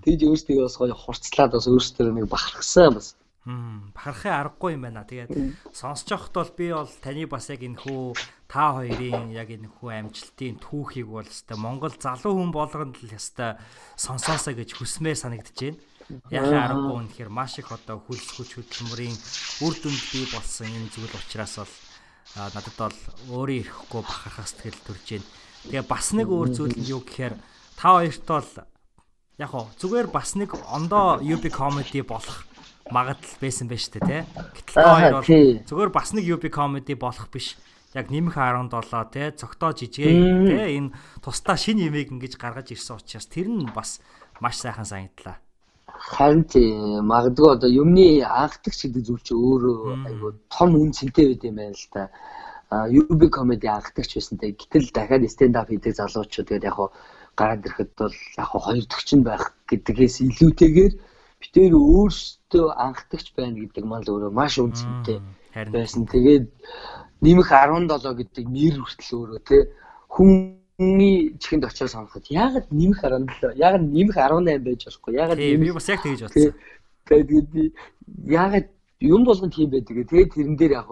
[0.05, 3.17] Тэгж өөрсдөө бас гоё хурцлаад бас өөрсдөө нэг бахархсан бас.
[3.49, 5.03] Хм бахархын аргагүй юм байна.
[5.09, 5.33] Тэгээд
[5.73, 8.13] сонсож явахд бол би бол таны бас яг энэ хүү
[8.45, 13.57] та хоёрын яг энэ хүү амжилтын түүхийг бол өстой Монгол залуу хүн болгонд л өстой
[13.97, 15.81] сонсоосоо гэж хүсмээр санагдаж байна.
[16.29, 19.17] Яхаа аргагүй үнэхээр маш их одоо хөлс хүч хөдөлмөрийн
[19.65, 21.73] үр дүнд бий болсон энэ зүйл учраас бол
[22.35, 22.97] надад бол
[23.33, 25.27] өөрөө ирэхгүй бахархах сэтгэл төрж байна.
[25.69, 27.35] Тэгээ бас нэг өөр зүйл нь юу гэхээр
[27.79, 28.49] та хоёрт бол
[29.39, 32.45] яг хоо зүгээр бас нэг ондоо UB comedy болох
[32.91, 34.21] магадлал байсан байж тээ тий.
[34.29, 35.31] Гэтэл та хоёр бол
[35.65, 37.57] зүгээр бас нэг UB comedy болох биш.
[37.97, 38.69] Яг нэмэх 17
[39.09, 40.13] тий цогтоо жижиг
[40.45, 40.93] тий энэ
[41.25, 43.97] тусдаа шин юмэг ингэж гаргаж ирсэн учраас тэр нь бас
[44.37, 45.41] маш сайхан санагдлаа.
[45.99, 46.71] Харин тий
[47.03, 49.77] магадгүй одоо юмны анхдагч гэдэг зүйл чи өөрөө
[50.07, 52.07] айгүй том үн цэнтэй байд юм байна л та.
[52.71, 54.55] А UB comedy анхдагч байсан те.
[54.55, 56.89] Гэтэл дахиад stand up хийдэг залуучууд тэгээд яг хуу
[57.35, 60.93] гараад ирэхэд бол яг хоёр дахь нь байх гэдгээс илүүтэйгээр
[61.41, 65.19] битээр өөрсдөө анхдагч байна гэдэг мал өөрөө маш үн цэнтэй
[65.75, 66.07] байсан.
[66.07, 66.45] Тэгээд
[67.23, 69.57] нэмэх 17 гэдэг нэр хүртэл өөрөө те
[70.79, 75.71] хүний чихэнд очиод соноход яагаад нэмэх 17 яагаад нэмэх 18 байж болохгүй яагаад тий би
[75.75, 76.15] бас яг Тий.
[76.15, 76.55] бодсон.
[77.03, 77.63] Тэгээд би
[78.31, 78.67] яагаад
[79.03, 80.07] юм болгон тийм байдаг гэ.
[80.07, 80.87] Тэгээд тэрэн дээр яг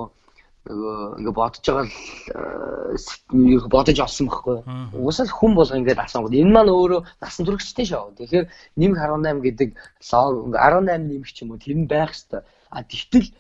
[0.68, 3.00] нөгөө бодож байгаа л
[3.32, 4.58] э, бодож олсон байхгүй.
[4.92, 8.12] Угсаал хүн болго ингээд асуугод энэ маань өөрөө насан туршидтэй шоу.
[8.20, 9.70] Тэгэхээр нэмэх 18 гэдэг
[10.12, 12.44] лог 18 нэмэх ч юм уу тэр нь байх хэвээр.
[12.76, 13.32] А тэгтэл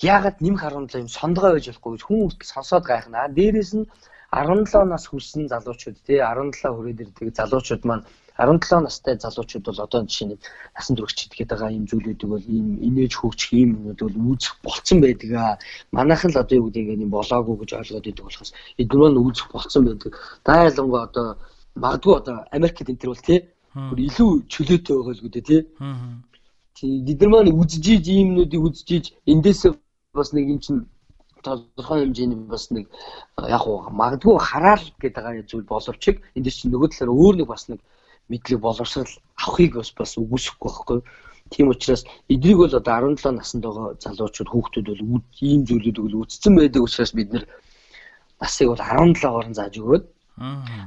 [0.00, 3.28] яагаад нэмэх 17 юм сондгой байж болохгүй гэж хүн үртэл сонсоод гайхна.
[3.28, 3.84] Дээрээс нь
[4.32, 8.04] 17 нас хүрсэн залуучууд тий 17 хүрээд ирдэг залуучууд маань
[8.36, 10.38] 17 настай залуучууд бол одоо жишээ нь
[10.76, 14.98] насан туршид гэдэг байгаа юм зүйлүүдийг бол ийм инээж хөгжих ийм юмуд бол үүсэх болцсон
[15.00, 15.58] байдаг аа.
[15.96, 19.82] Манайхан л одоо юу гэдэг юм болоогүй гэж ойлгоод идэг болохоос эдгээр маань үүсэх болцсон
[19.88, 20.12] байдаг.
[20.44, 21.26] Та ялангуяа одоо
[21.82, 23.38] магадгүй одоо Америкт энэ төр бол тий
[23.74, 25.60] илүү чөлөөтэй байгаа л гэдэг тий.
[26.76, 29.72] Тий бид нар маань үзэж ийж ийм нүдийг үзэж ийж эндээс
[30.14, 30.86] бас нэг юм чинь
[31.48, 32.84] тодорхой хэмжээний бас нэг
[33.36, 36.04] а, яг уу магадгүй хараал гэдэг зүйл боловч
[36.36, 37.80] эндээс чинь нөгөө талаараа өөр нэг бас нэг
[38.28, 41.00] мэдлэг боловсрал авахыг бас бас үгүйсэхгүй байхгүй.
[41.50, 46.52] Тийм учраас эднийг бол одоо 17 наснд байгаа залуучууд хүүхдүүд бол ийм зүйлүүдийг бол үтцсэн
[46.56, 47.44] байдаг учраас бид нар
[48.40, 50.04] насыг бол 17-оор нь зааж өгөөд.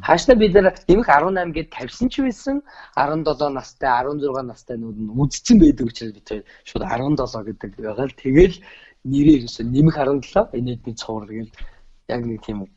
[0.06, 2.62] Хаашна бид нэр нэмэх 18 гээд тавьсан ч байсан
[2.96, 6.30] 17 настай 16 настай нүүд нь үдцэн байдаг учраас бид
[6.64, 8.56] шууд 17 гэдэг байгаа л тэгэл
[9.06, 11.52] нэрээ ерөөсө нэмэх 17 энэд би цуур гэл
[12.08, 12.68] яг нэг тийм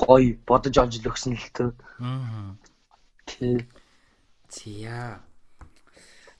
[0.00, 1.70] гоё бодож олж л өгсөн л төө.
[2.00, 2.56] Аа.
[3.28, 3.60] Тий.
[4.48, 5.22] Зя.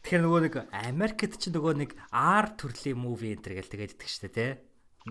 [0.02, 4.28] Тэгэхээр нөгөө нэг Америкт ч нөгөө нэг R төрлийн муви энэ гэл тэгээд идэх штэ
[4.32, 4.50] тий.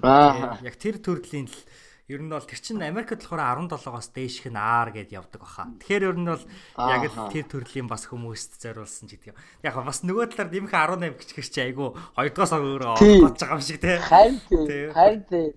[0.03, 0.59] Аа.
[0.65, 1.57] Яг тэр төрлийн л
[2.09, 5.69] ер нь бол тэр чинь Америкт болохоор 17-оос дээшх нь R гэдээ явдаг баха.
[5.81, 6.45] Тэгэхээр ер нь бол
[6.77, 9.37] яг л тэр төрлийн бас хүмүүст зориулсан ч гэдэг юм.
[9.61, 13.19] Яг ба бас нөгөө талаар нэмэх 18 гिचгэр чи айгу 2-оос өөрөө Тий.
[13.21, 13.97] олж байгаа юм шиг тий.
[14.01, 14.83] Харин Тий.
[14.91, 15.47] Харин тий.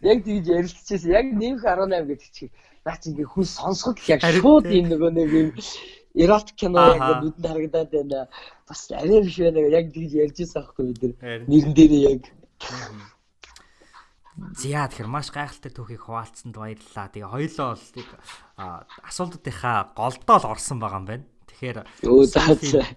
[0.00, 1.10] Яг тэгж ярилцчихсэн.
[1.12, 2.44] Яг нэмэх 18 гэдэг чи
[2.86, 5.48] наа чи ингээ хүн сонсоход яг шууд юм нөгөө нэг юм
[6.14, 8.20] эротик кино яг нүдэнд харагдаад байна.
[8.66, 9.60] Бас арай биш байна.
[9.68, 11.42] Яг тэгж ярьж байсан аахгүй бид нар.
[11.46, 12.22] Нэрэн дээрээ яг
[14.54, 17.10] Зя тэгэхээр маш гайхалтай түүхийг хуваалцсанд баярлалаа.
[17.10, 18.10] Тэгээ хоёлоо бол
[19.02, 21.26] асуултуудынхаа голдоо л орсон байгаа юм байна.
[21.50, 21.78] Тэгэхээр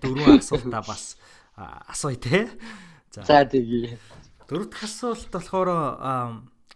[0.05, 1.17] дөрвөн асуултаа бас
[1.57, 2.45] асууя те.
[3.09, 3.97] За за тэгээ.
[4.45, 5.69] дөрөв дахь асуулт болохоор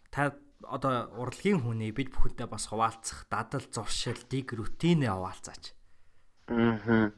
[0.09, 0.33] та
[0.65, 5.63] одоо урлагийн хүний бид бүхэнтэй бас хуваалцах дадал зуршил дэг рутинээ хуваалцаач.
[6.49, 7.13] Аа.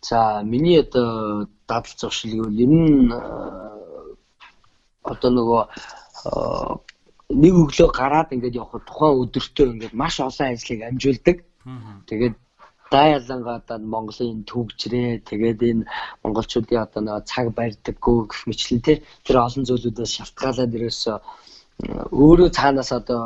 [0.00, 3.12] За миний одоо дадал зуршил гэвэл ер нь
[5.12, 5.62] одоо нөгөө
[6.28, 6.72] аа,
[7.42, 11.36] нэг өглөө гараад ингээд явхад тухайн өдөртөө ингээд маш олон ажлыг амжуулдаг.
[12.08, 12.34] Тэгээд
[12.92, 15.84] даа ялангаа одоо Монголын төгжрээ тэгээд энэ
[16.22, 18.96] монголчуудын одоо нөгөө цаг барьдаггүй гэх мэтлэн тий
[19.26, 23.20] тэр олон зүйлүүдээс шалтгаалаад ерөөсөө м, өөрөө цаанаас одоо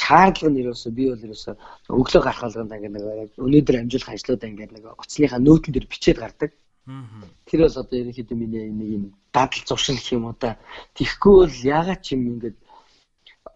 [0.00, 1.54] шаардлага нь ерөөсөө би бол ерөөсөө
[2.00, 3.04] өглөө гарах алганд ингээд нэг
[3.46, 6.50] өнөөдөр амжуулах ажлуудаа ингээд нэг оцсныхаа нөөтөн дээр бичээд гардаг.
[7.46, 10.58] Тэр бол одоо ерөнхийдөө миний нэг юм дадал зуршил гэх юм уу та.
[10.96, 12.56] Тэгэхгүй бол ягаад ч юм ингээд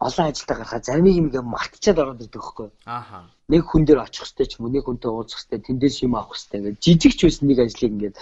[0.01, 2.71] олон ажилдаа гарахаа зарим юм ингээд мартчихад ороод ирдэг юу?
[2.85, 3.31] Ааха.
[3.49, 6.37] нэг хүн дээр очих хэвээр ч юм уу нэг хүнтэй уулзах хэвээр тэндээс юм авах
[6.37, 8.17] хэвээр ингээд жижиг ч байсан нэг ажлыг ингээд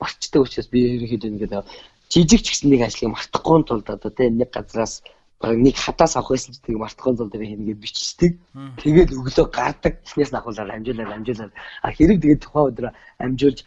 [0.00, 1.54] мартчихдаг учраас би ерөнхийдөө ингээд
[2.12, 5.02] жижиг ч гэсэн нэг ажлыг мартахгүй тулд одоо тийм нэг газраас
[5.40, 8.32] баг нэг хатаас авах байсан ч тийг мартахгүй тулд би ингээд бичдэг.
[8.76, 9.94] Тэгээд өглөө гардаг.
[10.04, 12.86] Эхнээс нь ахуулаад амжуулаад амжуулаад а хэрэг тэгээд тухайн өдөр
[13.24, 13.58] амжуулж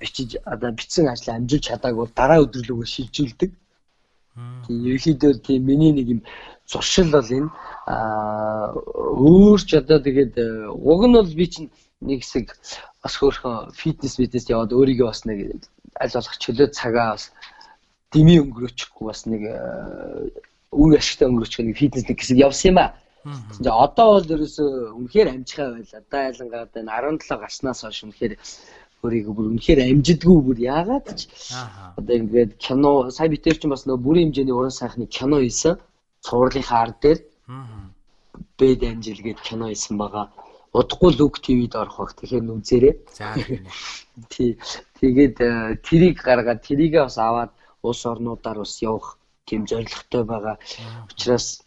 [0.00, 3.50] бичиж одоо бичсэн ажлаа амжуулж чадаагүй бол дараа рүүгээ шилжүүлдэг.
[4.64, 6.20] Тийм ерөнхийдөө тийм миний нэг юм
[6.70, 7.50] зуршил бол энэ
[7.86, 11.68] аа өөр ч одоо тэгээд э, уг нь бол би чинь
[12.00, 12.46] нэг хэсэг
[13.02, 15.38] бас хөөрхөн фитнес фитнес яваад өөрийгөө бас нэг
[16.00, 17.24] аль болох чөлөө цагаа бас
[18.14, 20.30] дими өнгөрөөчихгүй бас нэг э,
[20.70, 22.90] үе ашигтай өнгөрөөчих нэг фитнес нэг хэсэг явсан юм аа.
[23.58, 25.98] За одоо бол ерөөсөө үнэхээр амжихаа байла.
[25.98, 26.92] Одоо ялангаа одоо энэ
[27.26, 28.34] 17 гарснаас хойш үнэхээр
[29.02, 31.26] өөрийгөө бүр үнэхээр амжидгүй бүр яагаад ч
[31.98, 35.74] одоо ингээд кино сая битэр чинь бас нөгөө бүрийн хэмжээний уран сайхны кино хийсэн.
[36.24, 37.20] Цувралынхаа ард дээр.
[38.58, 40.30] Бэд Анжел гээд кино хийсэн байгаа.
[40.72, 42.10] Удахгүй Лук ТV-д орох баг.
[42.14, 42.94] Тэгэхээр нүзээрээ.
[43.18, 43.34] За.
[44.32, 44.54] Тий.
[45.00, 45.50] Тэгээд э,
[45.82, 47.50] трийг гаргаад трийгээ бас аваад
[47.82, 50.56] улс орнуудаар бас явах тийм зорилготой байгаа.
[51.10, 51.62] Учираас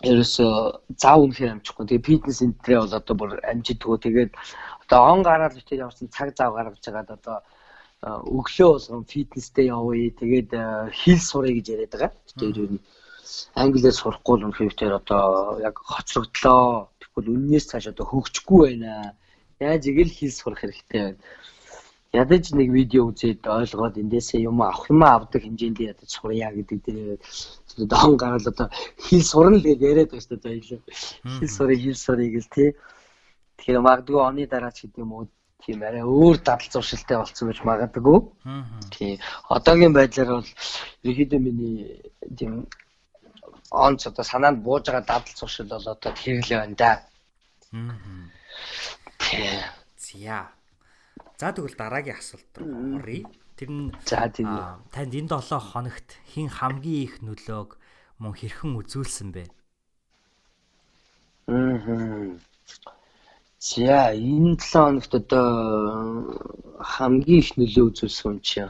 [0.00, 0.52] ерөөсөө
[0.96, 1.84] зав үнэхээр амжихгүй.
[1.86, 3.98] Тэгээ фитнес энтрээ бол одоо бүр амжидггүй.
[4.00, 4.32] Тэгээд
[4.84, 10.08] одоо он гараад битээ явсан цаг зав гаргаж байгаад одоо э, өглөө болгон фитнестэй явъя.
[10.20, 10.64] Тэгээд э,
[10.96, 12.12] хил сурыг гэж яриад байгаа.
[12.38, 12.84] Тэр ер нь
[13.54, 16.88] англиар сурахгүй л үнэхээр одоо яг хоцрогдлоо.
[17.00, 19.14] Тэгвэл үннээс цааш одоо хөгжихгүй байна.
[19.60, 21.20] Яаж игэл хил сурах хэрэгтэй байна.
[22.12, 27.18] Ядаж нэг видео үзээд ойлгоод эндээсээ юм авах юм авдаг хэмжээндээ ядаж сурья гэдэг дээр
[27.86, 28.66] дон гараад одоо
[28.98, 30.80] хил сурна л гэж яриад шүү дээ хоёлоо.
[31.38, 32.68] Хил сурыг хил сурыг гэл тий.
[33.62, 35.30] Тэгэхээр магадгүй оны дараа ч гэдэг юм уу
[35.62, 38.18] тийм арай өөр дадал зуршилтай болцсон гэж магадгүй.
[38.90, 39.18] Тийм.
[39.46, 40.50] Одоогийн байдлаар бол
[41.06, 42.66] ерөөдөө миний тийм
[43.70, 46.92] онц одоо санаанд бууж байгаа дадал зуршил бол одоо хэрэглээ байна да.
[47.70, 48.30] Мгм.
[49.18, 49.62] Тийм.
[49.94, 50.50] Зя.
[51.40, 53.24] За тэгвэл дараагийн асуулт руу оръё.
[53.56, 54.52] Тэр нь За тийм.
[54.52, 57.80] аа, танд энэ 7 хоногт хин хамгийн их нөлөөг
[58.20, 59.48] мөн хэрхэн үзүүлсэн бэ?
[61.48, 62.36] Мм.
[63.56, 65.48] За энэ 7 хоногт одоо
[66.76, 68.60] хамгийн их нөлөө үзүүлсэн юм чи.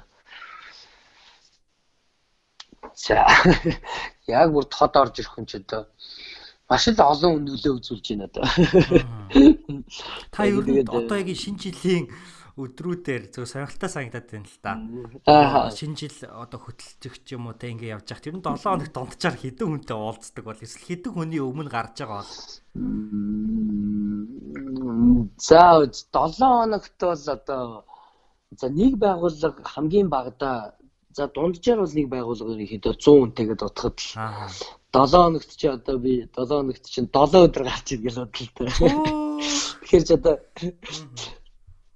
[2.94, 3.26] За
[4.30, 5.90] яг бүр тод орж ирэх юм чи одоо
[6.70, 8.46] маш л олон нөлөө үзүүлж байна одоо.
[10.30, 12.06] Та ер нь одоо яг шинэ жилийн
[12.60, 14.72] өдрүүдээр зөв сонирхолтой санагдаад байна л да.
[15.26, 15.70] Аа.
[15.72, 18.24] Шинэ жил одоо хөтөлчих юм уу те ингэ явж явах.
[18.24, 22.22] Тэр нь 7 хоногт донтчаар хэдэн хүнтэй уулздаг бол эсвэл хэдэн хүний өмнө гарч байгаа
[22.22, 22.34] бол
[25.40, 27.84] За 7 хоногт бол одоо
[28.58, 30.74] за нэг байгууллага хамгийн багадаа
[31.16, 34.48] за дунджаар бол нэг байгууллага ерөнхийдөө 100 хүнтэйгээ дутахад л аа
[34.92, 38.70] 7 хоногт чи одоо би 7 хоногт чинь 7 өдөр гарч ир гэж бодлоо.
[39.86, 40.34] Тэгэхээр ч одоо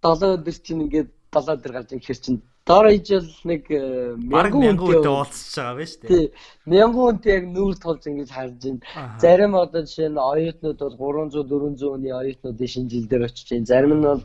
[0.04, 4.88] 7 өдөр чинь ингээд 7 өдөр гарч ирэхээр чинь доор ижил нэг Бараг мянган мянган
[4.88, 6.08] үнэтэй уулзчихж байгаа байж тээ.
[6.08, 6.24] Тий.
[6.64, 8.80] Мянган үнэтэй яг нүүр тулж ингэж харж байна.
[9.20, 10.96] Зарим одоо жишээ нь оюутнууд бол
[11.28, 13.68] 300 400 оны оюутнуудын шинэ жил дээр очиж байна.
[13.68, 14.22] Зарим нь бол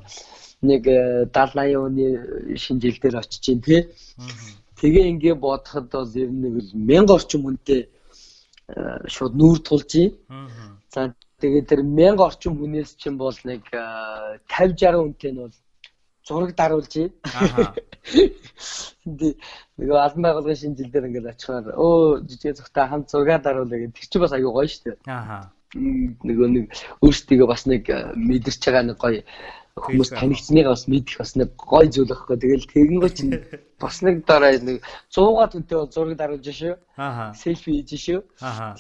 [0.62, 2.06] нэг 70 80 оны
[2.56, 3.82] шинэ жил дээр очиж байна тий.
[4.80, 7.82] Тэгээ ингээ бодоход бол ер нь нэг л 1000 орчим хүнтэй
[8.72, 9.92] э, шууд нүүр тулж
[10.28, 10.48] байна.
[10.88, 11.12] За
[11.44, 15.56] тэгээ тэр 1000 орчим хүнээс чинь бол нэг э, 50 60 хүнтэй нь бол
[16.30, 16.94] зураг даруулж.
[17.26, 17.74] Ааха.
[19.06, 19.30] Hindi
[19.80, 24.06] нөгөө албан байгууллагын шинэ жил дээр ингээд очихоор өө жижиг зөвхөн хамт зураг даруулъя гэдэг.
[24.12, 24.98] Чинь бас аюу гоё шүү дээ.
[25.76, 26.66] М, Нөгөө нэг
[27.06, 29.22] өөрсдийгөө бас нэг э, мэдэрч байгаа нэг гоё
[29.80, 32.38] хүмүүс танигдсныгаа бас мэдэх бас нэг гоё зүйл байхгүй.
[32.42, 33.34] Тэгэл тэгэнгөө чинь
[33.84, 34.82] бас нэг дараа нэг
[35.14, 36.74] 100 хүнтэй бол зураг даруулж шүү.
[36.98, 37.26] Ааха.
[37.38, 38.20] Селфи хийж шүү.
[38.42, 38.76] Ааха.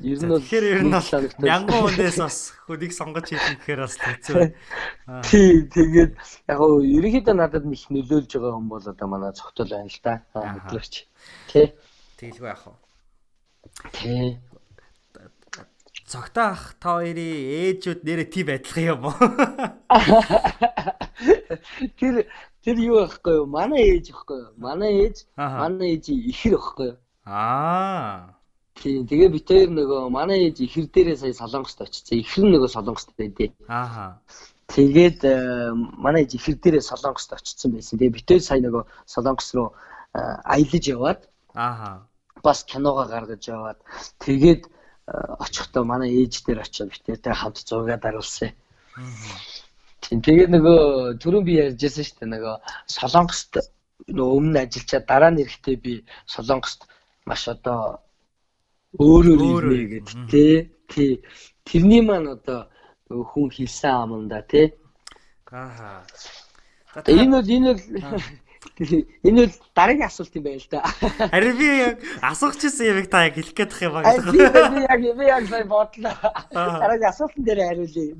[0.00, 1.04] Ер нь бол Тэгэхээр ер нь бол
[1.44, 4.56] мянган хүнээс бас хөдийг сонгож хийх гэхээр бас хэцүү.
[5.28, 6.16] Тий, тэгээд
[6.48, 10.24] яг гоо ерөнхийдөө надад их нөлөөлж байгаа хүн бол одоо манай цогтол байна л да.
[10.32, 11.04] Хөтлөгч.
[11.52, 11.76] Тий.
[12.16, 12.72] Тэгэлгүй яах вэ?
[13.92, 14.40] Тий.
[16.08, 19.16] Цогтоох та хоёрын ээжүүд нэрээ тийм адилхан юм уу?
[22.00, 22.24] Тэр
[22.64, 23.46] тэр юу байхгүй юу?
[23.48, 24.52] Манай ээж байхгүй юу?
[24.56, 26.98] Манай ээж, манай ээж ихэр байхгүй юу?
[27.28, 28.41] Аа.
[28.80, 29.06] Тийм.
[29.06, 32.18] Тэгээ би тэр нөгөө манай ээж ихэр дээрээ сая солонгост очсон.
[32.18, 33.52] Ихэр нөгөө солонгост байдээ.
[33.68, 34.18] Ааха.
[34.72, 35.36] Тэгээд э,
[35.76, 38.00] манай ээж ихэр дээрээ солонгост очсон байсан.
[38.00, 39.68] Тэгээ би тэр сая нөгөө солонгос руу
[40.16, 41.20] э, аялаж яваад
[41.54, 42.08] Ааха.
[42.42, 43.78] бас киногоо гаргаж яваад
[44.24, 45.12] тэгээд э,
[45.44, 48.56] очихдоо манай ээж дээр очиод битээтэй хамт зураг даруулсан.
[50.02, 50.80] Тийм тэгээд нөгөө
[51.22, 52.56] түрүүн би ярьжсэн шүү дээ нөгөө
[52.90, 53.52] Солонгост
[54.10, 55.92] нөгөө өмнө ажиллачаад дараа нь эрэхтэй би
[56.26, 56.90] Солонгост
[57.24, 58.01] маш одоо
[58.98, 60.70] өөрөөр гэдэг тий.
[60.88, 61.24] Тий.
[61.64, 62.68] Тэрний маань одоо
[63.08, 64.72] хүн хэлсэн ам юм да тий.
[65.50, 66.04] Ааха.
[67.06, 67.82] Энэ бол энэ бол
[69.28, 70.80] энэ бол дараагийн асуулт юм байна л да.
[71.28, 74.72] Харин би яг асуух гэсэн юм та яг хэлэх гээд Аа, юм байна.
[74.72, 76.14] би яг би яг сая бодлоо.
[76.56, 76.80] Аа.
[76.80, 78.12] Дараагийн асуултан дээр хариулъя.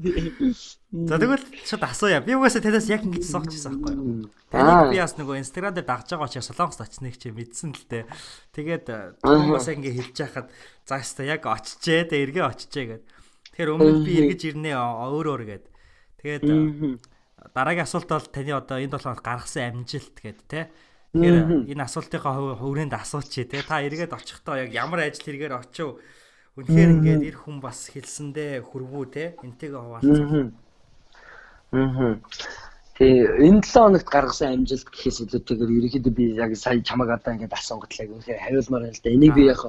[1.09, 2.21] За тэгвэл шууд асууя.
[2.21, 4.29] Би угаасаа танаас яг ингэж суучихсан байхгүй юу?
[4.53, 8.05] Таныг би бас нөгөө инстаграм дээр дагж байгаа учраас солонгост очсныг чи мэдсэн л дээ.
[8.53, 9.17] Тэгээд Аа.
[9.25, 10.53] түрүүн бас ингэ хэлж яхад
[10.85, 13.05] за өстө яг очижээ тэ эргээ очижээ гэд.
[13.57, 15.65] Тэгэхээр өмнө би эргэж ирнэ өөр өөр гэд.
[16.21, 16.45] Тэгээд
[17.53, 20.61] дараагийн асуулт бол таны одоо энэ 7 хоногт гаргасан амжилт гэд те.
[21.13, 23.61] Тэгэхээр энэ асуултынхаа хүрээнд асуучих те.
[23.61, 26.01] Та эргээд очихдоо яг ямар ажил хэрэгээр очив.
[26.57, 29.25] Үнэхээр ингээд эр хүн бас хэлсэндээ хүрвүү те.
[29.45, 30.53] Энтэйгээ хуваалцах.
[31.73, 32.17] Аа.
[32.93, 37.57] Тэгээ энэ 7 хоногт гаргасан амжилт гэхээс илүүтэйгээр ерөнхийдөө би яг сая чамаг одоо ингээд
[37.57, 39.15] асуугатлаа үнэхээр хариулмаар байна л да.
[39.17, 39.61] Энийг би яг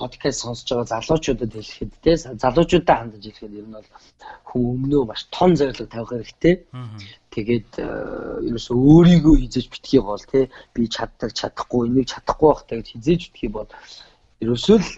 [0.00, 3.88] подкаст сонсож байгаа залуучуудад хэлэхэд те залуучуудаа хандаж хэлэхэд ер нь бол
[4.48, 6.54] хүн өмнөө маш том зорилго тавих хэрэгтэй.
[7.36, 7.86] Тэгээд э,
[8.48, 13.52] ерөөсөө өөрийгөө хизээж битгий бол те би чаддаг чадахгүй энийг чадахгүй байх гэж хизээж битгий
[13.52, 13.68] бол
[14.40, 14.90] ерөөсөө л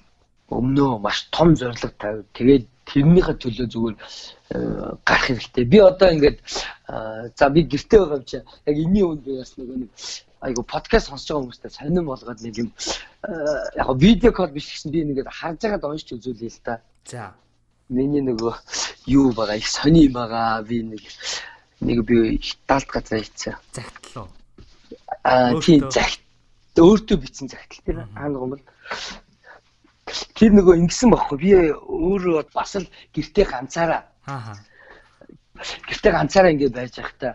[0.48, 2.22] өмнөө маш том зорилго тавь.
[2.38, 4.58] Тэгээд тэрнийхээ төлөө зүгээр э,
[5.04, 5.64] гарах хэрэгтэй.
[5.64, 6.38] Би одоо ингээд
[7.36, 9.90] за би гэртээ байгаа юм чи яг энэний үнд би бас нөгөө нэг
[10.40, 12.70] айгу подкаст сонсож байгаа хүмүүстэй сонирн болгоод нэг юм
[13.26, 13.32] э,
[13.76, 16.80] яг видео кол биш гэсэн би нэгээд харж байгаад уншиж үзүүлээ л та.
[17.04, 17.34] За.
[17.88, 18.54] Миний нөгөө
[19.06, 20.62] юу байгаа их сони юм байгаа.
[20.62, 21.02] Би нэг
[21.80, 23.56] нэг би даалт газар хийцээ.
[23.74, 24.28] Загтлуу.
[25.24, 26.22] Аа тийм загт
[26.78, 28.64] өөртөө бичсэн загтал тэр аа нэг юм бол
[30.34, 34.54] тэр нөгөө ингэсэн байхгүй би өөрөө бас л гэртээ ганцаараа Ааха.
[35.88, 37.32] гэртээ ганцаараа ингээд байж байхдаа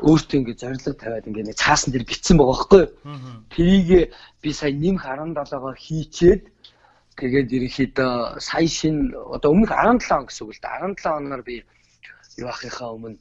[0.00, 3.44] өөртөө ингээд зориг тавиад ингээд нэг цаасан дээр бичсэн байгаа байхгүй Аа.
[3.52, 4.12] Тэрийг
[4.42, 6.42] би сая нэмэх 17-оор хийчээд
[7.20, 11.64] тэгээд ерөнхийдөө сая шин одоо өмнөх 17 он гэсэн үг л да 17 оноор би
[12.40, 13.18] юу ахихаа өмнө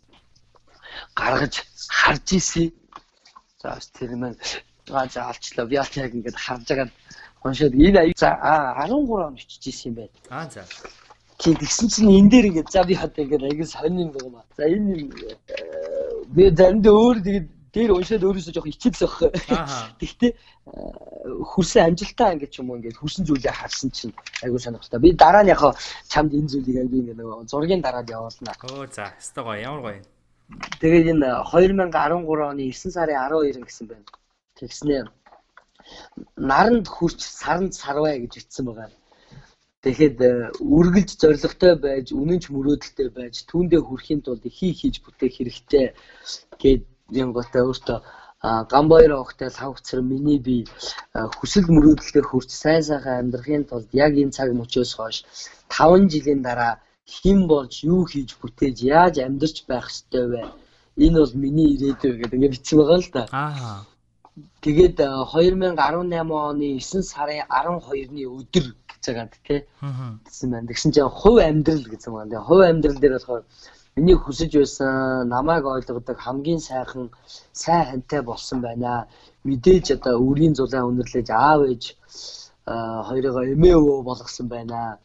[1.15, 1.53] гаргаж
[1.89, 2.71] харж исэн.
[3.61, 4.39] За тэр маань
[4.89, 5.65] аа за алчлаа.
[5.67, 6.91] Би аль яг ингээд харж байгаад
[7.43, 10.15] уншаад энэ аяг за аа 13 он бичиж исэн юм байна.
[10.29, 10.65] Аа за.
[11.39, 14.43] Тийм тэгсэн чинь энэ дээр ингээд за би хад ингээд аяг сонь юм байна.
[14.57, 15.55] За энэ юм э,
[16.35, 18.67] би заримдаа өөр тэгээд дээр уншаад өөрөөсөө жоох.
[19.49, 19.95] Ааха.
[20.01, 20.37] Гэхдээ э,
[21.51, 24.13] хүрсэн амжилтаа ингээд ч юм уу ингээд хүрсэн зүйлээ харсан чинь
[24.43, 24.99] айгүй сонирхолтой.
[24.99, 25.61] Би дараа нь яг
[26.11, 28.51] чамд энэ зүйлийг айгүй ингээд нөгөө зургийн дараад явуулна.
[28.67, 29.13] Оо за.
[29.15, 29.61] Өстой гоё.
[29.63, 30.01] Ямар гоё.
[30.81, 31.87] Тэгээд энэ 2013
[32.25, 34.05] оны 9 сарын 12 гэсэн байна.
[34.57, 35.07] Тэгснээр
[36.35, 38.89] наранд хүрч саранд сарвай гэж бичсэн байгаа.
[39.83, 45.95] Тэгэхэд э, үргэлж зоригтой байж, үнэнч мөрөөдөлтэй байж, түүндээ хүрэхийн тулд хий хийж бүтээх хэрэгтэй
[46.59, 46.83] гэд
[47.21, 47.99] юм готой өөртөө
[48.41, 50.65] гамбайр огтой лавцар миний би
[51.13, 55.17] а, хүсэл мөрөөдөлтөөр хүрч сайн сайхан амьдрахын тулд яг энэ цаг мөчөөс хойш
[55.67, 56.79] 5 жилийн дараа
[57.15, 60.43] хэн болж юу хийж бүтээж яаж амьдарч байх ёстой вэ?
[61.03, 63.23] Энэ бол миний ирээдүй гэдэг ингээд бичсэн байгаа л да.
[63.31, 63.83] Аа.
[64.61, 69.59] Тэгээд а, 2018 оны 9 сарын 12-ны өдөр гэж байгаа тий
[70.25, 70.67] гэсэн байна.
[70.67, 72.29] Тэгсэн чинь хувь амьдрал гэсэн байна.
[72.29, 73.43] Тэгээ хувь амьдрал дээр болохоор
[73.95, 77.09] миний хүсэж байсан намайг ойлгодог хамгийн сайхан
[77.53, 79.07] сайн хантай болсон байна.
[79.47, 81.83] Мэдээж одоо үрийн зулаа өнөрлөж аав ээж
[82.65, 84.99] а, хоёроо эмээ өвөө болгосон байна.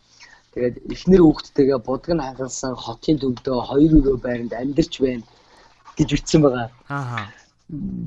[0.55, 5.27] Тэгээд эхнэр хүүхдтэйгээ будг нь хангалсан хотын төвдөө хоёр өрөө байранд амьдарч байна
[5.97, 6.69] гэж ütсэн байгаа.
[6.91, 7.27] Аа.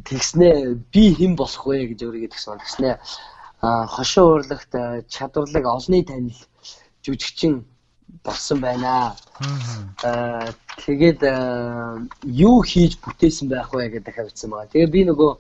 [0.08, 2.62] Тэгснээ би хэн болох вэ гэж өөрийгөө тэгсэн.
[2.62, 2.94] Тэгснээ
[3.62, 6.38] а хошин уурлагт а, чадварлаг олонний танил
[7.02, 7.66] жүжигчин
[8.24, 9.16] болсон байна.
[10.04, 10.54] Аа
[10.86, 11.22] тэгээд
[12.24, 14.72] юу хийж бүтээсэн байх вэ гэдэг тавьсан байгаа.
[14.72, 15.32] Тэгээ би нөгөө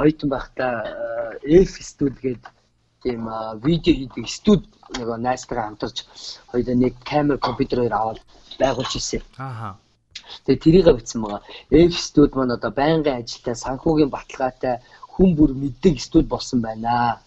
[0.00, 0.74] оюутан байхдаа
[1.44, 2.48] F студ гэдэг
[3.02, 3.28] тийм
[3.64, 4.62] видео хийдэг студ
[4.98, 6.04] нөгөө найзтайгаа хамтарч
[6.50, 8.20] хоёулаа нэг камер компьютер хоёр аваад
[8.60, 9.22] байгуулж ирсэн.
[9.38, 9.76] Аа.
[10.44, 11.42] Тэгээ тэрийг бичсэн байгаа.
[11.70, 14.74] F студ маань одоо байнгын ажилтай санхүүгийн баталгаатай
[15.12, 17.20] хүн бүр мэддэг студ болсон байна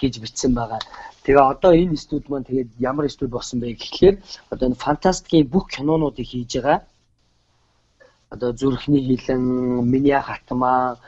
[0.00, 0.80] гэж бичсэн байгаа.
[1.24, 4.16] Тэгээ одоо энэ студ маань тэгээд ямар студ болсон бэ гэхлээр
[4.52, 6.78] одоо энэ фантастикийн бүх кинонуудыг хийж байгаа.
[8.34, 9.44] Одоо зүрхний хилэн,
[9.92, 10.98] миний хатмаа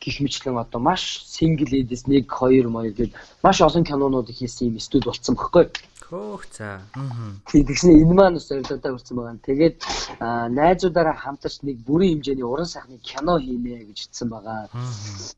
[0.00, 3.12] гих мэтлэн одоо маш single ladies 1 2 маяг гээд
[3.42, 5.66] маш олон кинонуудыг хийсэн юм студ болсон бохоггүй.
[6.08, 6.80] Хөөх за.
[6.96, 7.36] Аа.
[7.50, 9.46] Тэгснэ энэ маань бас зорилготой хүрсэн байгаа.
[9.48, 9.76] Тэгээд
[10.24, 14.68] аа, найзуудаараа хамтарч нэг бүрийн хэмжээний уран сайхны кино хийнэ гэж хэлсэн байгаа.
[14.72, 15.36] Аа.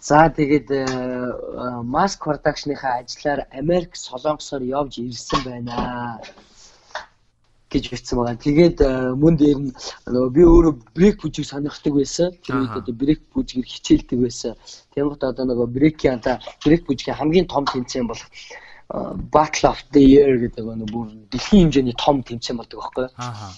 [0.00, 0.68] За тэгээд
[1.94, 5.74] Mask Production-ийнхаа ажлаар Америк Солонгосоор явж ирсэн байна
[7.70, 8.36] гэж бичсэн байгаа.
[8.40, 9.72] Тэгээд э, мөн дээр нь
[10.08, 12.32] нөгөө би өөрөө брейк бүжиг сонирхдаг байсан.
[12.40, 14.52] Тэр үед одоо брейк бүжгээр хичээлдэг байсан.
[14.96, 18.96] Тэгмэт одоо нөгөө брейкийн ата брейк бүжгийн хамгийн том тэмцээн бол э,
[19.28, 23.12] Battle of the Year гэдэг нөгөө бүр дэлхийн хэмжээний том тэмцээн болдог байхгүй юу?
[23.20, 23.52] Аа.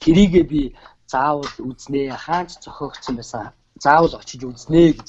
[0.00, 0.60] Тэрийгээ би
[1.04, 3.52] заавал үзнэ хаач зохиогдсон байсан.
[3.76, 5.08] Заавал очиж үзнэ гэж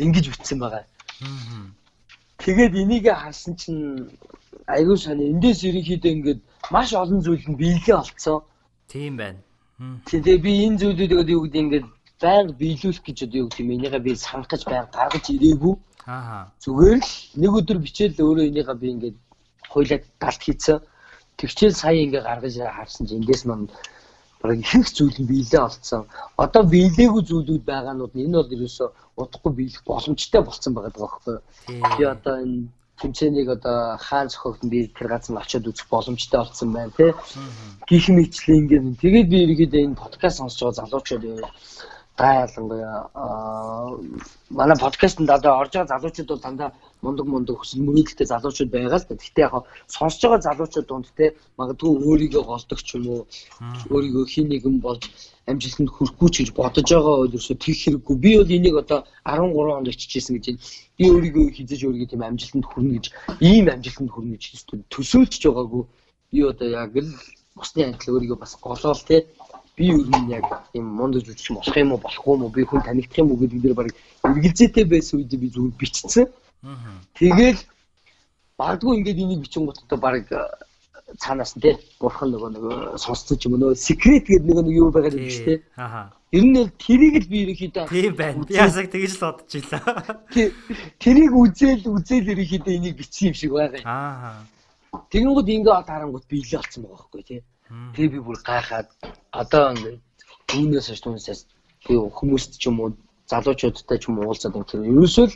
[0.00, 0.88] ингэж бичсэн байгаа.
[1.20, 1.68] Аа.
[2.40, 4.08] Тэгээд энийг харсан чинь
[4.66, 6.40] айгүй сони эндээс ерөнхийдөө ингээд
[6.70, 8.42] маш олон зүйл нь биелээ олцсон.
[8.88, 9.40] Тийм байна.
[9.78, 10.00] Мм.
[10.08, 11.86] Тэгээ би энэ зүйлүүдийг юу гэдэг ингээд
[12.22, 15.74] байнга биелүүлэх гэж одоо юу гэдэг юм энийгээ би санах гэж байнга гаргаж ирээгүй.
[16.06, 16.48] Аа.
[16.62, 17.12] Зүгээр л
[17.42, 19.16] нэг өдөр бичээл өөрөө энийгээ би ингээд
[19.72, 20.78] хойлоод галт хийцэн.
[21.36, 23.68] Тэгчээл сая ингээд гаргаж харсан чинь эндээс маань
[24.40, 26.02] бараг их зүйл нь биелээ олцсон.
[26.44, 28.88] Одоо биелээгүй зүйлүүд байгаанууд нь энэ бол ерөөсөө
[29.20, 31.36] удахгүй биелэх боломжтой болсон байгаа даа байхгүй?
[31.66, 31.82] Тийм.
[31.98, 32.68] Би одоо энэ
[33.00, 37.12] тэмцээнийг одоо хаан зохиогдсон би тэр газар очиод үзэх боломжтой болсон байна тий.
[37.88, 41.24] Гих мэтлээ ингээд тэгээд би ерөөдөө энэ подкаст сонсож байгаа залуучууд
[42.16, 42.98] гай ялангуяа
[44.58, 46.70] манай подкастэнд одоо орж байгаа залуучууд бол дандаа
[47.04, 49.14] мундаг мундаг хүсэл мөрөөдөлтэй залуучууд байгаа л да.
[49.20, 49.54] Гэхдээ яг
[49.94, 51.26] сонсож байгаа залуучууд донд те
[51.60, 53.22] магадгүй өөрийгөө голдог ч юм уу
[53.92, 55.04] өөрийгөө хин нэгэн болж
[55.46, 58.16] амжилтанд хүрэхгүй ч гэж бодож байгаа өөрөөсөө тэр хэрэггүй.
[58.18, 60.60] Би бол энийг одоо 13 онд очижсэн гэж байна.
[60.98, 63.06] Би өөрийгөө хизэж өөрийгөө тийм амжилтанд хүрнэ гэж
[63.40, 64.44] ийм амжилтанд хүрнэ гэж
[64.90, 65.82] төсөөлж байгаагүй.
[66.34, 67.10] Би одоо яг л
[67.54, 69.26] усны анхлаа өөрийгөө бас голоол те
[69.76, 72.82] би юу юм яг тийм мундаг жүжигч болох юм уу болохгүй юм уу би хүн
[72.82, 73.88] танигдах юм уу гэдэг дээр баг
[74.24, 76.26] эргэлзээтэй байсан үед би зүгээр бичсэн.
[77.14, 77.60] Тэгэл
[78.58, 80.24] багдгүй ингээд энийг бичингууд одоо баг
[81.14, 84.90] цаанаас нь те бурхан нөгөө нөгөө сонссон ч юм нөгөө секрет гэдэг нэг нэг юу
[84.90, 85.62] байгаа юм биш те.
[85.78, 86.10] Аа.
[86.34, 88.42] Ер нь л тэрийг л би ерөнхийдөө Тийм байна.
[88.42, 90.26] Би ясаг тэгж л бодож илаа.
[90.34, 90.54] Тэ-
[90.98, 93.86] тэрийг үзэл үзэл ерөнхийдөө энийг бичсэн юм шиг байгаа юм.
[93.86, 94.42] Аа.
[95.14, 97.40] Тэгэнгүүт ингээд харангууд биелээ болсон байгаа байхгүй тий.
[97.94, 98.88] Тэгээ би бүр гайхаад
[99.30, 100.02] одоо ингээд
[100.50, 101.46] түүнээс хойш түүнээс
[101.86, 102.90] би хүмүүст ч юм уу
[103.30, 105.34] залуучуудтай ч юм уу уулзаад ингээд ерөөсөө л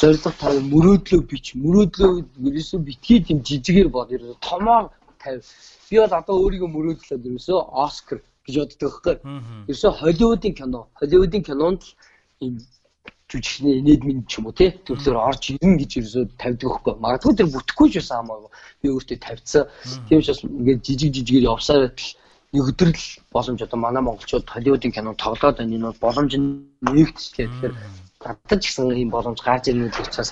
[0.00, 2.12] зориг тав мөрөөдлөө бич мөрөөдлөө
[2.48, 4.90] ерөөсөө битгий тийм жижигээр бод ерөөсөө томоо
[5.22, 5.42] тавь.
[5.90, 9.16] Би бол одоо өөрийгөө мөрөөдлөөд ерөөсөө Оскар гэж боддог байхгүй.
[9.70, 11.82] Ерөөсөө Холливуудын кино, Холливуудын кинонд
[12.40, 12.54] ийм
[13.30, 16.94] жүжигчний инедмин ч юм уу тий төрлөөр орж ирнэ гэж ерөөсөө тавьдаг байхгүй.
[17.04, 18.50] Магадгүй тэр бүтэхгүй ч байсан хамаагүй.
[18.82, 19.64] Би өөртөө тавьцсан.
[20.08, 22.12] Тийм ч бас ингээд жижиг жижигээр явсаар байтал
[22.54, 25.74] нэг өдөр л боломж одоо манай монголчууд Холливуудын кино тоглоод байна.
[25.74, 27.48] Энэ бол боломж нь нэгдчихлээ.
[27.48, 27.74] Тэгэхээр
[28.24, 30.30] гадаж гэсэн ийм боломж гарч ирнэ гэдэг учраас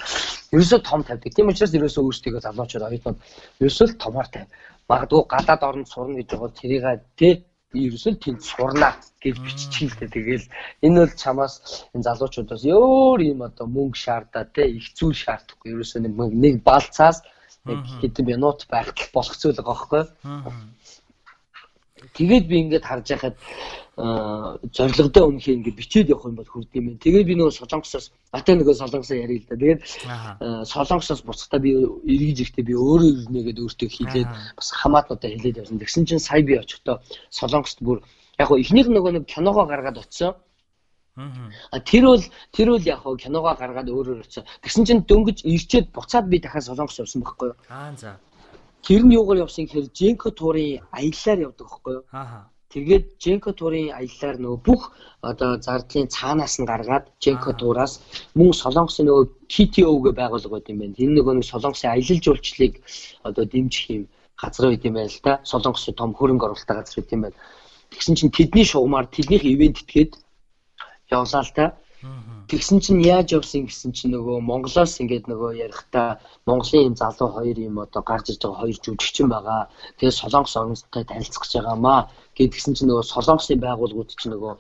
[0.55, 1.33] ерөөсөө том тавьдаг.
[1.35, 3.19] Тийм учраас ерөөсөө өөрсдөө залуучууд оюутнууд
[3.61, 4.51] ерөөсөө л томоор тавь.
[4.89, 6.85] Магадгүй гадаад орнд сурна гэж байгаа тэрийг
[7.21, 7.33] тий
[7.73, 8.91] би ерөөсөө тэнд сурна
[9.23, 10.09] гэж биччихлээ.
[10.13, 10.47] Тэгэл
[10.85, 11.55] энэ бол чамаас
[11.95, 15.73] энэ залуучуудаас өөр юм одоо мөнгө шаардаа те их зүйл шаардахгүй.
[15.73, 16.13] Ерөөсөө нэг
[16.45, 17.25] нэг балцаас
[17.65, 20.03] нэг хэдэн минут байх болох зүйл байгаа байхгүй.
[22.15, 23.37] Тэгээд би ингээд харж байхад
[23.97, 26.97] зоригтой үнэхээр ингээд бичээд явах юм бол хүрд юм.
[26.97, 29.57] Тэгээд би нөгөө солонгосоос батаа нөгөө солонгосоо яриа л да.
[29.61, 29.81] Тэгээд
[30.65, 35.77] солонгосоос буцахдаа би эргэж ирэхдээ би өөрөө ирнэгээд өөртөө хийлээд бас хамаатнуудаа хэлээд явсан.
[35.77, 38.01] Тэгсэн чинь сая би очихдоо солонгост бүр
[38.41, 40.41] яг хоо эхнийх нөгөө нэг киногоо гаргаад очсон.
[41.15, 42.25] А тэр бол
[42.57, 44.49] тэр бол яг хоо киногоо гаргаад өөрөөр очсон.
[44.65, 47.57] Тэгсэн чинь дөнгөж ирчээд буцаад би дахиад солонгос явсан байхгүй юу?
[47.69, 48.17] Аа за.
[48.83, 52.05] Тэр нь юугаар явсан гэхээр Женко туурын аяллаар явдаг байхгүй юу?
[52.11, 52.51] Аа.
[52.73, 54.83] Тэгээд Женко туурын аяллаар нөгөө бүх
[55.23, 58.03] одоо зардлын цаанаас нь гаргаад Женко туураас
[58.35, 60.99] мөн Солонгосын нөгөө KTO-г байгуулга байт юм байна.
[60.99, 62.75] Энэ нөгөө нэг Солонгосын аялал жуулчлалыг
[63.29, 64.05] одоо дэмжих юм
[64.41, 65.33] газар байт юм байна л да.
[65.45, 67.39] Солонгосын том хөрөнгө оруулалттай газар байт юм байна.
[67.93, 70.13] Тэгсэн чинь тэдний шугамар тэднийх ивент итгээд
[71.13, 71.65] явлаа л та.
[72.51, 76.19] Тэгсэн чинь яаж явсан гэсэн чинь нөгөө Монголоос ингээд нөгөө ярихдаа
[76.51, 79.71] Монголын юм залуу хоёр юм одоо гарч иж байгаа хоёр жүжигчин байгаа.
[79.99, 82.01] Тэгээд Солонгос орностой танилцах гэж байгаамаа
[82.37, 84.53] гэдгсэн чинь нөгөө Солонгосын байгууллагууд чинь нөгөө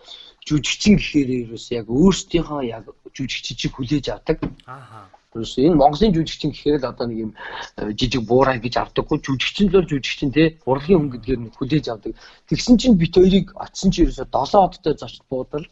[0.47, 2.85] жүжигчин гэхээр ерөөс яг өөрсдийнхөө яг
[3.17, 4.39] жүжигчийг хүлээж авдаг.
[4.71, 5.11] Аа.
[5.35, 7.33] Ерөөс энэ Монголын жүжигчин гэхээр л одоо нэг юм
[7.99, 12.13] жижиг буурай гэж авдаггүй жүжигчин л жүжигчин те урлагийн хүн гэдгээр нь хүлээж авдаг.
[12.47, 15.67] Тэгсэн чинь бит хоёрыг очсон чинь ерөөсө 7 одтой зочд буудал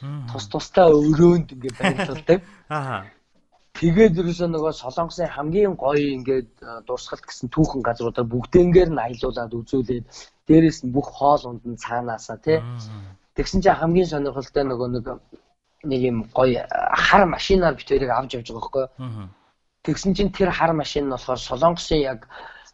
[0.00, 2.40] тус тустай өрөөнд ингээд барилддаг.
[2.68, 3.04] Аа.
[3.76, 6.48] Тэгээд ерөөсөө нөгөө Солонгосын хамгийн гоё ингээд
[6.88, 10.04] дурсгалт гэсэн түүхэн газруудаар бүгдэнгээр нь аялуулад үзүүлээд
[10.48, 12.58] дээрэс нь бүх хоол унд нь цаанаасаа тий.
[13.36, 15.06] Тэгсэн чинь хамгийн сонирхолтой нөгөө нэг
[15.84, 16.64] нэг юм гоё
[17.06, 18.86] хар машинаар бит хоёрыг авч явж байгаа байхгүй.
[19.84, 22.20] Тэгсэн чинь тэр хар машин нь болохоор Солонгосын яг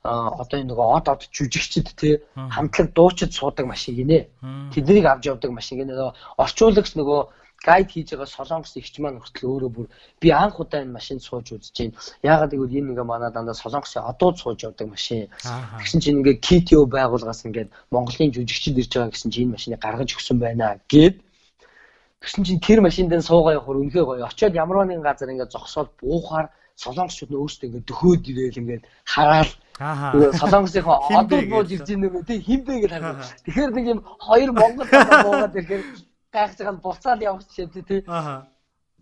[0.02, 4.26] одоо энэ нөгөө од од жүжигчд те хамтлаг дуучид суудаг машин гинэ.
[4.74, 5.94] Тэднийг авч явдаг машин гинэ.
[6.42, 7.20] Орчуулагч нөгөө
[7.62, 9.86] гайд хийж байгаа солонгос ихч маань хүртэл өөрөө бүр
[10.18, 11.94] би анх удаа энэ машинд сууж үзэж байна.
[12.26, 15.30] Яагаад гэвэл энэ ингээ манай дандаа солонгосын одууд сууж явдаг машин.
[15.78, 20.10] Тэгсэн чинь ингээ KTO байгууллагаас ингээ Монголын жүжигчд ирж байгаа гэсэн чинь энэ машиныг гаргаж
[20.10, 21.22] өгсөн байна гэд.
[22.22, 24.26] Тэгсэн чинь тэр машинд нь суугаа явахаар үнэхээр гоё.
[24.26, 26.50] Очоод ямар нэгэн газар ингээ зогсоод буухаар
[26.82, 29.50] солонгосчууд нь өөрсдөө ингээ дөхөөд ирээл ингээ хараад
[29.82, 30.32] Аа.
[30.40, 33.30] Солонгосынхоо одод бууж ирж байгаа нөгөө тий хинбэ гэж харагдав.
[33.46, 35.82] Тэгэхээр нэг юм хоёр монгол буугаад ирэхээр
[36.32, 38.00] гайхаж байгаа нь буцаад явах жишээ тий.
[38.06, 38.46] Аа.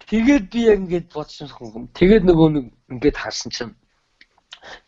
[0.09, 1.85] Тэгээд би яг ингээд бодсон юм.
[1.99, 3.73] Тэгээд нөгөө нэг ингээд харсан чинь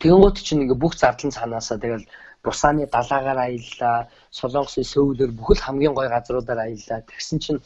[0.01, 2.05] тэгэнгүүт чинь ингээ бүх зардлан цаанаасаа тэгэл
[2.43, 6.99] Бусааны далаагаар аяллаа, Солонгосын сөвлөр бүхэл хамгийн гоё газруудаар аяллаа.
[7.07, 7.59] Тэгсэн чинь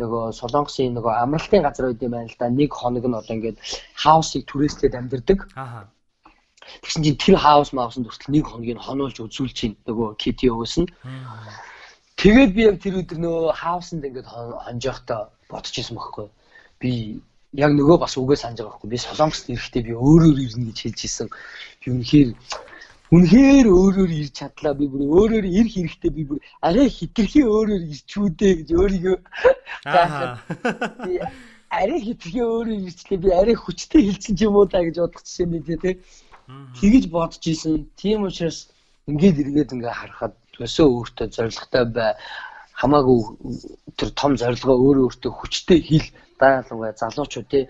[0.00, 2.48] нөгөө Солонгосын нөгөө амралтын газар үед юм байна л да.
[2.48, 3.60] Нэг хоног нь одоо ингээд
[4.02, 5.38] хаусыг түрээслээд амьдэрдэг.
[5.60, 5.84] Аа.
[6.82, 10.88] Тэгсэн чинь тэр хаус маусанд хүртэл нэг хоногийг хонуулж үзүүлж чинь нөгөө KTO-с нь.
[12.16, 16.26] Тэгээд би яг тэр өдөр нөгөө хаусанд ингээд хонжоохтой бодож исэн байхгүй.
[16.80, 17.20] Би
[17.54, 18.90] яг нөгөө бас үгээ санаж байгаа байхгүй.
[18.90, 21.28] Би Солонгост ирэхдээ би өөрөөр ирнэ гэж хэлж исэн.
[21.82, 22.30] Би үнэхээр
[23.14, 24.74] үнэхээр өөрөөр ирж чадлаа.
[24.74, 29.16] Би бүр өөрөөр ирэх хэрэгтэй би бүр арай хитрхи өөрөөр ирчүүдээ гэж өөрийгөө
[29.86, 30.38] Аа.
[31.06, 31.20] би
[31.70, 33.18] арай хитрхи өөрөөр ирчлээ.
[33.22, 35.94] Би арай хүчтэй хэлсэн ч юм уу та гэж бодох жишээ нэг тий.
[36.48, 37.88] Тэгэж бодож исэн.
[37.96, 38.68] Тийм учраас
[39.08, 42.12] ингээд эргээд ингээ харахад өсөө өөртөө зоригтой бай.
[42.80, 43.18] Хамаагүй
[43.96, 46.08] тэр том зорилгоо өөрөө өөртөө хүчтэй хэл
[46.40, 47.64] даалгавай залуучууд тий.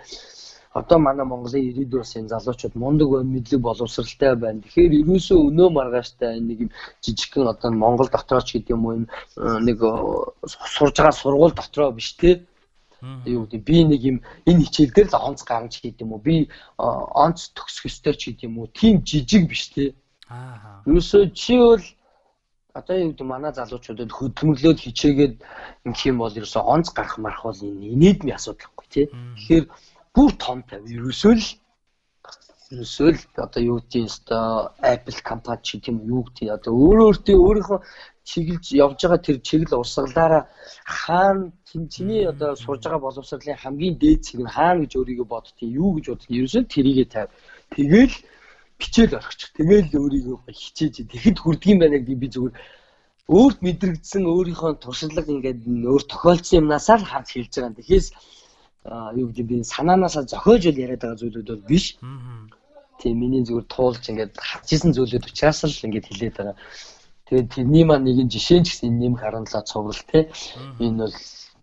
[0.75, 4.63] Одоо манай Монголын ирээдүйн бас энэ залуучууд мундаг мэдлэг боловсралтай байна.
[4.65, 6.71] Тэгэхээр ерөөсөө өнөө маргааштай нэг юм
[7.05, 9.07] жижигхэн одоо Монгол дотрооч гэдэг юм уу
[9.69, 9.79] нэг
[10.75, 12.43] сурж байгаа сургууль дотроо биш тий
[13.27, 14.17] юу гэдэг би нэг юм
[14.49, 16.23] энэ хичээл дээр л онц гаргаж хийд юм уу?
[16.23, 16.49] Би
[16.79, 18.69] онц төгсөх ёстой ч гэдэг юм уу?
[18.69, 19.95] Тийм жижиг биш те.
[20.29, 20.81] Аа.
[20.89, 21.85] ерөөсөө чи бол
[22.75, 25.35] одоо юу гэдэг манай залуучуудад хөдөлмөрлөөд хичээгээд
[25.87, 29.03] ингэх юм бол ерөөсөө онц гарах марах бол энэ инээдмийн асуудал байхгүй те.
[29.13, 29.65] Тэгэхээр
[30.15, 30.83] бүр том тав.
[30.83, 31.47] Ерөөсөө л
[32.73, 37.37] ерөөсөө л одоо юу гэдгийг өстой Apple компани ч тийм юу гэдгийг одоо өөрөө өөртөө
[37.47, 37.79] өөрийнхөө
[38.25, 40.43] чиглэж явж байгаа тэр чиглэл урсгалаараа
[40.85, 41.53] хаана
[41.95, 46.07] чиний одоо сурж байгаа боловсролын хамгийн дээд цэг нь хаана гэж өөрийгөө боддгийг юу гэж
[46.09, 47.33] боддгийг ерөөсөө тэрийгэ тавь.
[47.75, 48.15] Тэгэл
[48.81, 49.51] бичээл орчих.
[49.59, 52.55] Тэгэл өөрийгөө хичээж тэгэхэд хүрдэг юм байна гэдэг би зүгээр
[53.25, 57.77] өөрт мэдрэгдсэн өөрийнхөө туршлага ингээд өөр тохиолдсон юмнасаа л харж хэлж байгаа юм.
[57.79, 58.07] Тэгэхээс
[59.21, 61.97] юу гэдэг би санаанаасаа зохиож л яриад байгаа зүйлүүд бол биш.
[63.01, 66.57] Тийм миний зүгээр туулж ингээд харж исэн зүйлүүд учраас л ингээд хэлээд байгаа.
[67.25, 70.29] Тэгээд тэрний маань нэгэн жишээ нь гэсэн нэмэх 17 цуврал те.
[70.77, 71.17] Энэ бол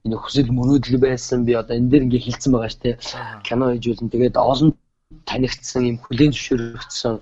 [0.05, 2.97] энэ хүсэл мөрөөдөл байсан би одоо энэ дээр ингээ хилцсэн байгаа ш те.
[3.45, 4.73] Кино хийжүүлэн тэгээд олон
[5.29, 7.15] танигдсан юм хүлэн зөвшөөрөгдсөн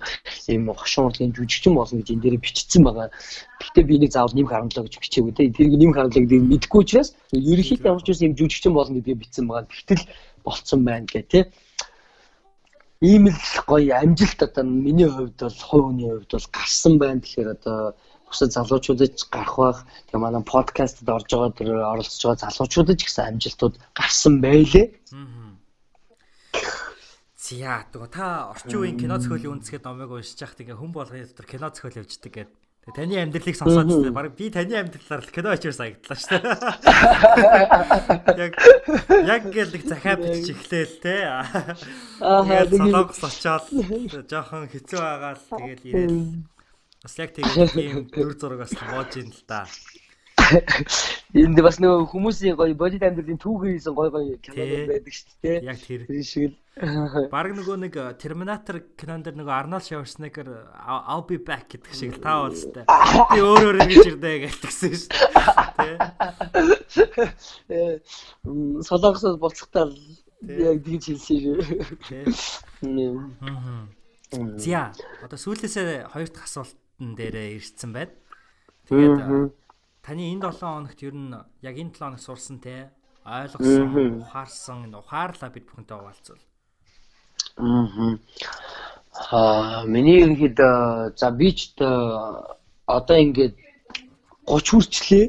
[0.56, 3.08] юм хошин урлагийн жүжигчин болно гэж энэ дээр бичсэн байгаа.
[3.60, 5.52] Гэхдээ би нэг заавал нэмэх 17 гэж бичээгүй те.
[5.52, 9.68] Тэрийг нэмэх 17 гэдгийг мэдэхгүй учраас ерөнхийдөө ямар ч юм жүжигчин болно гэдгийг бичсэн байгаа.
[9.68, 10.08] Тэгтэл
[10.46, 11.40] болцсон байна гэх те
[13.00, 17.96] ийм л гоё амжилт одоо миний хувьд бол хувийн хувьд бол гарсан байна тэгэхээр одоо
[18.30, 19.78] бусад залуучуудад гарах байх.
[20.08, 24.86] Тэгээ манай подкастт орж байгаа тэр оролцож байгаа залуучуудад ч гэсэн амжилтууд гарсан байлээ.
[27.50, 31.46] За тэгээ та орчин үеийн кино зохиолын үндэсгээд номыг уншиж яхад ингээ хүн болгоны дотор
[31.50, 32.60] кино зохиол явждаг гэдэг.
[32.80, 36.56] Тэгээ таны амьдралыг сонсоод тест баг би таны амьдралаар л кино очиж сагдлаа шүү дээ.
[38.40, 38.54] Яг
[39.26, 41.16] яг ингээл нэг захаа бичиж эхлээл те.
[42.22, 43.68] Аа солонгос очоод
[44.30, 46.40] жоохон хэцүү байгаа л тэгэл ирээл.
[47.00, 49.64] Бас яг тэгээд ийм дүр зураг бас боож ин л да.
[51.32, 55.64] Энд бас нөгөө хүмүүсийн гоё бодит амьдралын түүхэн хийсэн гоё гоё кино байдаг шүү дээ.
[55.64, 56.04] Яг тэр.
[56.10, 56.58] Тэр шиг л.
[57.30, 62.24] Бараг нөгөө нэг Terminator кинонд дэр нөгөө Arnold Schwarzenegger I'll be back гэдэг шиг л
[62.24, 62.84] таа болстой.
[62.84, 65.08] Би өөр өөр ингэж ирдэ гэлтгсэн шүү
[65.80, 65.96] дээ.
[67.70, 68.04] Тэ.
[68.84, 69.88] Солонгосоос болцохтаа
[70.42, 71.64] яг тэгж хэлсэн шүү.
[74.30, 74.94] За
[75.26, 76.50] одоо сүүлээсээ хоёр дахь
[77.00, 78.12] асуултан дээрээ ирсэн байна.
[78.88, 79.52] Тэгээд
[80.04, 81.32] таны энэ 7 хоногт ер нь
[81.64, 82.90] яг энэ 7 хоног сурсан те
[83.24, 86.44] ойлгосон, ухаарсан, ухаарлаа бид бүхэнтэй хуваалцвал.
[89.32, 93.56] Аа миний ерөнхийдөө за би ч одоо ингээд
[94.46, 95.26] 30 хүрчлээ.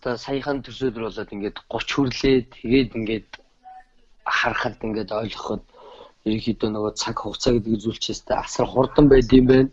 [0.00, 2.36] Одоо саяхан төсөөлөр болоод ингээд 30 хүрлээ.
[2.52, 3.28] Тэгээд ингээд
[4.24, 5.62] харахад ингээд ойлгоход
[6.24, 9.70] ерөнхийдөө нөгөө цаг хугацаа гэдэг зүйлчээсээ асар хурдан байд юм байна.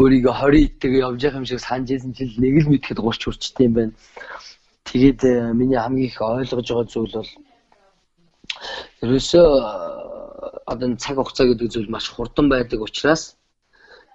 [0.00, 3.66] Өөрийгөө 20 итгэж явж байгаа юм шиг санаж ирсэн чинь нэг л мэдхэд 30 хүрчтэй
[3.68, 3.94] юм байна.
[4.84, 5.20] Тэгээд
[5.56, 7.30] миний хамгийн их ойлгож байгаа зүйл бол
[9.04, 9.48] ерөөсөө
[10.72, 13.22] одоо энэ цаг хугацаа гэдэг зүйл маш хурдан байдаг учраас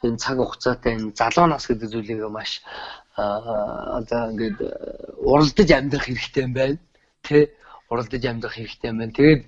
[0.06, 2.62] энэ цаг хугацаатай энэ залуу нас гэдэг зүйлийг маш
[3.18, 4.58] одоо ингээд
[5.30, 6.78] уралдаж амьдрах хэрэгтэй юм байна.
[7.26, 7.52] Тэ
[7.90, 9.18] уралдаж амьдрах хэрэгтэй юм байна.
[9.18, 9.42] Тэгээд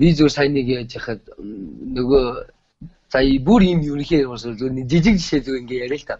[0.00, 2.24] би зүгээр сайн нэг яаж яхад нөгөө
[3.14, 6.18] за бүр юм ерөнхий бас зүгээр жижиг жишээ зүгээр ингээ яриа л та.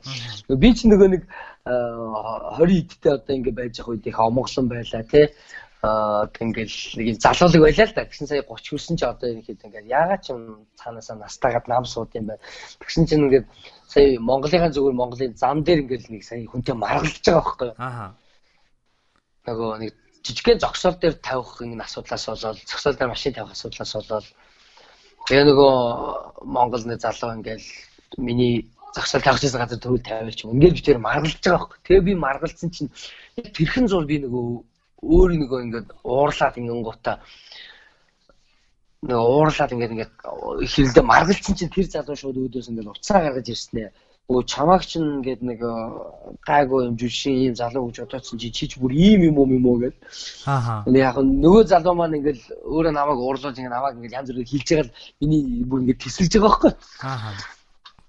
[0.55, 1.23] Би ч нөгөө нэг
[1.65, 5.27] 20 идтэй одоо ингээ байж байгаа үед их омглон байлаа тий
[5.85, 8.05] одоо ингээл нэг юм залуулаг байлаа л да.
[8.05, 12.11] Тэгсэн сая 30 хүрсэн чи одоо ихэд ингээл яагаад ч юм цаанаасаа настагаад нам сууд
[12.15, 12.43] юм байна.
[12.81, 13.47] Тэгсэн чинь ингээд
[13.89, 17.77] сая Монголынхаа зүгээр Монголын зам дээр ингээл нэг сая хүнтэй маргалж байгаа байхгүй юу?
[17.79, 18.15] Аа.
[19.45, 19.93] Нөгөө нэг
[20.25, 24.27] жижигхэн зогсоол дээр тавих энэ асуудлаас болоод зогсоол дээр машин тавих асуудлаас болоод
[25.29, 25.75] тэгээ нөгөө
[26.45, 27.69] Монгол нэг залуу ингээл
[28.19, 30.55] миний зогсоол тавьчихсан газар төвөл тавиулч юм.
[30.55, 31.79] Ингээд би тэр маргалж байгаа байхгүй.
[31.85, 32.91] Тэгээ би маргалцсан чинь
[33.37, 34.47] тэрхэн зур би нөгөө
[35.03, 37.17] өөр нөгөө ингээд уурлаад ингэнгуудаа
[39.05, 40.13] нөгөө уурлаад ингээд ингээд
[40.73, 43.91] хэрэлдээ маргалцсан чинь тэр залуу шууд өөдөөс ингээд уцаа гаргаж ирсэн ээ.
[44.25, 45.61] Өө чамаагч ингээд нэг
[46.49, 49.97] гайгүй юм жишээ ийм залуу гэж бодоодсон чи чич бүр ийм юм юм уу гэд.
[50.49, 50.81] Аа.
[50.89, 54.89] Яг нөгөө залуу маань ингээд өөрөө намайг уурлуулж ингээд намайг ингээд янз бүрээр хилж байгаа
[54.89, 56.73] л миний бүр ингээд тесэлж байгаа байхгүй.
[57.05, 57.37] Аа.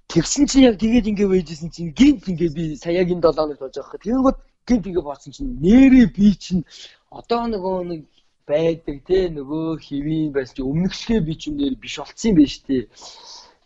[0.08, 4.00] Тэгсэн чинь яг тэгээд ингээд байжсэн чинь гинт ингээд би саягийн 7 хоног болж байгаа.
[4.00, 4.40] Тэгэнгүүт
[4.72, 6.64] гинт ингээд бодсон чинь нэрээ би чинь
[7.12, 8.02] одоо нөгөө нэг
[8.48, 12.54] байдаг те нөгөө хэвийн байсан чи өмнөхшгээ би ч юм нэр биш болцсон юм байна
[12.54, 12.84] шүү дээ.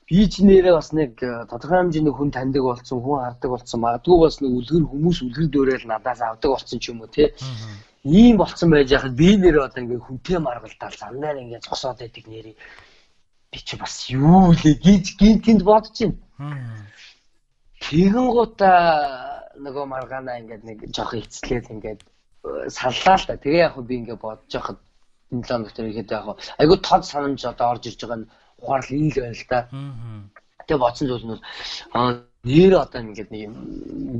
[0.10, 3.80] Би ч нэрээ бас нэг тодорхой хэмжээний хүн таньдаг болсон, хүн хардаг болсон.
[3.86, 7.38] Магадгүй бас нэг үлгэр хүмүүс үлгэр дуурайл надаас авдаг болсон ч юм уу те.
[8.04, 12.56] Ийм болцсон байж хахад би нэрээ одоо ингээ хүнтэй маргалдаад замнаар ингээ зогсоод байдаг нэрээ
[13.52, 15.98] би чи бас юу лээ гэж гинтэнд бодож
[16.38, 16.86] байна.
[17.82, 18.72] Тэгэн гута
[19.58, 22.02] нөгөө маргаана ингээд нэг жоох эцлээд ингээд
[22.70, 23.42] саллаа л та.
[23.42, 24.80] Тэгээ яг би ингээд бодож байхад
[25.34, 26.26] энэ лам доктор ихэд яг
[26.62, 28.30] айгу тод санамж одоо орж ирж байгаа нь
[28.60, 29.60] ухаарл ийм л байна л да.
[30.68, 31.42] Тэгээ бодсон зүйл нь
[31.98, 33.52] аа нэр одоо ингээд нэг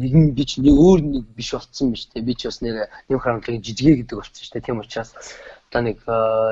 [0.02, 2.28] нэгэн би ч нэг өөр нэг биш болцсон биз дээ.
[2.28, 4.66] Би ч бас нэр нэм харамтлын жижигэ гэдэг болцсон шүү дээ.
[4.68, 5.12] Тийм учраас
[5.70, 5.98] одоо нэг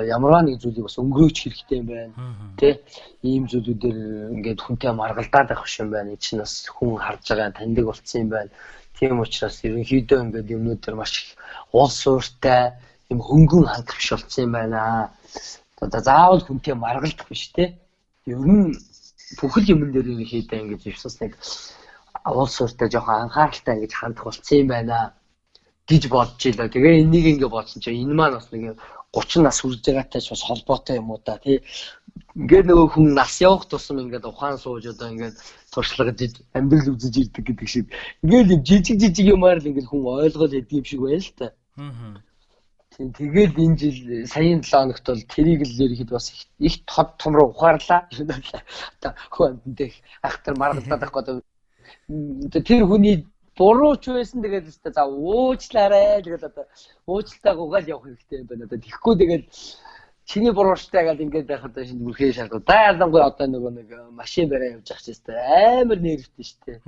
[0.08, 2.14] ямарваа нэг зүйлийг бас өнгөрөөж хэрэгтэй юм байна.
[2.56, 2.80] Тэ
[3.28, 3.98] ийм зүйлүүдээр
[4.40, 6.16] ингээд хүнтэй маргалдаад байх юм байна.
[6.16, 8.52] Энд чинь бас хүн харж байгаа таньдаг болцсон юм байна.
[8.96, 11.30] Тийм учраас ерөнхийдөө ингээд юмнууд төр маш их
[11.76, 12.80] уул сууртай
[13.12, 15.12] юм хөнгөн хандах биш болцсон юм байна.
[15.82, 17.78] Одоо заавал хүнтэй маргалдах биш те.
[18.26, 18.74] Ер нь
[19.40, 21.38] бүхэл юмн дээр ерөнхийдөө ингээд өвсөс нэг
[22.26, 25.14] уул сууртай жоохон анхааралтай ингэж хандах болцсон юм байна
[25.88, 26.68] гэж бодож илаа.
[26.68, 28.80] Тэгээ энийг ингэ бодсон чинь энэ маань бас нэг
[29.14, 31.62] 30 нас хүрж байгаатай бас холбоотой юм уу да тий.
[32.36, 35.36] Ингээд нөгөө хүн нас явах тусам ингээд ухаан сууж одоо ингээд
[35.72, 37.86] туршлагаж амьдрал үзэж ирдэг гэдэг шиг.
[38.24, 41.54] Ингээд юм жижиг жижиг юмар л ингээд хүн ойлгоод яд юм шиг байл та.
[41.78, 42.20] Аа.
[42.98, 47.38] Тийм тэгээд энэ жил саяын 7 хоногт бол тэрийг л ерхэд бас их тод том
[47.38, 48.10] руу ухаарлаа.
[48.98, 49.94] Одоо хүн дэх
[50.26, 51.38] ахтар маргалдаад байхгүй одоо
[52.66, 53.22] тэр хүний
[53.54, 56.66] буруу ч байсан тэгээд өстө за уучлаарай тэгэл одоо
[57.06, 58.66] уучлалтаа гугаал явах хэрэгтэй юм байна.
[58.66, 59.46] Одоо тэгэхгүй тэгэл
[60.28, 62.68] чиний бурууштай гэдэг ингээд байхад шинэ бүрхээ шалгав.
[62.68, 65.40] Да ялангуяа одоо нөгөө нэг машин бараа явж ах чийстэй
[65.80, 66.84] амар нэрвтэй штэ.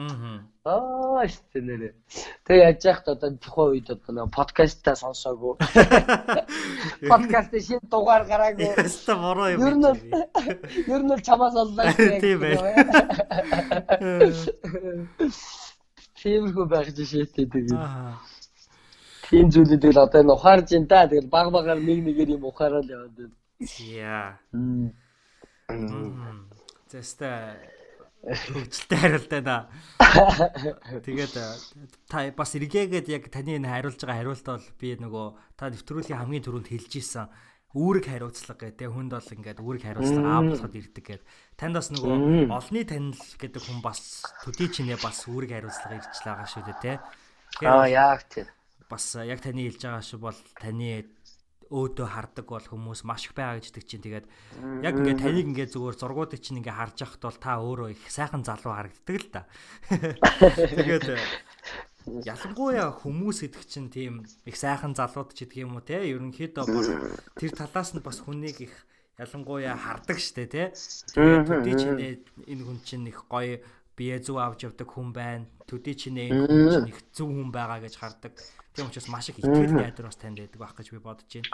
[0.68, 1.96] Аа штэ нэрэ.
[2.44, 5.56] Тэгээ яаж яахт одоо тухайн үед одоо нөгөө подкастаа сонсоогүй.
[7.12, 8.76] Подкаст шин дугаар гараагүй.
[8.76, 9.64] Яста бороо юм.
[9.64, 10.00] Ер нь бол
[10.92, 11.88] ер нь бол чамаас оллоо.
[12.20, 12.60] Тийм бай.
[16.20, 17.80] Тиймэрхүү байх жишээтэй тэгээд.
[19.30, 22.86] Тийм зүйлүүдийг л одоо энэ ухаарж ин та тэгэл баг багаар нэг нэгээр юм ухаарал
[22.86, 23.36] яваад байна.
[23.86, 24.42] Яа.
[26.90, 27.62] Зэста
[28.26, 29.58] хөгжилтэй хариултаа да.
[31.06, 31.34] Тэгээд
[32.10, 35.26] та бас эргээгээд яг таны энэ хариулж байгаа хариулт бол би нөгөө
[35.56, 37.30] та нэвтрүүлгийн хамгийн түрүүнд хэлж исэн
[37.78, 41.28] үүрэг хариуцлага гэдэг хүнд бол ингээд үүрэг хариуцлага аа болоход ирдэг гэдэг.
[41.54, 46.48] Танд бас нөгөө олны танил гэдэг хүн бас төдий чинээ бас үүрэг хариуцлага ирж байгаа
[46.50, 46.98] шүү дээ тий.
[47.70, 48.50] Аа яг тийм.
[48.90, 51.06] Бас яг таны хэлж байгаа шүү бол таны
[51.70, 54.26] өөдөө хардаг бол хүмүүс маш их байгаа гэж чинь тэгээд
[54.82, 58.42] яг ингээд таныг ингээд зүгээр зургуудыг чинь ингээд харж яхад бол та өөрөө их сайхан
[58.42, 59.46] залуу харагддаг л да.
[60.74, 61.06] Тэгээд
[62.26, 66.90] ялангуяа хүмүүс гэдэг чинь тийм их сайхан залууд ч гэдэг юм уу те ерөнхийдөө бас
[67.38, 68.74] тэр талаас нь бас хүнийг их
[69.22, 70.64] ялангуяа хардаг штэ те.
[71.14, 72.14] Тэгээд төдий чинээ
[72.50, 73.62] энэ хүн чинь их гоё
[73.94, 75.46] бие зүв авч явдаг хүн байна.
[75.70, 78.34] Төдий чинээ энэ хүн чинь их зөв хүн байгаа гэж хардаг.
[78.76, 81.50] Тийм учраас маш их итгэл найдар бас танд байдаг байх гэж би бодож байна.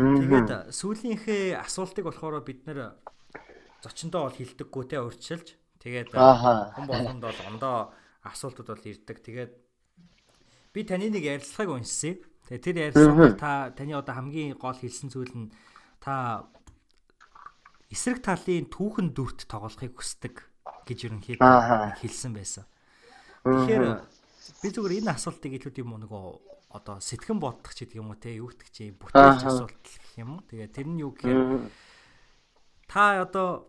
[0.00, 2.96] Тэгээд сүүлийнхээ асуултыг болохоор бид нэр
[3.82, 5.48] зочиндоо бол хилдэггүй те урьдчилж.
[5.82, 7.76] Тэгээд хүн болгонд бол ондоо
[8.24, 9.18] асуултууд бол ирдэг.
[9.20, 9.52] Тэгээд
[10.72, 12.20] би таны нэг ярилцлагыг уншсан.
[12.48, 15.52] Тэгээд тэр ярилцлагаар та таны одоо хамгийн гол хэлсэн зүйл нь
[16.00, 16.46] та
[17.90, 20.46] эсрэг талын түүхэн дүрт тоглохыг хүсдэг
[20.86, 22.64] гэж ерөнхийдөө хэлсэн байсан.
[23.44, 23.84] Тэгэхээр
[24.58, 26.24] би зүгээр энэ асуултыг илүү тийм нөгөө
[26.70, 30.38] одоо сэтгэн бодох ч гэдэг юм уу те юу гэдэг чи бүтээлч асуулт гэх юм
[30.38, 30.46] уу.
[30.46, 31.66] Тэгээ тэр нь юу гэхээр
[32.86, 33.66] та одоо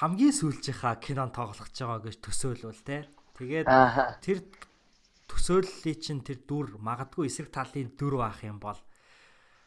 [0.00, 3.04] хамгийн сүүлчийнхаа кинон тоглох гэж байгаа гэж төсөөлвөл те.
[3.36, 3.68] Тэгээд
[4.24, 4.38] тэр
[5.28, 8.80] төсөөллийг чинь тэр дүр магадгүй эсрэг талын дүр байх юм бол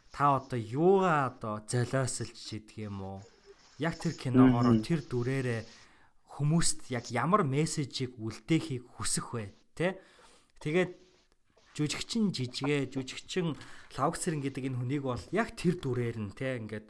[0.09, 3.19] та одоо юугаа одоо золиосолж гэдэг юм уу?
[3.77, 5.61] Яг тэр киногоор тэр дүрээрээ
[6.39, 9.99] хүмүүст яг ямар мессежийг үлдээхийг хүсэх вэ те?
[10.63, 10.95] Тэгээд
[11.75, 13.59] жүжигчин жижигэ жүжигчин
[13.93, 16.87] лавгцэрэн гэдэг энэ хүнийг бол яг тэр дүрээр нь те ингээд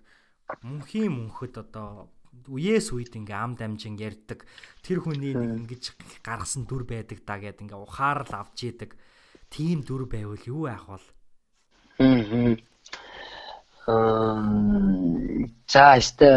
[0.61, 2.13] мөнхийн мөнхөд одоо
[2.45, 4.45] үеэс үед ингээ ам дамжин ярьдаг.
[4.85, 5.83] Тэр хүний нэг ингэж
[6.21, 8.93] гаргасан дүр байдаг да гэд ингээ ухаарл авч идэг
[9.49, 10.97] тийм дүр байвал юу яах вэ
[15.69, 16.29] за өстө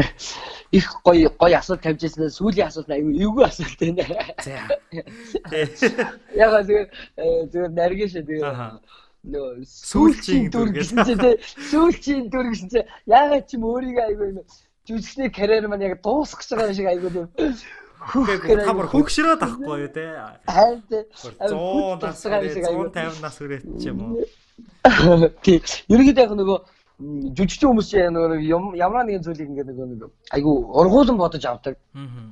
[0.78, 2.30] их гоё гоё асуулт тавьж ирсэн.
[2.30, 4.04] Сүүлийн асуулт аюу эвгүй асуулт байна.
[4.44, 4.58] За.
[6.42, 6.88] Яг зүгээр
[7.52, 8.42] зүгээр наргиш тэгээ
[9.32, 11.20] нөө сүүлчийн дүр гэсэн чинь
[11.70, 14.44] сүүлчийн дүр гэсэн чинь яагаад ч юм өөрийгөө аюу
[14.88, 17.28] жүжигчний карьер маань яг дуусах гэж байгаа шиг аюу юм.
[18.00, 20.06] Та бүр хөгшрөөд авахгүй юу те.
[20.48, 21.04] Харин те.
[21.36, 24.24] 100 нас 150 нас хүрээд ч юм уу.
[25.44, 25.60] Тий.
[25.88, 26.58] Ерөнхийдөө яг нөгөө
[27.36, 30.02] жүжигчин хүмүүс нөгөө ямар нэгэн зүйлийг ингээд нөгөө нэг
[30.36, 31.76] айгу ургуулan бодож авдаг.
[31.96, 32.28] Аа.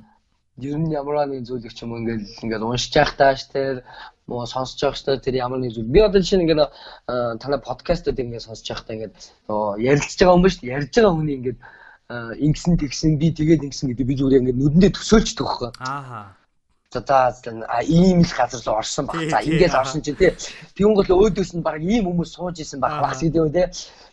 [0.61, 3.81] Ер нь ямар нэгэн зүйлийг ч юм уу ингээд ингээд уншиж явах тааш тэр
[4.29, 5.93] муу сонсож штэ тэр ямар нэгэн зүйл.
[5.93, 6.69] Би одоо жишээ нь ингээд
[7.41, 9.15] танай подкастууд ингээд сонсож явахдаа ингээд
[9.81, 10.69] ярилцж байгаа юм ба штэ.
[10.69, 11.59] Ярьж байгаа хүний ингээд
[12.45, 15.69] ингэсэн тэгсэн би тэгээд ингэсэн гэдэг би зүгээр ингээд нүдэндээ төсөөлчдөг байхгүй.
[15.81, 16.38] Аа
[16.91, 17.51] за за
[17.85, 19.29] ийм л газар руу орсон баг.
[19.29, 20.33] За ингээд орсон чинь тий.
[20.73, 23.67] Тэгүн гол өөдөөс нь баг ийм хүмүүс сууж исэн баг бас гэдэг үү тий.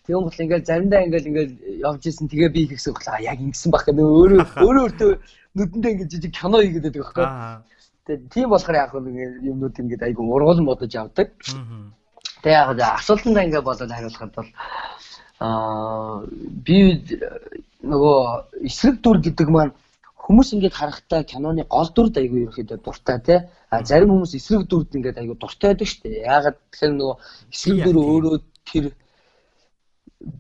[0.04, 3.84] Тэгүн гол ингээд заримдаа ингээд ингээд явж исэн тэгээ би ихсэн бохла яг ингэсэн баг
[3.88, 5.10] гэнэ өөрөө өөрөө өөртөө
[5.56, 7.26] нүдэндээ ингээд жижиг кино хийгээд байдаг байхгүй.
[8.04, 11.32] Тэгээ тийм болохоор яг юмнууд ингээд айгу ургуулсан бодож авдаг.
[12.44, 14.50] Тэгээ яг асуултандаа ингээд бодоод хариулахад бол
[15.40, 16.28] аа
[16.60, 16.76] би
[17.88, 19.72] нөгөө эсрэг дүр гэдэг маань
[20.26, 23.38] хүмүүс ингээд харахтаа киноны гол дүрд айгүй ерөөхдөө дуртай тий.
[23.70, 26.26] А зарим хүмүүс эсрэг дүрд ингээд айгүй дуртай байдаг шүү дээ.
[26.26, 27.16] Яагаад тэгэхээр нөгөө
[27.54, 28.36] эсрэг дүр өөрөө
[28.66, 28.84] тэр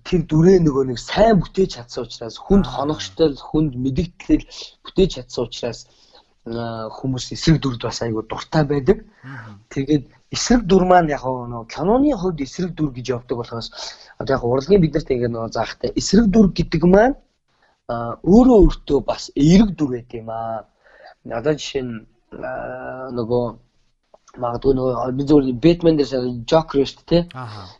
[0.02, 4.44] тэр дүрээ нөгөө нэг сайн бүтээж чадсан учраас хүнд хоногчтой хүнд мэдгдэл
[4.82, 5.80] бүтээж чадсан учраас
[6.46, 9.06] хүмүүс эсрэг дүрд бас айгүй дуртай байдаг.
[9.70, 10.04] Тэгээд
[10.34, 13.70] эсрэг дүр маань яг нөгөө киноны хувьд эсрэг дүр гэж явдаг болохоос
[14.18, 17.14] одоо яг урлагийн биднэрт ингээд нөгөө заахтай эсрэг дүр гэдэг маань
[17.88, 20.66] өөрөө өөртөө бас эерэг дүр байт юм аа.
[21.38, 21.94] Одоо жишээ нь
[23.18, 23.44] нөгөө
[24.42, 26.10] магадгүй нөгөө би зөвхөн Бэтмен дээр
[26.50, 27.22] Жокер шүү дээ.
[27.34, 27.70] Аа.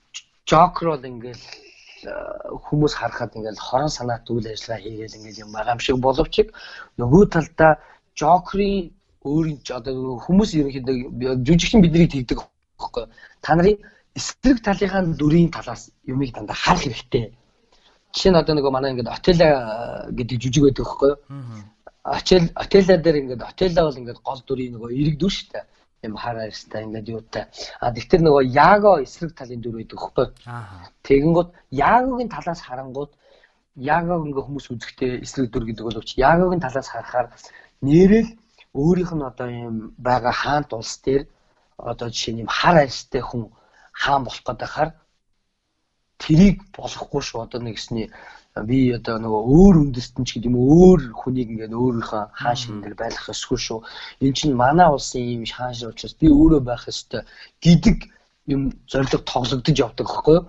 [0.46, 1.44] Жокер бол ингээл
[2.66, 6.34] хүмүүс харахад ингээл хорон санаат үйл ажиллагаа хийгээл ингээл юм байгаа юм шиг боловч
[7.02, 7.72] нөгөө талдаа
[8.14, 8.94] Жокерийн
[9.26, 10.96] өөрийн одоо хүмүүс ерөнхийдөө
[11.46, 12.38] жүжигчин биднийг тэгдэг
[12.78, 13.04] байхгүй.
[13.42, 13.82] Та нарын
[14.14, 17.24] эсрэг талынхаа дүрийн талаас юмыг дандаа харах хэрэгтэй.
[17.34, 17.45] Жишээ
[18.30, 19.48] нь одоо нөгөө манай ингээд Отела
[20.18, 21.18] гэдэг жүжиг байдаг байхгүй юу?
[22.04, 25.64] Отел Отела дээр ингээд Отела бол ингээд гол дүрийн нөгөө дүр шүү дээ.
[26.06, 27.44] Юм хараа ёстой ингээд юутай.
[27.80, 30.32] А тэгтэр нөгөө Яго эсрэг талын дүр байдаг байхгүй юу?
[31.02, 33.12] Тэгэнгүүт Ягогийн талаас харангууд
[33.76, 37.28] Ягог ингээ хүмүүс үзэхдээ эсрэг дүр гэдэг боловч Ягогийн талаас харахаар
[37.82, 38.28] нэрэл
[38.72, 41.22] өөрийнх нь одоо юм байгаа хаант улс дээр
[41.76, 43.52] одоо жишээ нь хар арьстай хүн
[43.92, 44.90] хаан болох гэдэг хаар
[46.22, 48.08] тэрийг болохгүй шүү одоо нэгсний
[48.64, 52.96] би одоо нөгөө өөр үндэстэн ч гэдэг юм өөр хүнийг ингээд өөрийнхөө хаан шиг дээр
[52.96, 53.84] байлгах ёсгүй шүү.
[54.24, 57.28] Энд чинь манай улсын ийм хаан шиг учраас би өөрөө байх ёстой
[57.60, 58.08] гэдэг
[58.48, 60.40] юм зориг тоглогдож явдаг юу?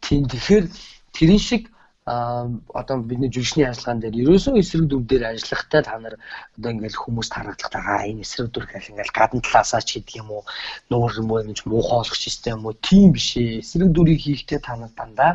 [0.00, 0.64] Тийм тэгэхээр
[1.12, 1.68] тэрэн шиг
[2.10, 6.14] одоо бидний жүжигчний ажиллагаан дээр ерөөсөө эсрэг дүр дээр ажиллахтаа та нар
[6.58, 10.42] одоо ингээл хүмүүс тархалдахтайгаа энэ эсрэг дүр гэх ингээл гадна талаасаа ч гэдэг юм уу
[10.90, 13.62] нуур юм уу гэж муухайлах систем юм уу тийм биш ээ.
[13.62, 15.32] Эсрэг дүрийг хийхдээ та нар дандаа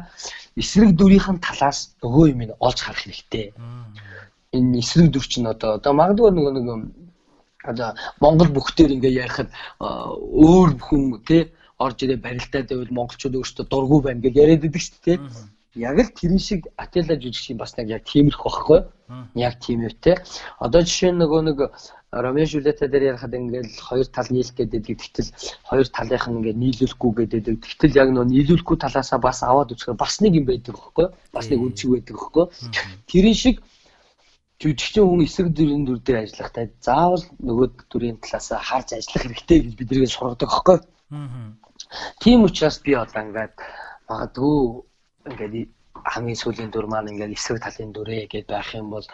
[0.59, 3.53] эсрэг дүрийнхэн талаас нөгөө юм ин олж харах хэрэгтэй.
[4.57, 6.67] Энэ эсрэг дүр чинь одоо одоо магадгүй нөгөө нэг
[7.63, 7.89] одоо
[8.19, 9.49] Монгол бүхтээр ингээ ярихад
[9.79, 11.41] өөр бүхэн тий
[11.79, 15.17] орж ирээ барилдаад байвал монголчууд өөрсдөө дургу байна гэж яриад байдаг шүү дээ
[15.75, 18.79] яг л тэрэн шиг Ателла жүжигчийн бас нэг яг тиймэрхүү байхгүй.
[19.35, 20.15] Яг тийм те
[20.59, 21.57] одоо жишээ нь нөгөө нэг
[22.15, 25.29] Ромео Жулиета дээр ярихад ингээл хоёр тал нийлэх гэдэг тэгтэл
[25.67, 30.23] хоёр талынх нь ингээд нийлүүлэхгүй гэдэг тэгтэл яг нөгөө нийлүүлэхгүй талаасаа бас аваад үзэхээр бас
[30.23, 31.07] нэг юм байдаг байхгүй.
[31.35, 32.45] Бас нэг үнцэг байдаг байхгүй.
[33.11, 33.55] Тэрэн шиг
[34.63, 39.73] жүжигчин хүн эсрэг дүрийн дүр дээр ажиллахдаа заавал нөгөө дүрийн талаасаа харж ажиллах хэрэгтэй гэж
[39.75, 40.77] биднийг сургадаг байхгүй.
[42.23, 43.53] Тийм учраас би одоо ингээд
[44.07, 44.55] магадгүй
[45.29, 45.69] ингээд
[46.05, 49.07] хамгийн сүүлийн дүр маань ингээд эсрэг талын дүрээ гэдээ байх юм бол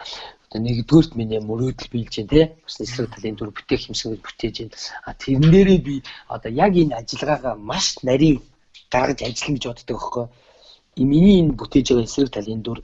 [0.46, 4.76] одоо нэгдүгürt миний мөрөөдөл биелж дээ тий бас эсрэг талын дүр бүтээх юмсыг бүтээж байна.
[5.08, 5.94] А тэрэн дээрээ би
[6.28, 8.38] одоо яг энэ ажиллагаагаа маш нарийн
[8.92, 10.26] гаргаж ажиллана гэж боддог байхгүй.
[11.10, 12.78] Миний энэ бүтээж байгаа эсрэг талын дүр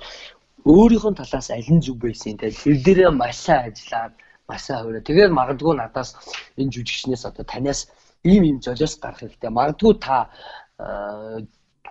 [0.65, 2.49] өөрийнхөө талаас аль нь зүг байсан те.
[2.51, 4.13] Тэр дээрээ маш сайн ажиллаад
[4.57, 6.11] сайн хувираа тэгээд магадгүй надаас
[6.57, 7.81] энэ жүжигчнээс одоо танаас
[8.25, 9.51] ийм ийм золиос гарах хэрэгтэй.
[9.53, 10.17] Магадгүй та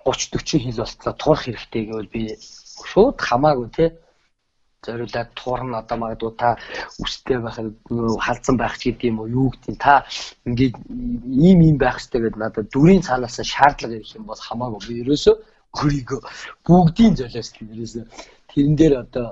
[0.06, 2.22] 30 40 хил болтлоо туурах хэрэгтэй гэвэл би
[2.90, 3.86] шууд хамаагүй те.
[4.86, 6.50] Зориулаад туурна одоо магадгүй та
[7.02, 7.74] үстэй байхад
[8.26, 10.06] халдсан байх ч гэдэг юм уу юу гэдэг та
[10.46, 10.76] ингээд
[11.46, 14.82] ийм ийм байх хэрэгтэй гэдэг надад дүрийн цаанаас шаардлага ирэх юм бол хамаагүй.
[14.88, 15.36] Би ерөөсөө
[15.78, 16.20] өөрийгөө
[16.68, 18.06] бүгдийн золиослоо ерөөсөө
[18.54, 19.28] тэрэн дээр одоо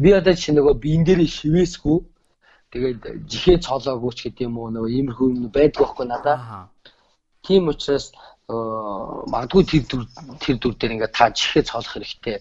[0.00, 1.98] би одоо чи нөгөө биен дээр шивээсгүй.
[2.72, 6.70] Тэгээд жихээ цоолоогүй ч гэдэг юм уу нөгөө иймэрхүү юм байдгүй байхгүй надаа.
[7.44, 8.12] Тийм учраас
[8.50, 10.02] магадгүй тэр дүр
[10.42, 12.36] тэр дүр дээр ингээд та жихээ цоолох хэрэгтэй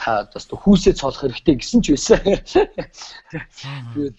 [0.00, 2.18] та бас хүүсээ цоолох хэрэгтэй гэсэн ч байсан.
[3.92, 4.16] Тэгээд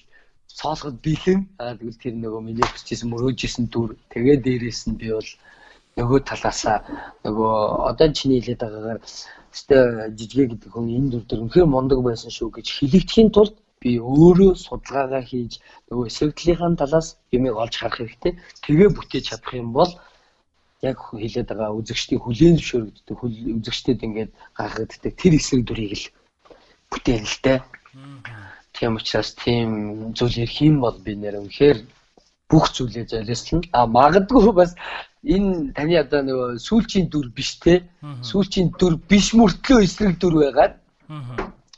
[0.59, 5.29] цоолоход бэлэн аа тэгвэл тэр нөгөө миний хүсчихсэн мөрөөжсэн дүр тэгээ дээрээс нь би бол
[5.97, 6.77] нөгөө талаасаа
[7.25, 7.55] нөгөө
[7.89, 9.81] одоо чиний хэлээд байгаагаар өстэй
[10.17, 14.51] жижигэ гэдэг хүн энэ дүр дээр үнэхээр мундаг байсан шүү гэж хэлэгдэхийн тулд би өөрөө
[14.65, 15.53] судалгаагаа хийж
[15.89, 18.33] нөгөө эсвэглийнхаа талаас юмыг олж харах хэрэгтэй.
[18.63, 19.91] Тэгээ бүтээж чадах юм бол
[20.81, 23.19] яг хэлээд байгаа үзэгчдийн хүлээн зөвшөөрөгддөг
[23.61, 27.59] үзэгчдэд ингээд гаргагддаг тэр эсрэг дүрийг л дээ.
[28.73, 29.69] Тийм учраас тийм
[30.17, 31.77] зүйл ярих юм бол би нэр үнэхээр
[32.49, 33.61] бүх зүйлээ зориулсан.
[33.77, 34.73] А магадгүй бас
[35.23, 37.85] энэ таны одоо нөгөө сүүлчийн дүр биш те.
[38.25, 40.73] Сүүлчийн дүр биш мөртлөө эсрэг дүр байгаад.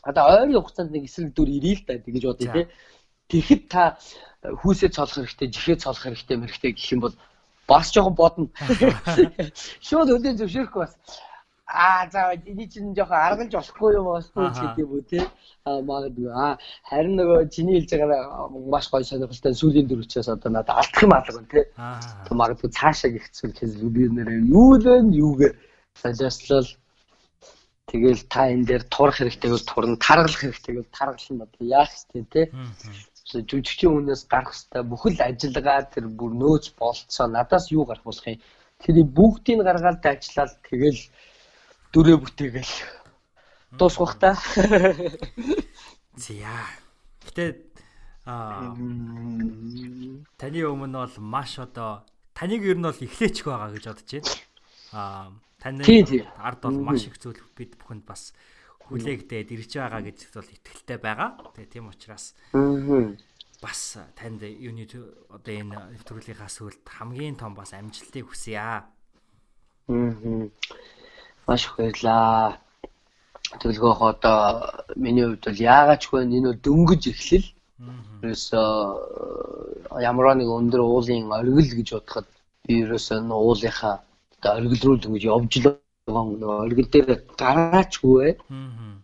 [0.07, 2.61] Одоо ойрын хугацаанд нэг эсрэг дүр ирээ л да тэгэж бодъё те.
[3.29, 3.83] Тэгэхэд та
[4.43, 7.15] хүүсээ цолох хэрэгтэй, жихээ цолох хэрэгтэй мэрэгтэй гэх юм бол
[7.73, 8.47] бас жоохон бодно.
[9.87, 10.93] Шууд өдөө зөвшөөрөхгүй бас.
[11.73, 14.07] Аа за эний чинь жоохон аргалж болохгүй юм
[14.53, 15.25] ч гэдэг юм уу те.
[15.65, 16.29] Аа магадгүй.
[16.29, 16.57] Аа
[16.89, 18.21] харин нөгөө чиний хэлж байгаа
[18.73, 21.61] маш гоё сонирхолтой сүлийн дөрөвчөөс одоо надад алдах юм алга те.
[22.27, 25.51] Тэг магадгүй цаашаа гихцүүл хэзээ би нэр юу л вэ юугээ
[26.01, 26.69] солиослол
[27.93, 32.23] Тэгэл та энэ дээр турах хэрэгтэй бол турна, таргалах хэрэгтэй бол таргална одоо яах вэ
[32.31, 32.41] те
[33.41, 38.39] жүжигчийн хүнээс гарах хэвээр бүхэл ажиллагаа тэр бүр нөөц болцоо надаас юу гарах болох юм?
[38.83, 41.01] Тэрийг бүгдийг гаргаад ажиллаад тэгэл
[41.93, 42.73] дүрээ бүтээгээл
[43.77, 44.37] дуусгах та.
[46.23, 46.53] Зя.
[47.25, 47.49] Гэтээ
[48.29, 48.75] аа
[50.37, 52.05] таны өмнө бол маш одоо
[52.37, 54.31] таныг ер нь бол эхлээчих байгаа гэж бодож байна.
[54.93, 55.27] Аа
[55.59, 55.81] таны
[56.37, 58.33] ард бол маш их зүйл бид бүхэнд бас
[58.93, 61.29] хүлээгдээд ирж байгаа гэж бол итгэлтэй байгаа.
[61.57, 62.37] Тэгээ тийм учраас
[63.63, 64.85] бас танд юуны
[65.33, 68.79] одоо энэ нэвтрүүлгийнхаа сүлд хамгийн том бас амжилтыг хүсье аа.
[71.47, 72.61] Маш их баярлаа.
[73.59, 74.39] Тэгэлгөөх одоо
[74.95, 77.49] миний хувьд бол яагаад ч вэ энэ дөнгөж эхлэл.
[78.21, 78.45] Тэрээс
[80.09, 82.27] ямар нэг өндөр уулын оргил гэж бодоход
[82.65, 83.95] би ерөөсөө уулынхаа
[84.39, 85.67] одоо оргил руу л ингэж явж л.
[86.07, 88.35] Нөгөө оргил дээр гараачгүй.
[88.51, 88.99] Аа.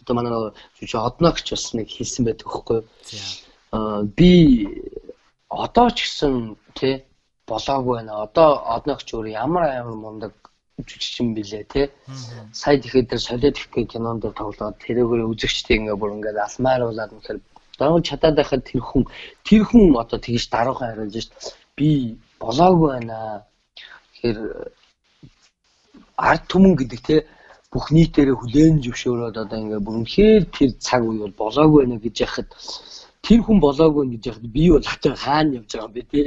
[0.00, 2.84] Одоо манай чи одногч бас нэг хэлсэн байдаг?
[3.08, 3.16] За.
[3.72, 4.68] Аа би
[5.48, 7.04] одоо ч гэсэн тий
[7.48, 8.22] болоогүй байна.
[8.28, 10.32] Одоо одногч өөр ямар амар мундаг
[10.76, 11.86] жүжигчин билээ тий.
[12.52, 17.40] Сая тэгэхэд тэр солиод их гэх кинонд тоглоод тэрүүгээр үзэгчтэй ингээ бүр ингээ алмааруулаад үнэхээр
[17.80, 19.04] дагаж чадаад байхад тэр хүн
[19.44, 21.32] тэр хүн одоо тэгж даруухан хариулж шít
[21.76, 23.44] би болоогүй байна.
[24.20, 24.38] Тэгэхээр
[26.28, 27.16] ард түмэн гэдэг те
[27.72, 32.16] бүх нийтээрээ хүлээн зөвшөөрөөд одоо ингээ бүр үнэхээр тэр цаг үе бол болоогүй байна гэж
[32.26, 32.48] яхад
[33.24, 36.22] тэр хүн болоогүй гэж яхад би бол хатаа хаана явж байгаа юм бэ те.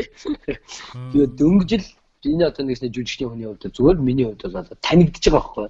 [1.11, 1.85] Би дөнгөжл
[2.31, 5.67] энэ одоо нэгс жүжигчний хүний хувьд зүгээр миний хувьд бол одоо танигдж байгаа байхгүй.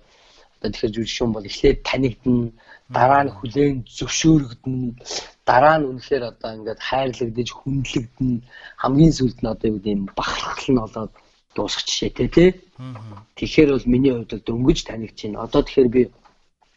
[0.62, 2.52] Одоо тэгэхээр жүжигчин бол эхлээд танигдана,
[2.94, 4.78] дараа нь хүлээн зөвшөөрөгдөн,
[5.50, 8.32] дараа нь үнэхээр одоо ингээд хайрлагдаж, хүндлэгдэн,
[8.82, 11.12] хамгийн сүүлд нь одоо юу гэдэг юм бахархал нь болоод
[11.56, 12.50] дуусах жишээ те тий.
[13.36, 15.44] Тэгэхээр бол миний хувьд бол дөнгөж танигдж байна.
[15.46, 16.02] Одоо тэгэхээр би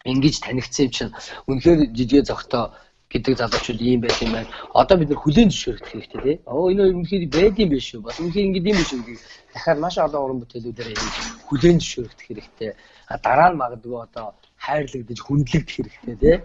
[0.04, 1.12] ингэж танигдсан юм чинь
[1.48, 2.72] үнэхээр жижиг зогтоо
[3.10, 4.50] гэдэг залуучууд ийм байт юм байна.
[4.74, 6.36] Одоо бид нэр хүлээн зөвшөөрөх хэрэгтэй тий.
[6.46, 8.02] Оо энэ үнэхээр байд юм биш үү?
[8.02, 9.22] Бас үнэхээр ингэ юм биш үү гэх.
[9.54, 11.16] Дахиад маш олон уран бүтээлүүдээр ингэж
[11.48, 12.70] хүлээн зөвшөөрөх хэрэгтэй.
[13.08, 14.26] А дараа нь магадгүй одоо
[14.58, 16.36] хайрлагдаж хүндлэгдэх хэрэгтэй тий.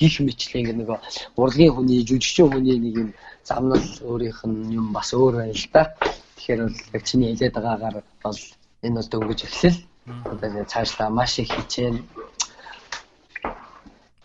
[0.00, 0.98] Гих мэтлээ ингэ нөгөө
[1.36, 3.10] урлагийн хүний жүжигчин хүний нэг юм
[3.44, 5.82] замнал өөрийнх нь юм бас өөр байна л да.
[6.40, 8.40] Тэгэхээр бол яг чиний хэлээд байгаагаар бол
[8.80, 9.80] энэ бол дөнгөж эхлэл.
[10.24, 12.00] Одоо цаашлаа маш их хичээн.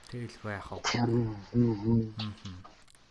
[0.07, 0.79] Тэгэлгүй яах вэ?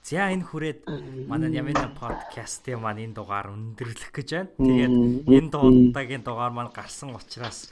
[0.08, 0.88] За энэ хүрээд
[1.28, 4.56] манай Ямина подкастын маань энэ дугаар өндөрлөх гэж байна.
[4.56, 4.96] Тэгээд
[5.28, 7.68] энэ дуудаагийн дугаар маань гарсан учраас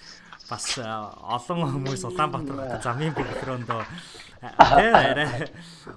[0.53, 3.83] бас э, олон хүмүүс Улаанбаатар хотод замын бэлгэрөөндөө
[4.43, 5.29] тэгээ арай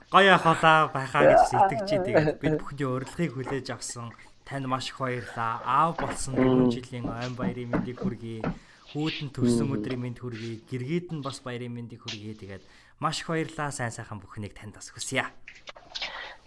[0.08, 4.16] гоё ахалаа байхаа гэж сэтгэж тэгээд бид бүхний урилгыг хүлээж авсан
[4.46, 5.62] танд маш их баярлаа.
[5.66, 8.46] Аав болсон 4 жилийн ойн баярын мэндийг хүргэе.
[8.94, 10.62] Хүүдэн төрсөн өдрийн мэнд хүргэе.
[10.70, 12.38] Гэргийд нь бас баярын мэндийг хүргэе.
[12.38, 12.64] Тэгээд
[13.02, 13.74] маш их баярлаа.
[13.74, 15.26] Сайн сайхан бүхнийг танд бас хүсье.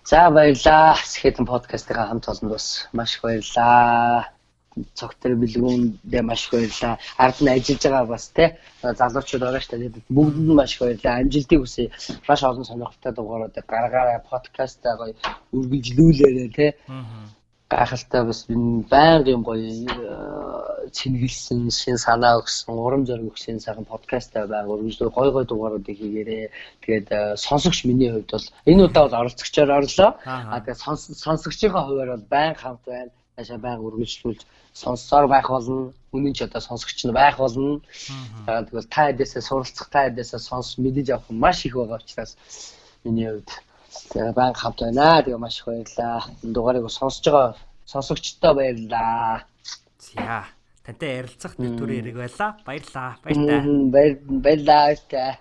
[0.07, 0.95] За баярлаа.
[1.03, 4.31] Скетэн подкастыгаа хамт олонд бас маш их баярлаа.
[4.95, 7.03] Цогтөр бэлгүүндээ маш их баярлаа.
[7.19, 10.07] Ард нь ажиллаж байгаа бас те залуучууд байгаа шүү дээ.
[10.07, 11.19] Бүгдэнд нь маш их баярлаа.
[11.19, 11.91] Амжилтыг хүсье.
[12.31, 15.15] Маш олон сонирхолтой дугаарууд гаргаараа подкастаа гоё
[15.51, 16.66] үргэлжлүүлээрэй те.
[17.69, 24.47] Гайхалтай бас байнга юм гоё э, цэнгэлсэн шин санаа өгсөн урам зориг өгсөн сайхан подкастаа
[24.49, 26.49] байнга үргэлжлүү гой гой дугааруудыг хийгээрээ
[26.81, 30.11] тэгээд э, сонсогч миний хувьд бол энэ удаа бол оролцогчоор орлоо.
[30.24, 33.11] А тэгээд сонс- сонсогчийн хувьд бол байнга хамт байна.
[33.36, 34.40] Цаашаа байнга үргэлжлүүлж
[34.73, 35.93] сонссоор байх болно.
[36.16, 37.85] Үнэн ч одоо сонсогч нь байх болно.
[38.49, 42.32] Тэгээд тэгвэл та хэдээсээ суралцах та хэдээсээ сонс мэдэж авах маш их байгаа учраас
[43.05, 43.51] миний хувьд
[44.12, 47.56] тэгээ байнга хамт байна тэгээ маш их баярлаа энэ дугаарыг сонсож байгаа
[47.93, 49.44] сонсогчтой баярлаа
[49.98, 50.44] За
[50.85, 52.51] тантай ярилцах нэг төрлийн хэрэг байлаа.
[52.65, 53.10] Баярлаа.
[53.24, 53.60] Баяртай.
[53.60, 55.32] Мгм, баяр- баярлаа баяртай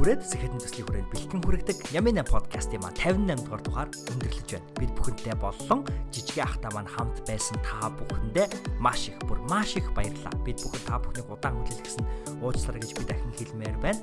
[0.00, 4.68] хүрээд сэхэдэн төслийн хүрээнд бэлтгэн хүрэгдэг Ямина подкастын маань 58 дугаар дугаар өндөрлөж байна.
[4.76, 5.80] Бид бүхэнтэй боллон
[6.12, 8.46] жижиг ахтай маань хамт байсан та бүхэндээ
[8.80, 10.36] маш их бүр маш их баярлалаа.
[10.44, 12.04] Бид бүхэн та бүхнийг удаан хүлээлгэсэн
[12.44, 14.00] уучлаарай гэж би дахин хэлмээр байна.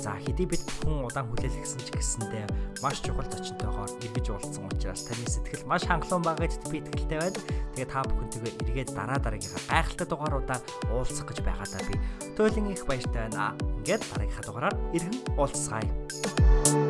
[0.00, 2.46] За хэдий бид бүхэн удаан хүлээлгэсэн ч гэсэндээ
[2.82, 7.40] маш чухал зочинтойгоор эргэж уулзсан учраас таны сэтгэл маш хангалуун байгаа гэдэгт би итгэлтэй байна.
[7.76, 11.94] Тэгээ та бүхэнтэйгээ эргээд дараа дараагийнхаа гайхалтай дугааруудаар уулзах гэж байгаадаа би
[12.32, 13.52] туйлын их баяртай байна.
[13.84, 15.16] Ингээд дараагийнхаа дугаараар иргэн
[16.40, 16.89] you